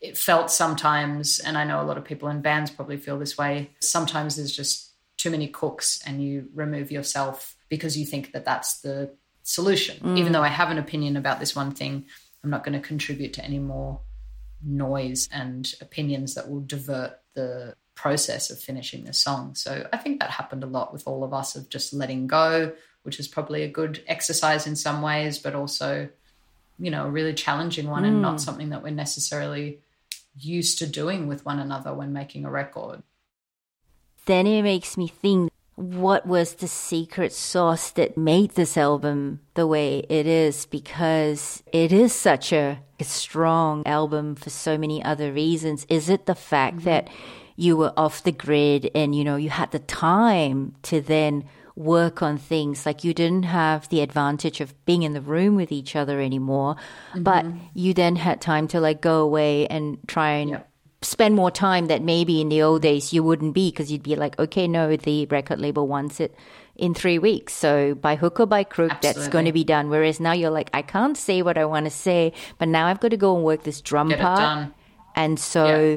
it 0.00 0.16
felt 0.16 0.50
sometimes, 0.50 1.40
and 1.40 1.58
I 1.58 1.64
know 1.64 1.80
a 1.80 1.84
lot 1.84 1.98
of 1.98 2.04
people 2.04 2.28
in 2.28 2.40
bands 2.40 2.70
probably 2.70 2.96
feel 2.96 3.18
this 3.18 3.36
way. 3.36 3.70
Sometimes 3.80 4.36
there's 4.36 4.54
just 4.54 4.92
too 5.16 5.30
many 5.30 5.48
cooks, 5.48 6.00
and 6.06 6.22
you 6.22 6.48
remove 6.54 6.92
yourself 6.92 7.56
because 7.68 7.98
you 7.98 8.06
think 8.06 8.32
that 8.32 8.44
that's 8.44 8.80
the 8.80 9.14
solution. 9.42 9.98
Mm. 9.98 10.18
Even 10.18 10.32
though 10.32 10.42
I 10.42 10.48
have 10.48 10.70
an 10.70 10.78
opinion 10.78 11.16
about 11.16 11.40
this 11.40 11.56
one 11.56 11.72
thing, 11.72 12.06
I'm 12.44 12.50
not 12.50 12.64
going 12.64 12.80
to 12.80 12.86
contribute 12.86 13.32
to 13.34 13.44
any 13.44 13.58
more 13.58 14.00
noise 14.62 15.28
and 15.32 15.72
opinions 15.80 16.34
that 16.34 16.50
will 16.50 16.60
divert 16.60 17.18
the 17.34 17.74
process 17.94 18.50
of 18.50 18.58
finishing 18.58 19.04
the 19.04 19.12
song. 19.12 19.54
So 19.54 19.88
I 19.92 19.96
think 19.96 20.20
that 20.20 20.30
happened 20.30 20.62
a 20.62 20.68
lot 20.68 20.92
with 20.92 21.06
all 21.06 21.24
of 21.24 21.34
us 21.34 21.56
of 21.56 21.68
just 21.68 21.92
letting 21.92 22.26
go, 22.26 22.72
which 23.02 23.18
is 23.18 23.28
probably 23.28 23.62
a 23.62 23.68
good 23.68 24.02
exercise 24.06 24.66
in 24.66 24.76
some 24.76 25.02
ways, 25.02 25.38
but 25.38 25.54
also, 25.54 26.08
you 26.78 26.90
know, 26.90 27.06
a 27.06 27.10
really 27.10 27.34
challenging 27.34 27.88
one 27.88 28.04
mm. 28.04 28.08
and 28.08 28.22
not 28.22 28.32
hmm. 28.32 28.38
something 28.38 28.70
that 28.70 28.82
we're 28.82 28.90
necessarily 28.90 29.80
used 30.38 30.78
to 30.78 30.86
doing 30.86 31.26
with 31.26 31.44
one 31.44 31.58
another 31.58 31.92
when 31.92 32.12
making 32.12 32.44
a 32.44 32.50
record. 32.50 33.02
Then 34.26 34.46
it 34.46 34.62
makes 34.62 34.96
me 34.96 35.08
think 35.08 35.50
what 35.78 36.26
was 36.26 36.54
the 36.54 36.66
secret 36.66 37.32
sauce 37.32 37.90
that 37.92 38.18
made 38.18 38.50
this 38.52 38.76
album 38.76 39.38
the 39.54 39.64
way 39.64 40.00
it 40.08 40.26
is 40.26 40.66
because 40.66 41.62
it 41.72 41.92
is 41.92 42.12
such 42.12 42.52
a, 42.52 42.80
a 42.98 43.04
strong 43.04 43.86
album 43.86 44.34
for 44.34 44.50
so 44.50 44.76
many 44.76 45.02
other 45.04 45.32
reasons. 45.32 45.86
Is 45.88 46.10
it 46.10 46.26
the 46.26 46.34
fact 46.34 46.78
mm-hmm. 46.78 46.86
that 46.86 47.08
you 47.54 47.76
were 47.76 47.92
off 47.96 48.24
the 48.24 48.32
grid 48.32 48.90
and 48.92 49.14
you 49.14 49.22
know 49.22 49.36
you 49.36 49.50
had 49.50 49.70
the 49.70 49.78
time 49.78 50.74
to 50.82 51.00
then 51.00 51.44
work 51.76 52.22
on 52.22 52.38
things 52.38 52.84
like 52.84 53.04
you 53.04 53.14
didn't 53.14 53.44
have 53.44 53.88
the 53.88 54.00
advantage 54.00 54.60
of 54.60 54.74
being 54.84 55.04
in 55.04 55.12
the 55.12 55.20
room 55.20 55.54
with 55.54 55.70
each 55.70 55.94
other 55.94 56.20
anymore 56.20 56.74
mm-hmm. 57.10 57.22
but 57.22 57.46
you 57.72 57.94
then 57.94 58.16
had 58.16 58.40
time 58.40 58.66
to 58.66 58.80
like 58.80 59.00
go 59.00 59.20
away 59.20 59.64
and 59.68 59.96
try 60.08 60.30
and 60.30 60.60
spend 61.02 61.34
more 61.34 61.50
time 61.50 61.86
that 61.86 62.02
maybe 62.02 62.40
in 62.40 62.48
the 62.48 62.62
old 62.62 62.82
days 62.82 63.12
you 63.12 63.22
wouldn't 63.22 63.54
be 63.54 63.70
because 63.70 63.90
you'd 63.92 64.02
be 64.02 64.16
like, 64.16 64.38
okay, 64.38 64.66
no, 64.66 64.96
the 64.96 65.26
record 65.26 65.60
label 65.60 65.86
wants 65.86 66.18
it 66.18 66.34
in 66.74 66.94
three 66.94 67.18
weeks. 67.18 67.52
So 67.52 67.94
by 67.94 68.16
hook 68.16 68.40
or 68.40 68.46
by 68.46 68.64
crook, 68.64 68.92
Absolutely. 68.92 69.20
that's 69.20 69.32
going 69.32 69.44
to 69.44 69.52
be 69.52 69.64
done. 69.64 69.90
Whereas 69.90 70.18
now 70.18 70.32
you're 70.32 70.50
like, 70.50 70.70
I 70.74 70.82
can't 70.82 71.16
say 71.16 71.42
what 71.42 71.58
I 71.58 71.64
want 71.66 71.86
to 71.86 71.90
say, 71.90 72.32
but 72.58 72.68
now 72.68 72.86
I've 72.86 73.00
got 73.00 73.10
to 73.10 73.16
go 73.16 73.36
and 73.36 73.44
work 73.44 73.62
this 73.62 73.80
drum 73.80 74.08
Get 74.08 74.20
part. 74.20 74.70
And 75.14 75.38
so, 75.38 75.90
yeah. 75.90 75.96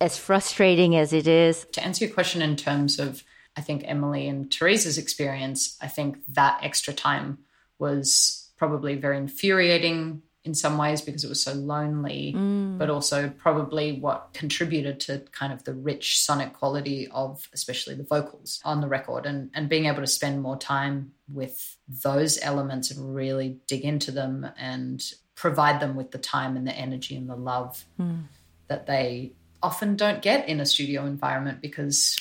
as 0.00 0.16
frustrating 0.16 0.96
as 0.96 1.12
it 1.12 1.26
is. 1.26 1.66
To 1.72 1.84
answer 1.84 2.04
your 2.04 2.14
question 2.14 2.42
in 2.42 2.56
terms 2.56 2.98
of, 2.98 3.24
I 3.56 3.60
think 3.60 3.82
Emily 3.86 4.28
and 4.28 4.50
Theresa's 4.50 4.98
experience, 4.98 5.76
I 5.80 5.88
think 5.88 6.18
that 6.34 6.60
extra 6.62 6.94
time 6.94 7.38
was 7.78 8.52
probably 8.56 8.96
very 8.96 9.16
infuriating 9.16 10.22
in 10.44 10.54
some 10.54 10.76
ways 10.76 11.00
because 11.00 11.24
it 11.24 11.28
was 11.28 11.42
so 11.42 11.54
lonely, 11.54 12.34
mm. 12.36 12.76
but 12.76 12.90
also 12.90 13.30
probably 13.30 13.98
what 13.98 14.28
contributed 14.34 15.00
to 15.00 15.22
kind 15.32 15.52
of 15.52 15.64
the 15.64 15.72
rich 15.72 16.20
sonic 16.20 16.52
quality 16.52 17.08
of 17.08 17.48
especially 17.54 17.94
the 17.94 18.02
vocals 18.02 18.60
on 18.64 18.82
the 18.82 18.86
record 18.86 19.24
and, 19.24 19.50
and 19.54 19.70
being 19.70 19.86
able 19.86 20.00
to 20.00 20.06
spend 20.06 20.42
more 20.42 20.58
time 20.58 21.12
with 21.32 21.76
those 21.88 22.38
elements 22.42 22.90
and 22.90 23.14
really 23.14 23.58
dig 23.66 23.82
into 23.82 24.10
them 24.10 24.46
and 24.58 25.02
provide 25.34 25.80
them 25.80 25.96
with 25.96 26.10
the 26.10 26.18
time 26.18 26.56
and 26.56 26.66
the 26.66 26.72
energy 26.72 27.16
and 27.16 27.28
the 27.28 27.36
love 27.36 27.84
mm. 27.98 28.22
that 28.68 28.86
they 28.86 29.32
often 29.62 29.96
don't 29.96 30.20
get 30.20 30.46
in 30.46 30.60
a 30.60 30.66
studio 30.66 31.06
environment 31.06 31.62
because 31.62 32.18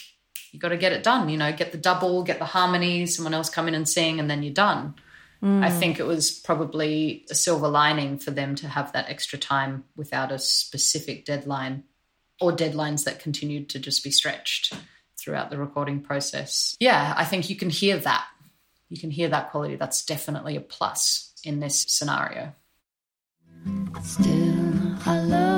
you 0.54 0.60
got 0.60 0.70
to 0.70 0.78
get 0.78 0.94
it 0.94 1.04
done, 1.04 1.30
you 1.30 1.38
know, 1.38 1.52
get 1.52 1.72
the 1.72 1.78
double, 1.78 2.24
get 2.24 2.40
the 2.40 2.46
harmony, 2.46 3.06
someone 3.06 3.34
else 3.34 3.50
come 3.50 3.68
in 3.68 3.74
and 3.74 3.90
sing, 3.90 4.20
and 4.20 4.30
then 4.30 4.44
you're 4.44 4.54
done. 4.54 4.94
I 5.46 5.70
think 5.70 6.00
it 6.00 6.06
was 6.06 6.32
probably 6.32 7.26
a 7.30 7.36
silver 7.36 7.68
lining 7.68 8.18
for 8.18 8.32
them 8.32 8.56
to 8.56 8.68
have 8.68 8.94
that 8.94 9.10
extra 9.10 9.38
time 9.38 9.84
without 9.96 10.32
a 10.32 10.40
specific 10.40 11.26
deadline 11.26 11.84
or 12.40 12.54
deadlines 12.54 13.04
that 13.04 13.20
continued 13.20 13.70
to 13.70 13.80
just 13.80 14.04
be 14.04 14.12
stretched 14.12 14.74
throughout 15.18 15.50
the 15.50 15.58
recording 15.58 16.00
process. 16.00 16.78
Yeah, 16.80 17.14
I 17.18 17.26
think 17.26 17.50
you 17.50 17.58
can 17.58 17.70
hear 17.70 17.98
that. 17.98 18.26
You 18.88 18.98
can 18.98 19.12
hear 19.12 19.28
that 19.30 19.52
quality. 19.52 19.76
That's 19.76 20.06
definitely 20.06 20.56
a 20.56 20.62
plus 20.62 21.34
in 21.44 21.60
this 21.60 21.86
scenario. 21.90 22.54
Still, 24.02 24.98
our 25.06 25.22
love 25.24 25.53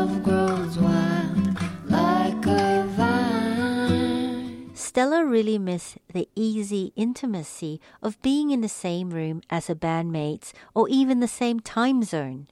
Stella 5.05 5.23
really 5.23 5.59
missed 5.59 5.99
the 6.11 6.27
easy 6.35 6.91
intimacy 6.95 7.79
of 8.01 8.19
being 8.23 8.49
in 8.49 8.61
the 8.61 8.67
same 8.67 9.11
room 9.11 9.39
as 9.51 9.67
her 9.67 9.75
bandmates 9.75 10.51
or 10.73 10.89
even 10.89 11.19
the 11.19 11.27
same 11.27 11.59
time 11.59 12.01
zone. 12.01 12.47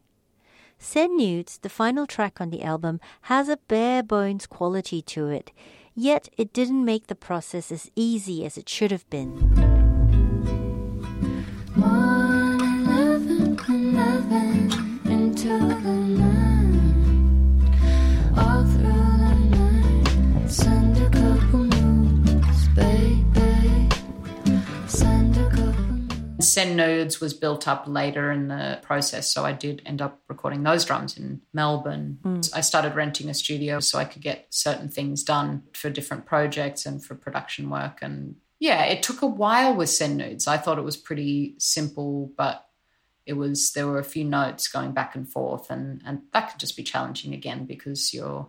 Send 0.78 1.18
Nudes, 1.18 1.58
the 1.58 1.68
final 1.68 2.06
track 2.06 2.40
on 2.40 2.52
the 2.52 2.62
album, 2.62 3.00
has 3.22 3.50
a 3.50 3.58
bare 3.58 4.04
bones 4.04 4.46
quality 4.46 5.02
to 5.02 5.30
it. 5.30 5.52
Yet 5.96 6.30
it 6.38 6.54
didn't 6.54 6.86
make 6.86 7.08
the 7.08 7.16
process 7.16 7.72
as 7.72 7.90
easy 7.96 8.46
as 8.46 8.56
it 8.56 8.70
should 8.70 8.92
have 8.92 9.10
been. 9.10 9.32
One 11.74 12.62
eleven 12.62 13.58
eleven 13.68 15.00
into 15.06 15.58
the 15.58 16.23
Send 26.54 26.78
Nudes 26.78 27.20
was 27.20 27.34
built 27.34 27.68
up 27.68 27.86
later 27.88 28.32
in 28.32 28.48
the 28.48 28.80
process, 28.84 29.34
so 29.34 29.44
I 29.44 29.54
did 29.54 29.82
end 29.86 30.02
up 30.02 30.22
recording 30.28 30.62
those 30.62 30.86
drums 30.86 31.18
in 31.18 31.42
Melbourne. 31.52 32.20
Mm. 32.24 32.56
I 32.56 32.62
started 32.62 32.94
renting 32.94 33.28
a 33.30 33.34
studio 33.34 33.80
so 33.80 33.98
I 33.98 34.06
could 34.06 34.22
get 34.22 34.46
certain 34.52 34.88
things 34.88 35.24
done 35.24 35.64
for 35.74 35.90
different 35.90 36.26
projects 36.26 36.86
and 36.86 37.04
for 37.04 37.16
production 37.16 37.70
work. 37.72 38.00
And 38.04 38.36
yeah, 38.60 38.86
it 38.86 39.02
took 39.02 39.24
a 39.24 39.28
while 39.28 39.76
with 39.76 39.90
Send 39.90 40.18
Nudes. 40.18 40.48
I 40.48 40.58
thought 40.58 40.78
it 40.78 40.84
was 40.84 40.96
pretty 40.96 41.56
simple, 41.58 42.32
but 42.38 42.68
it 43.26 43.34
was 43.34 43.72
there 43.74 43.88
were 43.88 44.00
a 44.00 44.04
few 44.04 44.24
notes 44.24 44.68
going 44.68 44.92
back 44.92 45.16
and 45.16 45.28
forth, 45.28 45.72
and 45.72 46.02
and 46.06 46.22
that 46.34 46.52
could 46.52 46.60
just 46.60 46.78
be 46.78 46.84
challenging 46.84 47.34
again 47.34 47.66
because 47.66 48.14
you're 48.14 48.48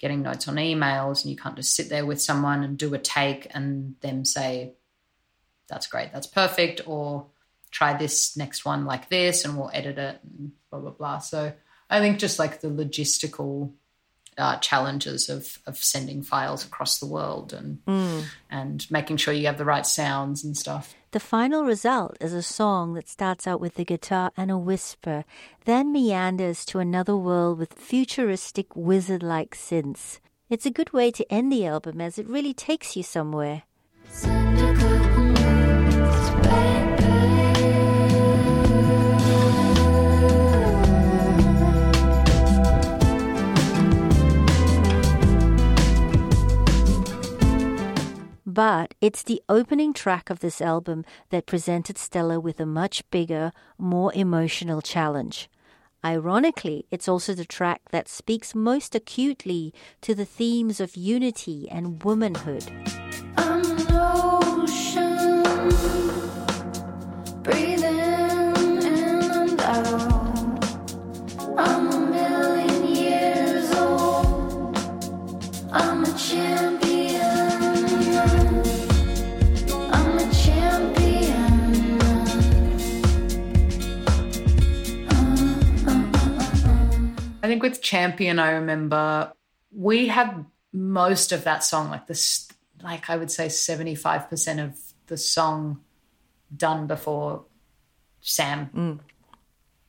getting 0.00 0.22
notes 0.22 0.48
on 0.48 0.56
emails 0.56 1.22
and 1.22 1.30
you 1.30 1.36
can't 1.36 1.56
just 1.56 1.74
sit 1.74 1.88
there 1.88 2.06
with 2.06 2.20
someone 2.20 2.62
and 2.62 2.78
do 2.78 2.94
a 2.94 2.98
take 2.98 3.48
and 3.50 3.96
them 4.00 4.24
say 4.24 4.74
that's 5.68 5.86
great, 5.86 6.12
that's 6.12 6.26
perfect, 6.26 6.82
or 6.86 7.26
try 7.70 7.96
this 7.96 8.36
next 8.36 8.64
one 8.64 8.84
like 8.84 9.08
this 9.08 9.44
and 9.44 9.56
we'll 9.56 9.70
edit 9.72 9.98
it 9.98 10.20
and 10.22 10.52
blah, 10.70 10.80
blah, 10.80 10.90
blah. 10.90 11.18
So 11.18 11.52
I 11.90 12.00
think 12.00 12.18
just 12.18 12.38
like 12.38 12.60
the 12.60 12.68
logistical 12.68 13.72
uh, 14.38 14.56
challenges 14.58 15.28
of, 15.28 15.58
of 15.66 15.76
sending 15.76 16.22
files 16.22 16.64
across 16.64 16.98
the 16.98 17.06
world 17.06 17.52
and, 17.52 17.80
and 18.50 18.90
making 18.90 19.16
sure 19.16 19.34
you 19.34 19.46
have 19.46 19.58
the 19.58 19.64
right 19.64 19.84
sounds 19.84 20.44
and 20.44 20.56
stuff. 20.56 20.94
The 21.10 21.20
final 21.20 21.64
result 21.64 22.16
is 22.20 22.32
a 22.32 22.42
song 22.42 22.94
that 22.94 23.08
starts 23.08 23.46
out 23.46 23.60
with 23.60 23.74
the 23.74 23.84
guitar 23.84 24.30
and 24.36 24.50
a 24.50 24.58
whisper, 24.58 25.24
then 25.64 25.90
meanders 25.90 26.64
to 26.66 26.78
another 26.78 27.16
world 27.16 27.58
with 27.58 27.74
futuristic 27.74 28.76
wizard 28.76 29.22
like 29.22 29.56
synths. 29.56 30.20
It's 30.48 30.66
a 30.66 30.70
good 30.70 30.92
way 30.92 31.10
to 31.12 31.30
end 31.32 31.50
the 31.50 31.66
album 31.66 32.00
as 32.00 32.18
it 32.18 32.28
really 32.28 32.54
takes 32.54 32.96
you 32.96 33.02
somewhere. 33.02 33.64
Send 34.08 34.47
But 48.58 48.94
it's 49.00 49.22
the 49.22 49.40
opening 49.48 49.92
track 49.92 50.30
of 50.30 50.40
this 50.40 50.60
album 50.60 51.04
that 51.30 51.46
presented 51.46 51.96
Stella 51.96 52.40
with 52.40 52.58
a 52.58 52.66
much 52.66 53.08
bigger, 53.08 53.52
more 53.78 54.12
emotional 54.14 54.82
challenge. 54.82 55.48
Ironically, 56.04 56.84
it's 56.90 57.06
also 57.06 57.34
the 57.34 57.44
track 57.44 57.82
that 57.92 58.08
speaks 58.08 58.56
most 58.56 58.96
acutely 58.96 59.72
to 60.00 60.12
the 60.12 60.24
themes 60.24 60.80
of 60.80 60.96
unity 60.96 61.68
and 61.70 62.02
womanhood. 62.02 63.07
Champion, 87.88 88.38
I 88.38 88.50
remember 88.50 89.32
we 89.72 90.08
had 90.08 90.44
most 90.74 91.32
of 91.32 91.44
that 91.44 91.64
song, 91.64 91.88
like 91.88 92.06
this, 92.06 92.46
like 92.82 93.08
I 93.08 93.16
would 93.16 93.30
say 93.30 93.46
75% 93.46 94.62
of 94.62 94.78
the 95.06 95.16
song 95.16 95.80
done 96.54 96.86
before 96.86 97.46
Sam 98.20 98.68
mm. 98.74 99.00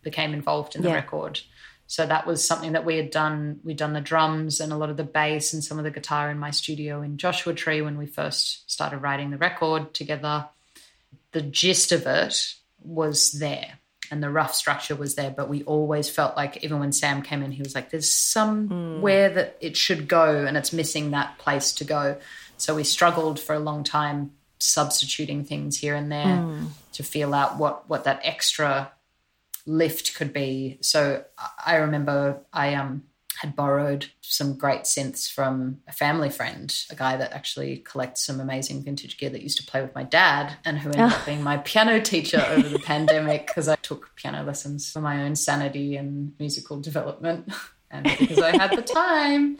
became 0.01 0.33
involved 0.33 0.77
in 0.77 0.81
the 0.81 0.87
Yeah. 0.87 0.95
record. 0.95 1.41
So 1.87 2.05
that 2.05 2.25
was 2.25 2.47
something 2.47 2.71
that 2.71 2.85
we 2.85 2.95
had 2.95 3.09
done. 3.09 3.59
We'd 3.65 3.75
done 3.75 3.91
the 3.91 3.99
drums 3.99 4.61
and 4.61 4.71
a 4.71 4.77
lot 4.77 4.89
of 4.89 4.95
the 4.95 5.03
bass 5.03 5.51
and 5.51 5.61
some 5.61 5.77
of 5.77 5.83
the 5.83 5.91
guitar 5.91 6.31
in 6.31 6.39
my 6.39 6.51
studio 6.51 7.01
in 7.01 7.17
Joshua 7.17 7.53
Tree 7.53 7.81
when 7.81 7.97
we 7.97 8.05
first 8.05 8.71
started 8.71 8.99
writing 8.99 9.29
the 9.29 9.37
record 9.37 9.93
together. 9.93 10.47
The 11.33 11.41
gist 11.41 11.91
of 11.91 12.07
it 12.07 12.53
was 12.81 13.33
there 13.33 13.78
and 14.11 14.21
the 14.23 14.29
rough 14.29 14.53
structure 14.55 14.95
was 14.95 15.15
there, 15.15 15.31
but 15.31 15.49
we 15.49 15.63
always 15.63 16.09
felt 16.09 16.35
like 16.35 16.63
even 16.63 16.79
when 16.79 16.91
Sam 16.91 17.21
came 17.21 17.43
in, 17.43 17.51
he 17.51 17.61
was 17.61 17.75
like, 17.75 17.89
there's 17.91 18.11
somewhere 18.11 19.29
that 19.29 19.57
it 19.61 19.77
should 19.77 20.07
go 20.07 20.45
and 20.45 20.57
it's 20.57 20.73
missing 20.73 21.11
that 21.11 21.37
place 21.37 21.71
to 21.73 21.83
go. 21.83 22.17
So 22.57 22.75
we 22.75 22.83
struggled 22.83 23.39
for 23.39 23.53
a 23.53 23.59
long 23.59 23.83
time 23.83 24.31
substituting 24.57 25.45
things 25.45 25.77
here 25.77 25.95
and 25.95 26.11
there 26.11 26.45
to 26.93 27.03
feel 27.03 27.33
out 27.33 27.57
what 27.57 27.87
what 27.89 28.03
that 28.03 28.19
extra 28.23 28.91
lift 29.65 30.15
could 30.15 30.33
be. 30.33 30.77
So 30.81 31.23
I- 31.37 31.73
I 31.73 31.75
remember 31.75 32.41
I 32.51 32.73
um 32.75 33.03
had 33.41 33.55
borrowed 33.55 34.07
some 34.21 34.57
great 34.57 34.81
synths 34.81 35.31
from 35.31 35.79
a 35.87 35.93
family 35.93 36.29
friend, 36.29 36.75
a 36.89 36.95
guy 36.95 37.15
that 37.15 37.31
actually 37.31 37.77
collects 37.77 38.25
some 38.25 38.41
amazing 38.41 38.83
vintage 38.83 39.17
gear 39.17 39.29
that 39.29 39.41
used 39.41 39.57
to 39.57 39.65
play 39.65 39.81
with 39.81 39.95
my 39.95 40.03
dad 40.03 40.57
and 40.65 40.77
who 40.77 40.89
ended 40.89 41.05
up 41.05 41.21
oh. 41.21 41.23
being 41.25 41.41
my 41.41 41.55
piano 41.57 42.01
teacher 42.01 42.45
over 42.49 42.67
the 42.67 42.79
pandemic 42.79 43.47
because 43.47 43.69
I 43.69 43.75
took 43.77 44.13
piano 44.17 44.43
lessons 44.43 44.91
for 44.91 44.99
my 44.99 45.23
own 45.23 45.37
sanity 45.37 45.95
and 45.95 46.33
musical 46.39 46.79
development. 46.79 47.51
And 47.91 48.03
because 48.03 48.37
I 48.37 48.55
had 48.55 48.77
the 48.77 48.83
time, 48.83 49.57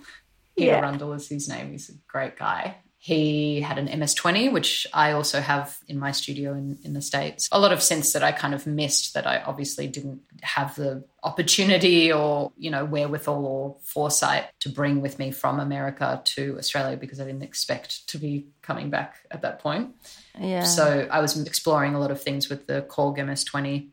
Peter 0.56 0.74
Yeah. 0.74 0.82
Rundle 0.82 1.14
is 1.14 1.28
his 1.28 1.50
name. 1.50 1.72
He's 1.72 1.90
a 1.90 1.94
great 2.08 2.38
guy. 2.38 2.76
He 3.02 3.62
had 3.62 3.78
an 3.78 3.86
MS-20, 3.98 4.52
which 4.52 4.86
I 4.94 5.14
also 5.14 5.40
have 5.40 5.78
in 5.88 5.98
my 5.98 6.12
studio 6.12 6.52
in, 6.54 6.78
in 6.84 6.92
the 6.92 7.02
States. 7.02 7.48
A 7.50 7.58
lot 7.58 7.72
of 7.72 7.80
synths 7.80 8.12
that 8.12 8.24
I 8.24 8.34
kind 8.34 8.54
of 8.54 8.68
missed 8.68 9.14
that 9.14 9.26
I 9.26 9.40
obviously 9.40 9.88
didn't 9.88 10.20
have 10.42 10.76
the 10.76 11.06
opportunity 11.24 12.12
or, 12.12 12.52
you 12.58 12.70
know, 12.70 12.84
wherewithal 12.84 13.46
or 13.46 13.78
foresight 13.84 14.48
to 14.60 14.70
bring 14.70 15.00
with 15.00 15.18
me 15.18 15.32
from 15.32 15.62
America 15.62 16.22
to 16.26 16.58
Australia 16.58 16.98
because 16.98 17.22
I 17.22 17.26
didn't 17.26 17.44
expect 17.44 18.06
to 18.10 18.18
be 18.18 18.48
coming 18.62 18.90
back 18.90 19.16
at 19.32 19.44
that 19.44 19.60
point. 19.60 19.96
Yeah. 20.38 20.64
So 20.64 21.08
I 21.10 21.22
was 21.22 21.40
exploring 21.40 21.96
a 21.96 22.02
lot 22.02 22.12
of 22.12 22.22
things 22.22 22.50
with 22.50 22.68
the 22.68 22.82
Korg 22.82 23.18
MS20. 23.18 23.88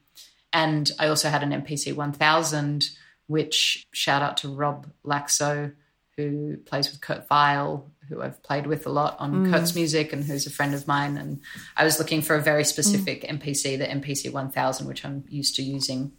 And 0.53 0.91
I 0.99 1.07
also 1.07 1.29
had 1.29 1.45
an 1.45 1.51
MPC 1.51 1.95
1000, 1.95 2.91
which 3.29 3.87
shout 3.93 4.23
out 4.23 4.39
to 4.39 4.49
Rob 4.49 4.89
Laakso, 5.05 5.75
who 6.17 6.57
plays 6.57 6.91
with 6.91 7.01
Kurt 7.01 7.29
Vile, 7.29 7.91
who 8.09 8.23
I've 8.23 8.43
played 8.43 8.67
with 8.67 8.87
a 8.87 8.91
lot 8.91 9.17
on 9.19 9.47
mm. 9.47 9.53
Kurt's 9.53 9.75
music 9.75 10.13
and 10.13 10.25
who's 10.25 10.47
a 10.47 10.51
friend 10.51 10.75
of 10.75 10.87
mine. 10.87 11.17
And 11.17 11.41
I 11.77 11.85
was 11.85 11.99
looking 11.99 12.23
for 12.23 12.37
a 12.37 12.43
very 12.43 12.63
mm. 12.63 12.67
specific 12.67 13.23
MPC, 13.23 13.79
the 13.79 13.87
MPC 13.87 14.33
1000, 14.33 14.87
which 14.87 15.05
I'm 15.05 15.25
used 15.29 15.57
to 15.57 15.63
using. 15.63 16.13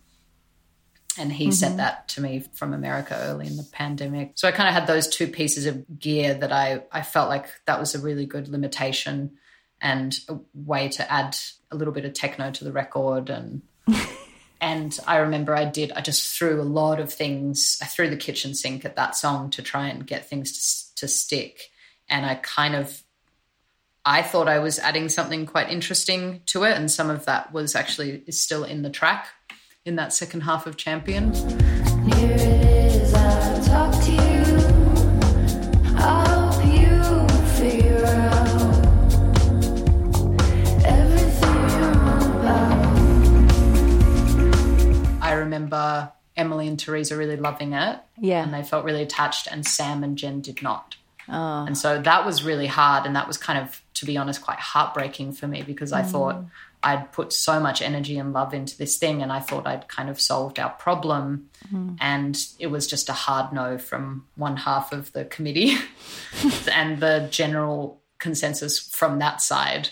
And 1.19 1.33
he 1.33 1.51
sent 1.51 1.71
mm-hmm. 1.71 1.77
that 1.77 2.07
to 2.09 2.21
me 2.21 2.43
from 2.53 2.73
America 2.73 3.17
early 3.19 3.47
in 3.47 3.57
the 3.57 3.67
pandemic. 3.71 4.33
So 4.35 4.47
I 4.47 4.51
kind 4.51 4.69
of 4.69 4.75
had 4.75 4.85
those 4.85 5.07
two 5.07 5.27
pieces 5.27 5.65
of 5.65 5.99
gear 5.99 6.35
that 6.35 6.51
I, 6.51 6.83
I 6.91 7.01
felt 7.01 7.27
like 7.27 7.47
that 7.65 7.79
was 7.79 7.95
a 7.95 7.99
really 7.99 8.27
good 8.27 8.49
limitation 8.49 9.31
and 9.81 10.15
a 10.29 10.37
way 10.53 10.89
to 10.89 11.11
add 11.11 11.35
a 11.71 11.75
little 11.75 11.93
bit 11.93 12.05
of 12.05 12.13
techno 12.13 12.51
to 12.51 12.63
the 12.63 12.71
record 12.71 13.31
and 13.31 13.63
and 14.59 14.97
I 15.05 15.17
remember 15.17 15.55
I 15.55 15.65
did 15.65 15.91
I 15.91 16.01
just 16.01 16.35
threw 16.35 16.61
a 16.61 16.63
lot 16.63 16.99
of 16.99 17.13
things 17.13 17.77
I 17.81 17.85
threw 17.85 18.09
the 18.09 18.17
kitchen 18.17 18.53
sink 18.53 18.85
at 18.85 18.95
that 18.95 19.15
song 19.15 19.49
to 19.51 19.61
try 19.61 19.87
and 19.87 20.05
get 20.05 20.29
things 20.29 20.93
to, 20.95 21.01
to 21.01 21.07
stick. 21.07 21.71
And 22.09 22.25
I 22.25 22.35
kind 22.35 22.75
of 22.75 23.03
I 24.05 24.21
thought 24.21 24.47
I 24.47 24.59
was 24.59 24.79
adding 24.79 25.09
something 25.09 25.45
quite 25.45 25.69
interesting 25.69 26.41
to 26.47 26.63
it. 26.63 26.77
And 26.77 26.89
some 26.89 27.09
of 27.09 27.25
that 27.25 27.51
was 27.51 27.75
actually 27.75 28.23
is 28.25 28.41
still 28.41 28.63
in 28.63 28.81
the 28.81 28.89
track 28.89 29.27
in 29.85 29.97
that 29.97 30.13
second 30.13 30.41
half 30.41 30.65
of 30.65 30.77
Champion 30.77 31.33
remember 45.67 46.11
Emily 46.35 46.67
and 46.67 46.79
Theresa 46.79 47.17
really 47.17 47.37
loving 47.37 47.73
it 47.73 47.99
Yeah. 48.19 48.43
and 48.43 48.53
they 48.53 48.63
felt 48.63 48.85
really 48.85 49.01
attached 49.01 49.47
and 49.47 49.65
Sam 49.65 50.03
and 50.03 50.17
Jen 50.17 50.41
did 50.41 50.61
not 50.61 50.95
Oh. 51.29 51.65
And 51.65 51.77
so 51.77 52.01
that 52.01 52.25
was 52.25 52.43
really 52.43 52.67
hard. 52.67 53.05
And 53.05 53.15
that 53.15 53.27
was 53.27 53.37
kind 53.37 53.59
of, 53.59 53.81
to 53.95 54.05
be 54.05 54.17
honest, 54.17 54.41
quite 54.41 54.59
heartbreaking 54.59 55.33
for 55.33 55.47
me 55.47 55.61
because 55.61 55.91
I 55.91 56.01
mm. 56.03 56.09
thought 56.09 56.45
I'd 56.83 57.11
put 57.11 57.33
so 57.33 57.59
much 57.59 57.81
energy 57.81 58.17
and 58.17 58.33
love 58.33 58.53
into 58.53 58.77
this 58.77 58.97
thing, 58.97 59.21
and 59.21 59.31
I 59.31 59.39
thought 59.39 59.67
I'd 59.67 59.87
kind 59.87 60.09
of 60.09 60.21
solved 60.21 60.59
our 60.59 60.69
problem. 60.69 61.49
Mm. 61.73 61.97
And 61.99 62.39
it 62.59 62.67
was 62.67 62.87
just 62.87 63.09
a 63.09 63.13
hard 63.13 63.51
no 63.51 63.77
from 63.77 64.25
one 64.35 64.57
half 64.57 64.93
of 64.93 65.11
the 65.13 65.25
committee. 65.25 65.75
and 66.71 66.99
the 66.99 67.27
general 67.29 68.01
consensus 68.19 68.79
from 68.79 69.19
that 69.19 69.41
side 69.41 69.89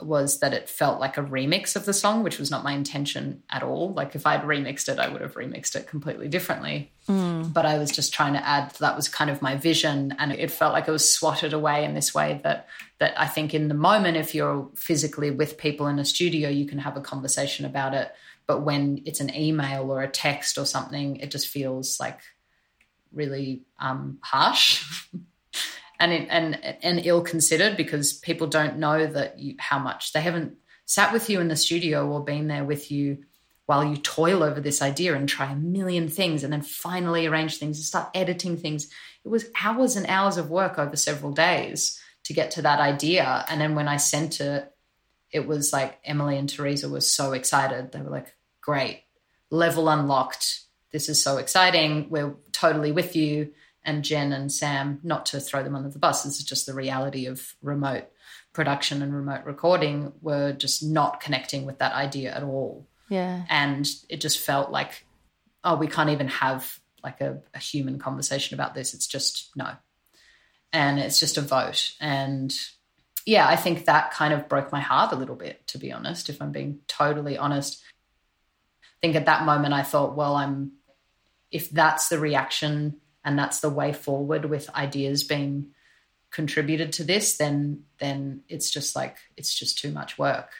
was 0.00 0.38
that 0.38 0.54
it 0.54 0.68
felt 0.68 1.00
like 1.00 1.16
a 1.16 1.22
remix 1.22 1.74
of 1.74 1.84
the 1.84 1.92
song, 1.92 2.22
which 2.22 2.38
was 2.38 2.50
not 2.50 2.62
my 2.62 2.72
intention 2.72 3.42
at 3.50 3.64
all. 3.64 3.92
Like 3.92 4.14
if 4.14 4.26
I'd 4.26 4.42
remixed 4.42 4.88
it, 4.88 5.00
I 5.00 5.08
would 5.08 5.20
have 5.20 5.34
remixed 5.34 5.74
it 5.74 5.88
completely 5.88 6.28
differently. 6.28 6.92
But 7.52 7.66
I 7.66 7.78
was 7.78 7.90
just 7.90 8.14
trying 8.14 8.34
to 8.34 8.46
add 8.46 8.70
that 8.76 8.94
was 8.94 9.08
kind 9.08 9.28
of 9.28 9.42
my 9.42 9.56
vision, 9.56 10.14
and 10.18 10.32
it 10.32 10.50
felt 10.50 10.72
like 10.72 10.86
it 10.86 10.92
was 10.92 11.10
swatted 11.10 11.52
away 11.52 11.84
in 11.84 11.94
this 11.94 12.14
way 12.14 12.40
that 12.44 12.68
that 12.98 13.18
I 13.20 13.26
think 13.26 13.54
in 13.54 13.68
the 13.68 13.74
moment, 13.74 14.16
if 14.16 14.34
you're 14.34 14.68
physically 14.74 15.30
with 15.30 15.58
people 15.58 15.88
in 15.88 15.98
a 15.98 16.04
studio, 16.04 16.48
you 16.48 16.66
can 16.66 16.78
have 16.78 16.96
a 16.96 17.00
conversation 17.00 17.64
about 17.64 17.94
it. 17.94 18.12
But 18.46 18.62
when 18.62 19.02
it's 19.04 19.20
an 19.20 19.34
email 19.34 19.90
or 19.90 20.02
a 20.02 20.08
text 20.08 20.58
or 20.58 20.64
something, 20.64 21.16
it 21.16 21.30
just 21.30 21.48
feels 21.48 21.98
like 21.98 22.20
really 23.12 23.62
um, 23.80 24.18
harsh. 24.22 24.84
and 26.00 26.12
it, 26.12 26.28
and 26.30 26.58
and 26.82 27.04
ill 27.04 27.22
considered 27.22 27.76
because 27.76 28.12
people 28.12 28.46
don't 28.46 28.78
know 28.78 29.06
that 29.06 29.38
you 29.38 29.54
how 29.58 29.78
much 29.78 30.12
they 30.12 30.20
haven't 30.20 30.56
sat 30.84 31.12
with 31.12 31.28
you 31.28 31.40
in 31.40 31.48
the 31.48 31.56
studio 31.56 32.08
or 32.08 32.24
been 32.24 32.48
there 32.48 32.64
with 32.64 32.90
you 32.90 33.18
while 33.66 33.84
you 33.84 33.96
toil 33.96 34.42
over 34.42 34.60
this 34.60 34.80
idea 34.80 35.14
and 35.14 35.28
try 35.28 35.52
a 35.52 35.54
million 35.54 36.08
things 36.08 36.42
and 36.42 36.50
then 36.50 36.62
finally 36.62 37.26
arrange 37.26 37.58
things 37.58 37.76
and 37.76 37.84
start 37.84 38.08
editing 38.14 38.56
things. 38.56 38.90
It 39.24 39.28
was 39.28 39.50
hours 39.62 39.94
and 39.94 40.06
hours 40.06 40.38
of 40.38 40.48
work 40.48 40.78
over 40.78 40.96
several 40.96 41.32
days 41.32 42.00
to 42.24 42.32
get 42.32 42.50
to 42.52 42.62
that 42.62 42.80
idea. 42.80 43.44
And 43.50 43.60
then 43.60 43.74
when 43.74 43.88
i 43.88 43.98
sent 43.98 44.40
it 44.40 44.72
it 45.30 45.46
was 45.46 45.72
like 45.72 45.98
emily 46.04 46.38
and 46.38 46.48
theresa 46.48 46.88
were 46.88 47.02
so 47.02 47.32
excited. 47.32 47.92
They 47.92 48.00
were 48.00 48.10
like 48.10 48.34
great. 48.62 49.04
Level 49.50 49.90
unlocked. 49.90 50.62
This 50.90 51.10
is 51.10 51.22
so 51.22 51.36
exciting. 51.36 52.08
We're 52.08 52.34
totally 52.52 52.92
with 52.92 53.14
you 53.14 53.52
and 53.88 54.04
Jen 54.04 54.34
and 54.34 54.52
Sam, 54.52 55.00
not 55.02 55.24
to 55.26 55.40
throw 55.40 55.62
them 55.62 55.74
under 55.74 55.88
the 55.88 55.98
bus, 55.98 56.22
this 56.22 56.38
is 56.38 56.44
just 56.44 56.66
the 56.66 56.74
reality 56.74 57.24
of 57.24 57.54
remote 57.62 58.04
production 58.52 59.00
and 59.00 59.14
remote 59.14 59.46
recording, 59.46 60.12
were 60.20 60.52
just 60.52 60.82
not 60.84 61.20
connecting 61.20 61.64
with 61.64 61.78
that 61.78 61.94
idea 61.94 62.30
at 62.34 62.42
all. 62.42 62.86
Yeah. 63.08 63.44
And 63.48 63.88
it 64.10 64.20
just 64.20 64.40
felt 64.40 64.70
like, 64.70 65.06
oh, 65.64 65.76
we 65.76 65.86
can't 65.86 66.10
even 66.10 66.28
have 66.28 66.78
like 67.02 67.22
a, 67.22 67.38
a 67.54 67.58
human 67.58 67.98
conversation 67.98 68.52
about 68.52 68.74
this. 68.74 68.92
It's 68.92 69.06
just 69.06 69.56
no. 69.56 69.70
And 70.70 70.98
it's 70.98 71.18
just 71.18 71.38
a 71.38 71.40
vote. 71.40 71.92
And 71.98 72.54
yeah, 73.24 73.48
I 73.48 73.56
think 73.56 73.86
that 73.86 74.10
kind 74.10 74.34
of 74.34 74.50
broke 74.50 74.70
my 74.70 74.80
heart 74.80 75.12
a 75.12 75.16
little 75.16 75.34
bit, 75.34 75.66
to 75.68 75.78
be 75.78 75.92
honest, 75.92 76.28
if 76.28 76.42
I'm 76.42 76.52
being 76.52 76.80
totally 76.88 77.38
honest. 77.38 77.82
I 78.82 79.00
think 79.00 79.16
at 79.16 79.24
that 79.24 79.44
moment 79.44 79.72
I 79.72 79.82
thought, 79.82 80.14
well, 80.14 80.36
I'm, 80.36 80.72
if 81.50 81.70
that's 81.70 82.10
the 82.10 82.18
reaction 82.18 83.00
and 83.24 83.38
that's 83.38 83.60
the 83.60 83.70
way 83.70 83.92
forward 83.92 84.44
with 84.46 84.70
ideas 84.74 85.24
being 85.24 85.68
contributed 86.30 86.92
to 86.92 87.04
this 87.04 87.38
then 87.38 87.84
then 87.98 88.42
it's 88.48 88.70
just 88.70 88.94
like 88.94 89.16
it's 89.36 89.54
just 89.54 89.78
too 89.78 89.90
much 89.90 90.18
work. 90.18 90.50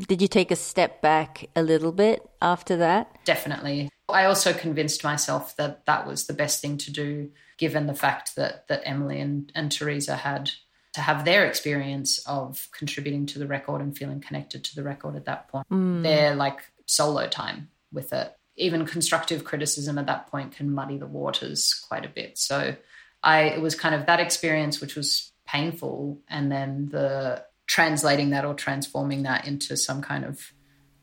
Did 0.00 0.22
you 0.22 0.28
take 0.28 0.52
a 0.52 0.56
step 0.56 1.02
back 1.02 1.48
a 1.56 1.62
little 1.62 1.92
bit 1.92 2.28
after 2.40 2.76
that? 2.76 3.24
definitely. 3.24 3.90
I 4.08 4.24
also 4.24 4.54
convinced 4.54 5.04
myself 5.04 5.54
that 5.56 5.84
that 5.84 6.06
was 6.06 6.26
the 6.26 6.32
best 6.32 6.62
thing 6.62 6.78
to 6.78 6.90
do 6.90 7.30
given 7.58 7.86
the 7.86 7.94
fact 7.94 8.36
that 8.36 8.66
that 8.68 8.82
emily 8.84 9.20
and, 9.20 9.52
and 9.54 9.70
theresa 9.70 10.16
had 10.16 10.50
to 10.94 11.00
have 11.00 11.24
their 11.24 11.46
experience 11.46 12.18
of 12.26 12.68
contributing 12.72 13.26
to 13.26 13.38
the 13.38 13.46
record 13.46 13.82
and 13.82 13.96
feeling 13.96 14.20
connected 14.20 14.64
to 14.64 14.74
the 14.74 14.82
record 14.82 15.14
at 15.16 15.26
that 15.26 15.48
point. 15.48 15.68
Mm. 15.70 16.02
Their 16.02 16.34
like 16.34 16.60
solo 16.86 17.28
time 17.28 17.68
with 17.92 18.12
it 18.12 18.37
even 18.58 18.86
constructive 18.86 19.44
criticism 19.44 19.98
at 19.98 20.06
that 20.06 20.26
point 20.28 20.52
can 20.52 20.72
muddy 20.72 20.98
the 20.98 21.06
waters 21.06 21.84
quite 21.88 22.04
a 22.04 22.08
bit. 22.08 22.38
So 22.38 22.76
i 23.22 23.42
it 23.42 23.60
was 23.60 23.74
kind 23.74 23.94
of 23.96 24.06
that 24.06 24.20
experience 24.20 24.80
which 24.80 24.94
was 24.94 25.32
painful 25.44 26.20
and 26.28 26.52
then 26.52 26.88
the 26.90 27.42
translating 27.66 28.30
that 28.30 28.44
or 28.44 28.54
transforming 28.54 29.24
that 29.24 29.44
into 29.46 29.76
some 29.76 30.00
kind 30.00 30.24
of 30.24 30.52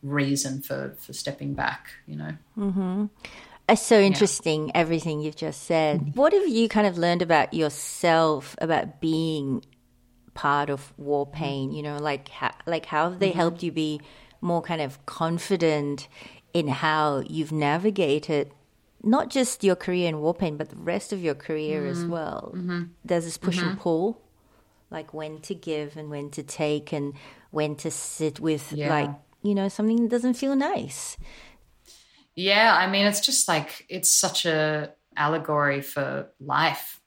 reason 0.01 0.61
for 0.61 0.95
for 0.99 1.13
stepping 1.13 1.53
back 1.53 1.89
you 2.07 2.15
know? 2.15 2.33
Mm-hmm. 2.57 3.05
It's 3.67 3.81
so 3.81 3.99
interesting, 3.99 4.71
everything 4.75 5.21
you've 5.21 5.35
just 5.35 5.63
said. 5.63 6.15
What 6.15 6.33
have 6.33 6.47
you 6.47 6.69
kind 6.69 6.85
of 6.85 6.99
learned 6.99 7.23
about 7.23 7.51
yourself 7.51 8.55
about 8.61 9.01
being 9.01 9.65
part 10.35 10.69
of 10.69 10.93
Warpaint? 11.01 11.75
You 11.75 11.81
know, 11.81 11.97
like 11.97 12.29
how, 12.29 12.51
like 12.67 12.85
how 12.85 13.09
have 13.09 13.19
they 13.19 13.29
mm-hmm. 13.29 13.39
helped 13.39 13.63
you 13.63 13.71
be 13.71 14.01
more 14.39 14.61
kind 14.61 14.81
of 14.81 15.03
confident 15.07 16.07
in 16.55 16.69
how 16.69 17.21
you've 17.27 17.51
navigated 17.51 18.51
not 19.03 19.29
just 19.29 19.63
your 19.63 19.75
career 19.75 20.07
in 20.07 20.15
Warpaint, 20.15 20.57
but 20.57 20.69
the 20.69 20.77
rest 20.77 21.13
of 21.13 21.21
your 21.21 21.35
career 21.35 21.85
as 21.85 21.99
mm-hmm. 21.99 22.11
well? 22.11 22.53
Mm-hmm. 22.55 22.83
There's 23.03 23.25
this 23.25 23.37
push 23.37 23.59
and 23.59 23.71
mm-hmm. 23.71 23.79
pull, 23.79 24.21
like 24.89 25.13
when 25.13 25.41
to 25.41 25.53
give 25.53 25.97
and 25.97 26.09
when 26.09 26.31
to 26.31 26.41
take, 26.41 26.93
and 26.93 27.13
when 27.51 27.75
to 27.75 27.91
sit 27.91 28.39
with, 28.39 28.71
Yeah. 28.71 28.89
like 28.89 29.09
you 29.43 29.53
know, 29.53 29.67
something 29.67 30.01
that 30.03 30.09
doesn't 30.09 30.33
feel 30.33 30.55
nice. 30.55 31.17
Yeah, 32.35 32.75
I 32.75 32.89
mean, 32.89 33.05
it's 33.05 33.21
just 33.21 33.47
like 33.47 33.85
it's 33.89 34.11
such 34.11 34.45
a 34.45 34.93
allegory 35.15 35.81
for 35.81 36.31
life, 36.39 36.99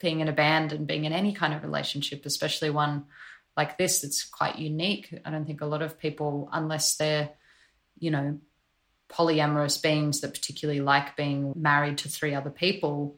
being 0.00 0.20
in 0.20 0.28
a 0.28 0.32
band 0.32 0.72
and 0.72 0.86
being 0.86 1.04
in 1.04 1.12
any 1.12 1.32
kind 1.32 1.54
of 1.54 1.62
relationship, 1.62 2.26
especially 2.26 2.70
one 2.70 3.06
like 3.56 3.78
this 3.78 4.02
that's 4.02 4.24
quite 4.24 4.58
unique. 4.58 5.12
I 5.24 5.30
don't 5.30 5.46
think 5.46 5.62
a 5.62 5.66
lot 5.66 5.82
of 5.82 5.98
people, 5.98 6.48
unless 6.52 6.96
they're, 6.96 7.30
you 7.98 8.10
know, 8.10 8.38
polyamorous 9.08 9.80
beings 9.82 10.20
that 10.20 10.34
particularly 10.34 10.80
like 10.80 11.16
being 11.16 11.52
married 11.56 11.98
to 11.98 12.08
three 12.08 12.34
other 12.34 12.50
people, 12.50 13.16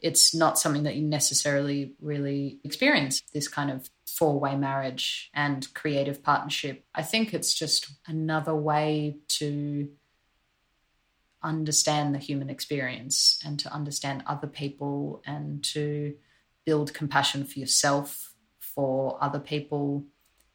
it's 0.00 0.34
not 0.34 0.58
something 0.58 0.84
that 0.84 0.96
you 0.96 1.02
necessarily 1.02 1.94
really 2.00 2.58
experience 2.64 3.22
this 3.32 3.48
kind 3.48 3.70
of 3.70 3.88
four 4.06 4.38
way 4.38 4.56
marriage 4.56 5.30
and 5.34 5.72
creative 5.74 6.22
partnership. 6.22 6.84
I 6.94 7.02
think 7.02 7.32
it's 7.32 7.54
just 7.54 7.90
another 8.06 8.54
way 8.54 9.18
to 9.28 9.88
understand 11.42 12.14
the 12.14 12.18
human 12.18 12.50
experience 12.50 13.40
and 13.44 13.58
to 13.60 13.72
understand 13.72 14.22
other 14.26 14.46
people 14.46 15.22
and 15.24 15.64
to 15.64 16.14
build 16.66 16.92
compassion 16.92 17.44
for 17.44 17.58
yourself, 17.58 18.34
for 18.58 19.16
other 19.22 19.40
people, 19.40 20.04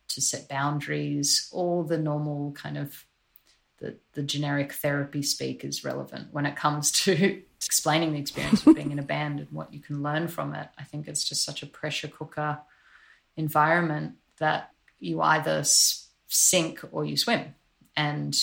to 0.10 0.22
set 0.22 0.48
boundaries, 0.48 1.50
all 1.52 1.84
the 1.84 1.98
normal 1.98 2.52
kind 2.52 2.78
of 2.78 3.06
the, 3.80 3.96
the 4.14 4.24
generic 4.24 4.74
therapy 4.74 5.22
speak 5.22 5.64
is 5.64 5.84
relevant 5.84 6.30
when 6.32 6.46
it 6.46 6.56
comes 6.56 6.92
to 6.92 7.42
explaining 7.66 8.14
the 8.14 8.20
experience 8.20 8.66
of 8.66 8.76
being 8.76 8.92
in 8.92 9.00
a 9.00 9.04
band 9.04 9.40
and 9.40 9.52
what 9.52 9.74
you 9.74 9.80
can 9.80 10.02
learn 10.02 10.28
from 10.28 10.54
it. 10.54 10.68
I 10.78 10.84
think 10.84 11.08
it's 11.08 11.24
just 11.24 11.44
such 11.44 11.62
a 11.62 11.68
pressure 11.68 12.08
cooker 12.08 12.60
environment 13.36 14.16
that 14.38 14.72
you 15.00 15.22
either 15.22 15.64
sink 16.28 16.82
or 16.92 17.06
you 17.06 17.18
swim. 17.18 17.56
And 17.98 18.38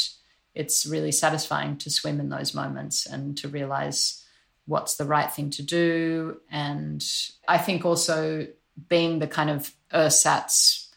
it's 0.54 0.86
really 0.86 1.12
satisfying 1.12 1.78
to 1.78 1.90
swim 1.90 2.20
in 2.20 2.28
those 2.28 2.54
moments 2.54 3.06
and 3.06 3.36
to 3.38 3.48
realize 3.48 4.24
what's 4.66 4.96
the 4.96 5.04
right 5.04 5.32
thing 5.32 5.50
to 5.50 5.62
do. 5.62 6.40
And 6.50 7.04
I 7.48 7.58
think 7.58 7.84
also 7.84 8.46
being 8.88 9.18
the 9.18 9.26
kind 9.26 9.50
of 9.50 9.74
ersatz 9.92 10.90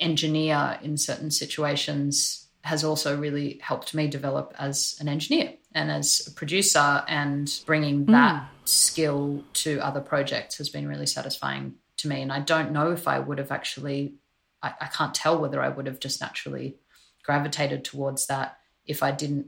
engineer 0.00 0.78
in 0.82 0.96
certain 0.96 1.30
situations 1.30 2.41
has 2.62 2.84
also 2.84 3.16
really 3.16 3.58
helped 3.60 3.92
me 3.92 4.06
develop 4.06 4.54
as 4.58 4.96
an 5.00 5.08
engineer 5.08 5.54
and 5.74 5.90
as 5.90 6.26
a 6.26 6.30
producer 6.30 7.02
and 7.08 7.60
bringing 7.66 8.04
hmm. 8.04 8.12
that 8.12 8.48
skill 8.64 9.42
to 9.52 9.80
other 9.80 10.00
projects 10.00 10.58
has 10.58 10.68
been 10.68 10.86
really 10.86 11.06
satisfying 11.06 11.74
to 11.98 12.08
me. 12.08 12.22
And 12.22 12.32
i 12.32 12.40
don't 12.40 12.72
know 12.72 12.92
if 12.92 13.08
i 13.08 13.18
would 13.18 13.38
have 13.38 13.50
actually 13.50 14.14
I, 14.62 14.74
I 14.80 14.86
can't 14.86 15.14
tell 15.14 15.38
whether 15.38 15.60
i 15.60 15.68
would 15.68 15.86
have 15.86 16.00
just 16.00 16.20
naturally 16.20 16.76
gravitated 17.24 17.84
towards 17.84 18.26
that 18.26 18.58
if 18.86 19.02
i 19.02 19.10
didn't 19.10 19.46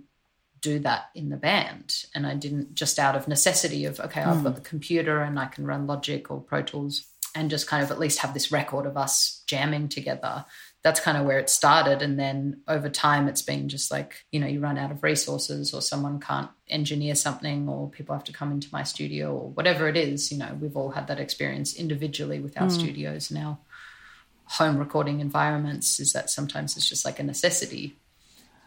do 0.60 0.78
that 0.80 1.10
in 1.14 1.28
the 1.28 1.36
band 1.36 2.04
and 2.14 2.26
i 2.26 2.34
didn't 2.34 2.74
just 2.74 2.98
out 2.98 3.14
of 3.16 3.28
necessity 3.28 3.84
of 3.84 4.00
okay 4.00 4.22
i've 4.22 4.38
hmm. 4.38 4.44
got 4.44 4.54
the 4.56 4.60
computer 4.60 5.20
and 5.20 5.38
i 5.38 5.46
can 5.46 5.66
run 5.66 5.86
logic 5.86 6.30
or 6.30 6.40
pro 6.40 6.62
tools 6.62 7.06
and 7.34 7.50
just 7.50 7.66
kind 7.66 7.82
of 7.82 7.90
at 7.90 7.98
least 7.98 8.20
have 8.20 8.34
this 8.34 8.52
record 8.52 8.86
of 8.86 8.96
us 8.96 9.42
jamming 9.46 9.88
together 9.88 10.44
that's 10.84 11.00
kind 11.00 11.16
of 11.16 11.24
where 11.24 11.38
it 11.38 11.48
started 11.48 12.02
and 12.02 12.18
then 12.18 12.60
over 12.68 12.90
time 12.90 13.26
it's 13.26 13.40
been 13.40 13.68
just 13.68 13.90
like 13.90 14.24
you 14.30 14.38
know 14.38 14.46
you 14.46 14.60
run 14.60 14.78
out 14.78 14.92
of 14.92 15.02
resources 15.02 15.72
or 15.72 15.80
someone 15.80 16.20
can't 16.20 16.50
engineer 16.68 17.14
something 17.14 17.68
or 17.68 17.88
people 17.88 18.14
have 18.14 18.22
to 18.22 18.32
come 18.32 18.52
into 18.52 18.68
my 18.70 18.84
studio 18.84 19.34
or 19.34 19.50
whatever 19.50 19.88
it 19.88 19.96
is 19.96 20.30
you 20.30 20.38
know 20.38 20.56
we've 20.60 20.76
all 20.76 20.90
had 20.90 21.08
that 21.08 21.18
experience 21.18 21.74
individually 21.74 22.38
with 22.38 22.56
our 22.60 22.68
hmm. 22.68 22.78
studios 22.78 23.30
now. 23.30 23.58
home 24.44 24.76
recording 24.76 25.20
environments 25.20 25.98
is 25.98 26.12
that 26.12 26.28
sometimes 26.28 26.76
it's 26.76 26.88
just 26.88 27.04
like 27.04 27.18
a 27.18 27.24
necessity 27.24 27.96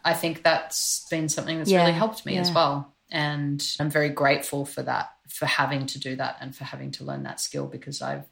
i 0.04 0.12
think 0.12 0.42
that's 0.42 1.06
been 1.08 1.28
something 1.28 1.56
that's 1.56 1.70
Yeah, 1.70 1.82
really 1.82 1.92
helped 1.92 2.26
me 2.26 2.36
as 2.36 2.50
well 2.52 2.92
and 3.12 3.64
i'm 3.78 3.90
very 3.90 4.10
grateful 4.10 4.66
for 4.66 4.82
that 4.82 5.10
for 5.28 5.46
having 5.46 5.86
to 5.86 6.00
do 6.00 6.16
that 6.16 6.36
and 6.40 6.54
for 6.54 6.64
having 6.64 6.90
to 6.90 7.04
learn 7.04 7.22
that 7.22 7.40
skill 7.40 7.66
because 7.66 8.02
i've 8.02 8.26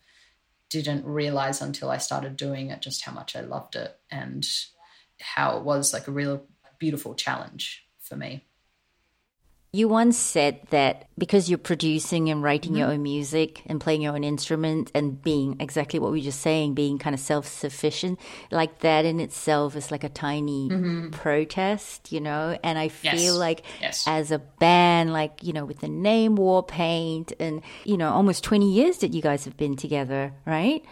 didn't 0.70 1.04
realize 1.04 1.60
until 1.60 1.90
I 1.90 1.98
started 1.98 2.36
doing 2.36 2.70
it 2.70 2.82
just 2.82 3.04
how 3.04 3.12
much 3.12 3.36
I 3.36 3.40
loved 3.40 3.76
it 3.76 3.98
and 4.10 4.46
how 5.20 5.56
it 5.58 5.64
was 5.64 5.92
like 5.92 6.08
a 6.08 6.12
real 6.12 6.46
beautiful 6.78 7.14
challenge 7.14 7.86
for 8.00 8.16
me. 8.16 8.44
You 9.72 9.88
once 9.88 10.16
said 10.16 10.60
that 10.70 11.06
because 11.18 11.50
you're 11.50 11.58
producing 11.58 12.30
and 12.30 12.42
writing 12.42 12.74
your 12.76 12.86
mm-hmm. 12.86 12.94
own 12.94 13.02
music 13.02 13.62
and 13.66 13.78
playing 13.78 14.00
your 14.00 14.14
own 14.14 14.24
instrument 14.24 14.90
and 14.94 15.20
being 15.20 15.56
exactly 15.60 15.98
what 15.98 16.12
we 16.12 16.18
were 16.20 16.24
just 16.24 16.40
saying, 16.40 16.74
being 16.74 16.98
kind 16.98 17.12
of 17.12 17.20
self 17.20 17.46
sufficient, 17.46 18.18
like 18.50 18.78
that 18.80 19.04
in 19.04 19.20
itself 19.20 19.76
is 19.76 19.90
like 19.90 20.02
a 20.04 20.08
tiny 20.08 20.70
mm-hmm. 20.70 21.10
protest, 21.10 22.10
you 22.10 22.20
know? 22.20 22.56
And 22.64 22.78
I 22.78 22.88
feel 22.88 23.12
Yes. 23.12 23.34
like 23.34 23.62
Yes. 23.80 24.04
as 24.06 24.30
a 24.30 24.38
band, 24.38 25.12
like, 25.12 25.42
you 25.42 25.52
know, 25.52 25.66
with 25.66 25.80
the 25.80 25.88
name 25.88 26.36
Warpaint 26.38 27.32
and, 27.38 27.60
you 27.84 27.98
know, 27.98 28.10
almost 28.10 28.44
20 28.44 28.72
years 28.72 28.98
that 28.98 29.12
you 29.12 29.20
guys 29.20 29.44
have 29.44 29.56
been 29.58 29.76
together, 29.76 30.32
right? 30.46 30.82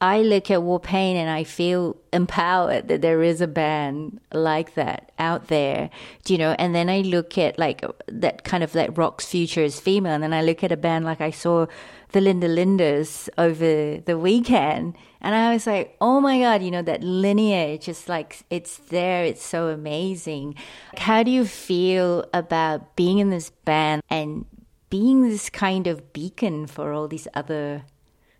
I 0.00 0.20
look 0.20 0.50
at 0.50 0.60
Warpaint 0.60 1.14
and 1.14 1.30
I 1.30 1.44
feel 1.44 1.96
empowered 2.12 2.88
that 2.88 3.00
there 3.00 3.22
is 3.22 3.40
a 3.40 3.46
band 3.46 4.20
like 4.30 4.74
that 4.74 5.10
out 5.18 5.48
there, 5.48 5.88
do 6.24 6.34
you 6.34 6.38
know? 6.38 6.54
And 6.58 6.74
then 6.74 6.90
I 6.90 7.00
look 7.00 7.38
at 7.38 7.58
like 7.58 7.82
that 8.06 8.44
kind 8.44 8.62
of 8.62 8.74
like 8.74 8.96
rock's 8.98 9.26
future 9.26 9.62
is 9.62 9.80
female, 9.80 10.12
and 10.12 10.22
then 10.22 10.34
I 10.34 10.42
look 10.42 10.62
at 10.62 10.70
a 10.70 10.76
band 10.76 11.06
like 11.06 11.22
I 11.22 11.30
saw 11.30 11.66
the 12.12 12.20
Linda 12.20 12.46
Lindas 12.46 13.30
over 13.38 13.96
the 13.98 14.18
weekend, 14.18 14.96
and 15.22 15.34
I 15.34 15.54
was 15.54 15.66
like, 15.66 15.96
oh 15.98 16.20
my 16.20 16.40
god, 16.40 16.62
you 16.62 16.70
know 16.70 16.82
that 16.82 17.02
lineage, 17.02 17.88
is 17.88 18.06
like 18.06 18.42
it's 18.50 18.76
there, 18.76 19.24
it's 19.24 19.42
so 19.42 19.68
amazing. 19.68 20.56
How 20.98 21.22
do 21.22 21.30
you 21.30 21.46
feel 21.46 22.26
about 22.34 22.96
being 22.96 23.16
in 23.16 23.30
this 23.30 23.48
band 23.48 24.02
and 24.10 24.44
being 24.90 25.22
this 25.22 25.48
kind 25.48 25.86
of 25.86 26.12
beacon 26.12 26.66
for 26.66 26.92
all 26.92 27.08
these 27.08 27.28
other 27.32 27.84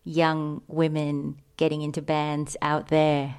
young 0.04 0.62
women 0.68 1.40
getting 1.56 1.82
into 1.82 2.02
bands 2.02 2.56
out 2.62 2.88
there. 2.88 3.36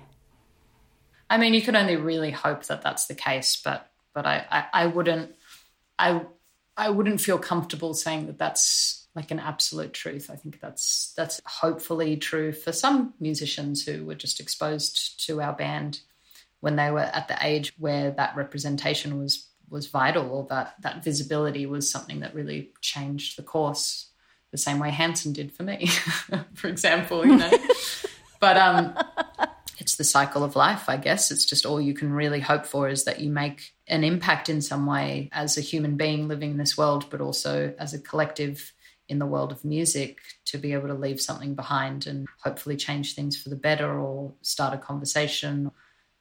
I 1.29 1.37
mean, 1.37 1.53
you 1.53 1.61
can 1.61 1.75
only 1.75 1.95
really 1.95 2.31
hope 2.31 2.65
that 2.65 2.81
that's 2.81 3.07
the 3.07 3.15
case, 3.15 3.59
but 3.63 3.89
but 4.13 4.25
I, 4.25 4.45
I, 4.49 4.65
I 4.73 4.85
wouldn't 4.87 5.35
I 5.99 6.21
I 6.75 6.89
wouldn't 6.89 7.21
feel 7.21 7.37
comfortable 7.37 7.93
saying 7.93 8.27
that 8.27 8.37
that's 8.37 9.07
like 9.15 9.31
an 9.31 9.39
absolute 9.39 9.93
truth. 9.93 10.29
I 10.31 10.35
think 10.35 10.59
that's 10.59 11.13
that's 11.17 11.41
hopefully 11.45 12.17
true 12.17 12.51
for 12.53 12.71
some 12.71 13.13
musicians 13.19 13.85
who 13.85 14.05
were 14.05 14.15
just 14.15 14.39
exposed 14.39 15.25
to 15.25 15.41
our 15.41 15.53
band 15.53 16.01
when 16.59 16.75
they 16.75 16.91
were 16.91 16.99
at 16.99 17.27
the 17.27 17.37
age 17.41 17.73
where 17.77 18.11
that 18.11 18.35
representation 18.35 19.19
was 19.19 19.49
was 19.69 19.87
vital 19.87 20.31
or 20.31 20.47
that 20.49 20.75
that 20.81 21.03
visibility 21.03 21.65
was 21.65 21.89
something 21.91 22.21
that 22.21 22.33
really 22.33 22.71
changed 22.81 23.37
the 23.37 23.43
course 23.43 24.07
the 24.51 24.57
same 24.57 24.79
way 24.79 24.91
Hanson 24.91 25.33
did 25.33 25.51
for 25.51 25.63
me, 25.63 25.87
for 26.53 26.67
example, 26.67 27.25
you 27.25 27.35
know. 27.35 27.51
but 28.39 28.57
um 28.57 28.93
it's 29.79 29.95
the 29.95 30.03
cycle 30.03 30.43
of 30.43 30.55
life, 30.55 30.89
I 30.89 30.97
guess. 30.97 31.31
It's 31.31 31.45
just 31.45 31.65
all 31.65 31.79
you 31.79 31.93
can 31.93 32.11
really 32.11 32.39
hope 32.39 32.65
for 32.65 32.89
is 32.89 33.03
that 33.05 33.19
you 33.19 33.29
make 33.29 33.73
an 33.87 34.03
impact 34.03 34.49
in 34.49 34.61
some 34.61 34.85
way 34.85 35.29
as 35.31 35.57
a 35.57 35.61
human 35.61 35.95
being 35.97 36.27
living 36.27 36.51
in 36.51 36.57
this 36.57 36.77
world, 36.77 37.05
but 37.09 37.21
also 37.21 37.73
as 37.77 37.93
a 37.93 37.99
collective 37.99 38.73
in 39.07 39.19
the 39.19 39.25
world 39.25 39.51
of 39.51 39.63
music 39.63 40.19
to 40.45 40.57
be 40.57 40.73
able 40.73 40.87
to 40.87 40.93
leave 40.93 41.21
something 41.21 41.55
behind 41.55 42.07
and 42.07 42.27
hopefully 42.43 42.75
change 42.75 43.15
things 43.15 43.41
for 43.41 43.49
the 43.49 43.55
better 43.55 43.97
or 43.99 44.33
start 44.41 44.73
a 44.73 44.77
conversation. 44.77 45.71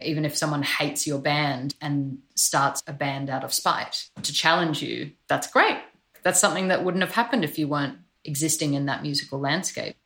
Even 0.00 0.24
if 0.24 0.36
someone 0.36 0.62
hates 0.62 1.06
your 1.06 1.18
band 1.18 1.74
and 1.80 2.18
starts 2.34 2.82
a 2.86 2.92
band 2.92 3.30
out 3.30 3.42
of 3.42 3.52
spite 3.52 4.10
to 4.22 4.32
challenge 4.32 4.82
you, 4.82 5.10
that's 5.26 5.50
great. 5.50 5.78
That's 6.22 6.40
something 6.40 6.68
that 6.68 6.84
wouldn't 6.84 7.02
have 7.02 7.14
happened 7.14 7.44
if 7.44 7.58
you 7.58 7.66
weren't 7.66 7.98
existing 8.24 8.74
in 8.74 8.86
that 8.86 9.02
musical 9.02 9.40
landscape. 9.40 9.96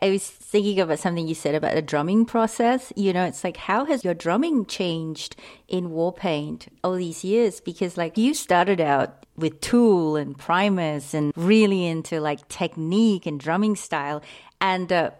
I 0.00 0.10
was 0.10 0.28
thinking 0.28 0.80
about 0.80 0.98
something 0.98 1.26
you 1.28 1.34
said 1.34 1.54
about 1.54 1.74
the 1.74 1.82
drumming 1.82 2.24
process. 2.24 2.92
You 2.96 3.12
know, 3.12 3.24
it's 3.24 3.44
like, 3.44 3.56
how 3.56 3.84
has 3.84 4.04
your 4.04 4.14
drumming 4.14 4.66
changed 4.66 5.36
in 5.66 5.90
Warpaint 5.90 6.68
all 6.84 6.94
these 6.94 7.24
years? 7.24 7.60
Because, 7.60 7.96
like, 7.96 8.16
you 8.16 8.34
started 8.34 8.80
out 8.80 9.26
with 9.36 9.60
Tool 9.60 10.16
and 10.16 10.36
Primus 10.36 11.14
and 11.14 11.32
really 11.36 11.86
into 11.86 12.20
like 12.20 12.48
technique 12.48 13.24
and 13.26 13.38
drumming 13.38 13.76
style. 13.76 14.22
And 14.60 14.92
uh, 14.92 15.10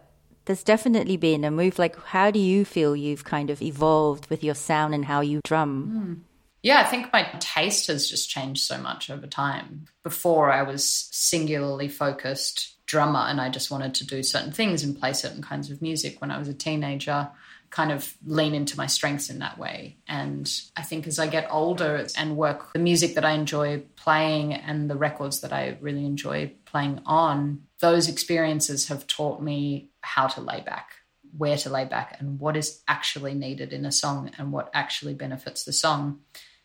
there's 0.45 0.63
definitely 0.63 1.17
been 1.17 1.43
a 1.43 1.51
move. 1.51 1.79
Like, 1.79 1.97
how 2.03 2.31
do 2.31 2.39
you 2.39 2.65
feel 2.65 2.95
you've 2.95 3.23
kind 3.23 3.49
of 3.49 3.61
evolved 3.61 4.29
with 4.29 4.43
your 4.43 4.55
sound 4.55 4.93
and 4.93 5.05
how 5.05 5.21
you 5.21 5.41
drum? 5.45 6.25
Yeah, 6.61 6.81
I 6.81 6.83
think 6.83 7.13
my 7.13 7.23
taste 7.39 7.87
has 7.87 8.09
just 8.09 8.29
changed 8.29 8.65
so 8.65 8.77
much 8.77 9.09
over 9.09 9.27
time. 9.27 9.85
Before, 10.03 10.51
I 10.51 10.63
was 10.63 11.07
singularly 11.11 11.87
focused 11.87 12.75
drummer 12.89 13.19
and 13.19 13.39
I 13.39 13.49
just 13.49 13.69
wanted 13.69 13.93
to 13.95 14.05
do 14.05 14.23
certain 14.23 14.51
things 14.51 14.83
and 14.83 14.99
play 14.99 15.13
certain 15.13 15.43
kinds 15.43 15.69
of 15.69 15.79
music 15.79 16.19
when 16.19 16.31
I 16.31 16.39
was 16.39 16.47
a 16.47 16.55
teenager, 16.55 17.29
kind 17.69 17.91
of 17.91 18.15
lean 18.25 18.55
into 18.55 18.75
my 18.75 18.87
strengths 18.87 19.29
in 19.29 19.39
that 19.39 19.59
way. 19.59 19.97
And 20.07 20.51
I 20.75 20.81
think 20.81 21.05
as 21.05 21.19
I 21.19 21.27
get 21.27 21.47
older 21.51 22.07
and 22.17 22.35
work 22.35 22.73
the 22.73 22.79
music 22.79 23.13
that 23.13 23.23
I 23.23 23.33
enjoy 23.33 23.83
playing 23.95 24.53
and 24.53 24.89
the 24.89 24.95
records 24.95 25.41
that 25.41 25.53
I 25.53 25.77
really 25.79 26.03
enjoy 26.03 26.51
playing 26.65 27.01
on, 27.05 27.61
those 27.79 28.09
experiences 28.09 28.87
have 28.87 29.05
taught 29.05 29.39
me 29.39 29.91
how 30.01 30.25
to 30.27 30.41
lay 30.41 30.61
back 30.61 30.95
where 31.37 31.57
to 31.57 31.69
lay 31.69 31.85
back 31.85 32.17
and 32.19 32.39
what 32.39 32.57
is 32.57 32.81
actually 32.87 33.35
needed 33.35 33.71
in 33.71 33.85
a 33.85 33.91
song 33.91 34.31
and 34.39 34.51
what 34.51 34.67
actually 34.73 35.13
benefits 35.13 35.63
the 35.63 35.71
song, 35.71 36.19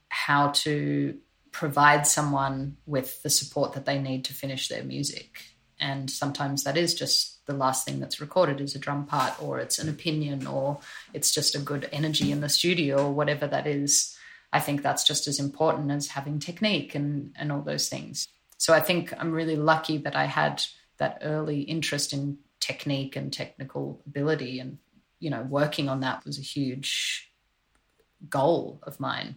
how 0.09 0.49
to 0.49 1.19
provide 1.53 2.07
someone 2.07 2.79
with 2.87 3.23
the 3.23 3.29
support 3.29 3.75
that 3.75 3.85
they 3.85 3.99
need 3.99 4.25
to 4.25 4.33
finish 4.33 4.69
their 4.69 4.83
music. 4.83 5.54
And 5.81 6.11
sometimes 6.11 6.65
that 6.65 6.77
is 6.77 6.95
just 6.95 7.45
the 7.47 7.55
last 7.55 7.85
thing 7.85 8.01
that's 8.01 8.21
recorded 8.21 8.61
is 8.61 8.75
a 8.75 8.79
drum 8.79 9.07
part, 9.07 9.41
or 9.43 9.59
it's 9.59 9.79
an 9.79 9.89
opinion, 9.89 10.47
or 10.47 10.79
it's 11.13 11.33
just 11.33 11.55
a 11.55 11.59
good 11.59 11.89
energy 11.93 12.33
in 12.33 12.41
the 12.41 12.49
studio, 12.49 13.07
or 13.07 13.13
whatever 13.13 13.47
that 13.47 13.67
is. 13.67 14.17
I 14.53 14.61
think 14.61 14.83
that's 14.83 15.05
just 15.05 15.27
as 15.27 15.41
important 15.41 15.91
as 15.91 16.09
having 16.09 16.39
technique 16.39 16.95
and, 16.95 17.35
and 17.37 17.51
all 17.51 17.63
those 17.63 17.89
things. 17.89 18.29
So 18.57 18.73
I 18.73 18.81
think 18.81 19.13
I'm 19.19 19.33
really 19.33 19.57
lucky 19.57 19.99
that 19.99 20.17
I 20.17 20.25
had 20.27 20.63
that 20.99 21.19
early 21.23 21.63
interest 21.63 22.13
in 22.13 22.39
technique 22.61 23.17
and 23.17 23.33
technical 23.33 24.01
ability 24.07 24.59
and 24.59 24.79
you 25.19 25.29
know 25.29 25.43
working 25.43 25.89
on 25.89 26.01
that 26.01 26.25
was 26.25 26.39
a 26.39 26.43
huge 26.43 27.31
goal 28.31 28.81
of 28.85 28.99
mine 28.99 29.37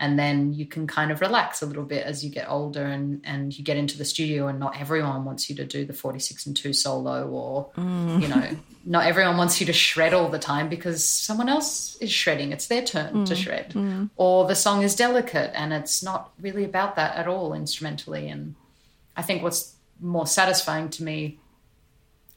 and 0.00 0.18
then 0.18 0.52
you 0.54 0.64
can 0.64 0.86
kind 0.86 1.10
of 1.10 1.20
relax 1.20 1.60
a 1.60 1.66
little 1.66 1.84
bit 1.84 2.04
as 2.04 2.24
you 2.24 2.30
get 2.30 2.48
older 2.48 2.84
and 2.84 3.20
and 3.24 3.56
you 3.56 3.64
get 3.64 3.76
into 3.76 3.98
the 3.98 4.04
studio 4.04 4.46
and 4.48 4.58
not 4.58 4.80
everyone 4.80 5.24
wants 5.24 5.50
you 5.50 5.56
to 5.56 5.64
do 5.64 5.84
the 5.84 5.92
46 5.92 6.46
and 6.46 6.56
2 6.56 6.72
solo 6.72 7.28
or 7.28 7.70
mm. 7.76 8.22
you 8.22 8.28
know 8.28 8.56
not 8.84 9.06
everyone 9.06 9.36
wants 9.36 9.60
you 9.60 9.66
to 9.66 9.72
shred 9.72 10.14
all 10.14 10.28
the 10.28 10.38
time 10.38 10.68
because 10.68 11.06
someone 11.06 11.48
else 11.48 11.96
is 11.96 12.10
shredding. 12.10 12.52
It's 12.52 12.68
their 12.68 12.82
turn 12.82 13.26
to 13.26 13.34
mm. 13.34 13.36
shred. 13.36 13.72
Mm. 13.74 14.08
Or 14.16 14.46
the 14.46 14.54
song 14.54 14.82
is 14.82 14.94
delicate 14.94 15.50
and 15.54 15.72
it's 15.72 16.02
not 16.02 16.30
really 16.40 16.64
about 16.64 16.96
that 16.96 17.16
at 17.16 17.28
all 17.28 17.52
instrumentally. 17.52 18.28
And 18.28 18.54
i 19.16 19.22
think 19.22 19.42
what's 19.42 19.74
more 20.00 20.26
satisfying 20.26 20.88
to 20.90 21.02
me 21.02 21.38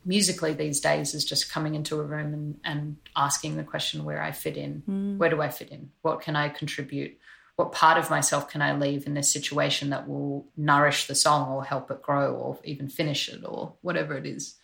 musically 0.03 0.53
these 0.53 0.79
days 0.79 1.13
is 1.13 1.23
just 1.23 1.51
coming 1.51 1.75
into 1.75 1.99
a 1.99 2.03
room 2.03 2.33
and, 2.33 2.59
and 2.63 2.95
asking 3.15 3.55
the 3.55 3.63
question 3.63 4.03
where 4.03 4.19
I 4.19 4.31
fit 4.31 4.57
in. 4.57 4.81
Where 5.19 5.29
do 5.29 5.41
I 5.41 5.49
fit 5.49 5.69
in? 5.69 5.91
What 6.01 6.21
can 6.21 6.35
I 6.35 6.49
contribute? 6.49 7.17
What 7.55 7.71
part 7.71 7.97
of 7.97 8.09
myself 8.09 8.49
can 8.49 8.61
I 8.61 8.75
leave 8.75 9.05
in 9.05 9.13
this 9.13 9.31
situation 9.31 9.89
that 9.89 10.07
will 10.07 10.47
nourish 10.57 11.07
the 11.07 11.15
song 11.15 11.51
or 11.51 11.63
help 11.63 11.91
it 11.91 12.01
grow 12.01 12.33
or 12.33 12.59
even 12.63 12.87
finish 12.87 13.29
it 13.29 13.43
or 13.45 13.73
whatever 13.81 14.17
it 14.17 14.25
is? 14.25 14.55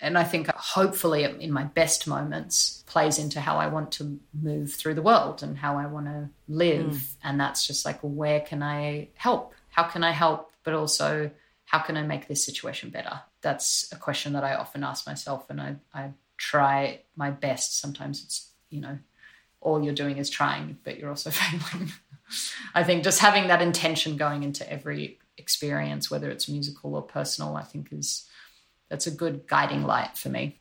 And 0.00 0.18
I 0.18 0.24
think 0.24 0.48
uh, 0.48 0.52
hopefully 0.56 1.24
in 1.24 1.50
my 1.50 1.64
best 1.64 2.06
moments 2.06 2.84
plays 2.86 3.18
into 3.18 3.40
how 3.40 3.56
I 3.56 3.68
want 3.68 3.92
to 3.92 4.18
move 4.34 4.72
through 4.72 4.94
the 4.94 5.02
world 5.02 5.42
and 5.42 5.56
how 5.56 5.78
I 5.78 5.86
want 5.86 6.06
to 6.06 6.28
live. 6.48 6.92
Mm. 6.92 7.14
And 7.24 7.40
that's 7.40 7.66
just 7.66 7.84
like, 7.84 7.98
where 8.00 8.40
can 8.40 8.62
I 8.62 9.08
help? 9.16 9.54
How 9.70 9.84
can 9.84 10.04
I 10.04 10.10
help? 10.10 10.52
But 10.64 10.74
also, 10.74 11.30
how 11.64 11.78
can 11.78 11.96
I 11.96 12.02
make 12.02 12.28
this 12.28 12.44
situation 12.44 12.90
better? 12.90 13.20
That's 13.40 13.90
a 13.92 13.96
question 13.96 14.34
that 14.34 14.44
I 14.44 14.54
often 14.54 14.84
ask 14.84 15.06
myself, 15.06 15.48
and 15.50 15.60
I, 15.60 15.76
I 15.94 16.10
try 16.36 17.00
my 17.16 17.30
best. 17.30 17.80
Sometimes 17.80 18.22
it's, 18.22 18.50
you 18.70 18.80
know, 18.80 18.98
all 19.60 19.82
you're 19.82 19.94
doing 19.94 20.18
is 20.18 20.30
trying, 20.30 20.78
but 20.84 20.98
you're 20.98 21.10
also 21.10 21.30
failing. 21.32 21.92
I 22.74 22.84
think 22.84 23.04
just 23.04 23.20
having 23.20 23.48
that 23.48 23.62
intention 23.62 24.16
going 24.16 24.42
into 24.42 24.70
every 24.70 25.18
experience, 25.38 26.10
whether 26.10 26.30
it's 26.30 26.48
musical 26.48 26.94
or 26.94 27.02
personal, 27.02 27.56
I 27.56 27.62
think 27.62 27.92
is 27.92 28.28
that's 28.88 29.06
a 29.06 29.10
good 29.10 29.46
guiding 29.46 29.82
light 29.82 30.16
for 30.16 30.28
me. 30.28 30.60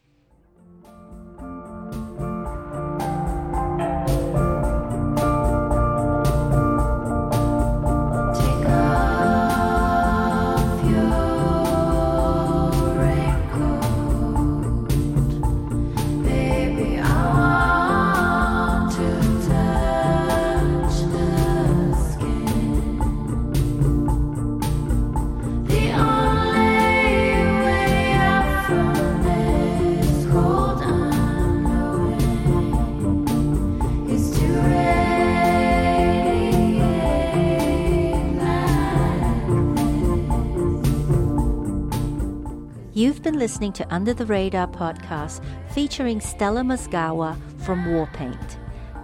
Been 43.36 43.42
listening 43.42 43.74
to 43.74 43.94
Under 43.94 44.14
the 44.14 44.26
Radar 44.26 44.66
podcast 44.66 45.44
featuring 45.74 46.22
Stella 46.22 46.62
Mozgawa 46.62 47.38
from 47.66 47.84
Warpaint. 47.84 48.56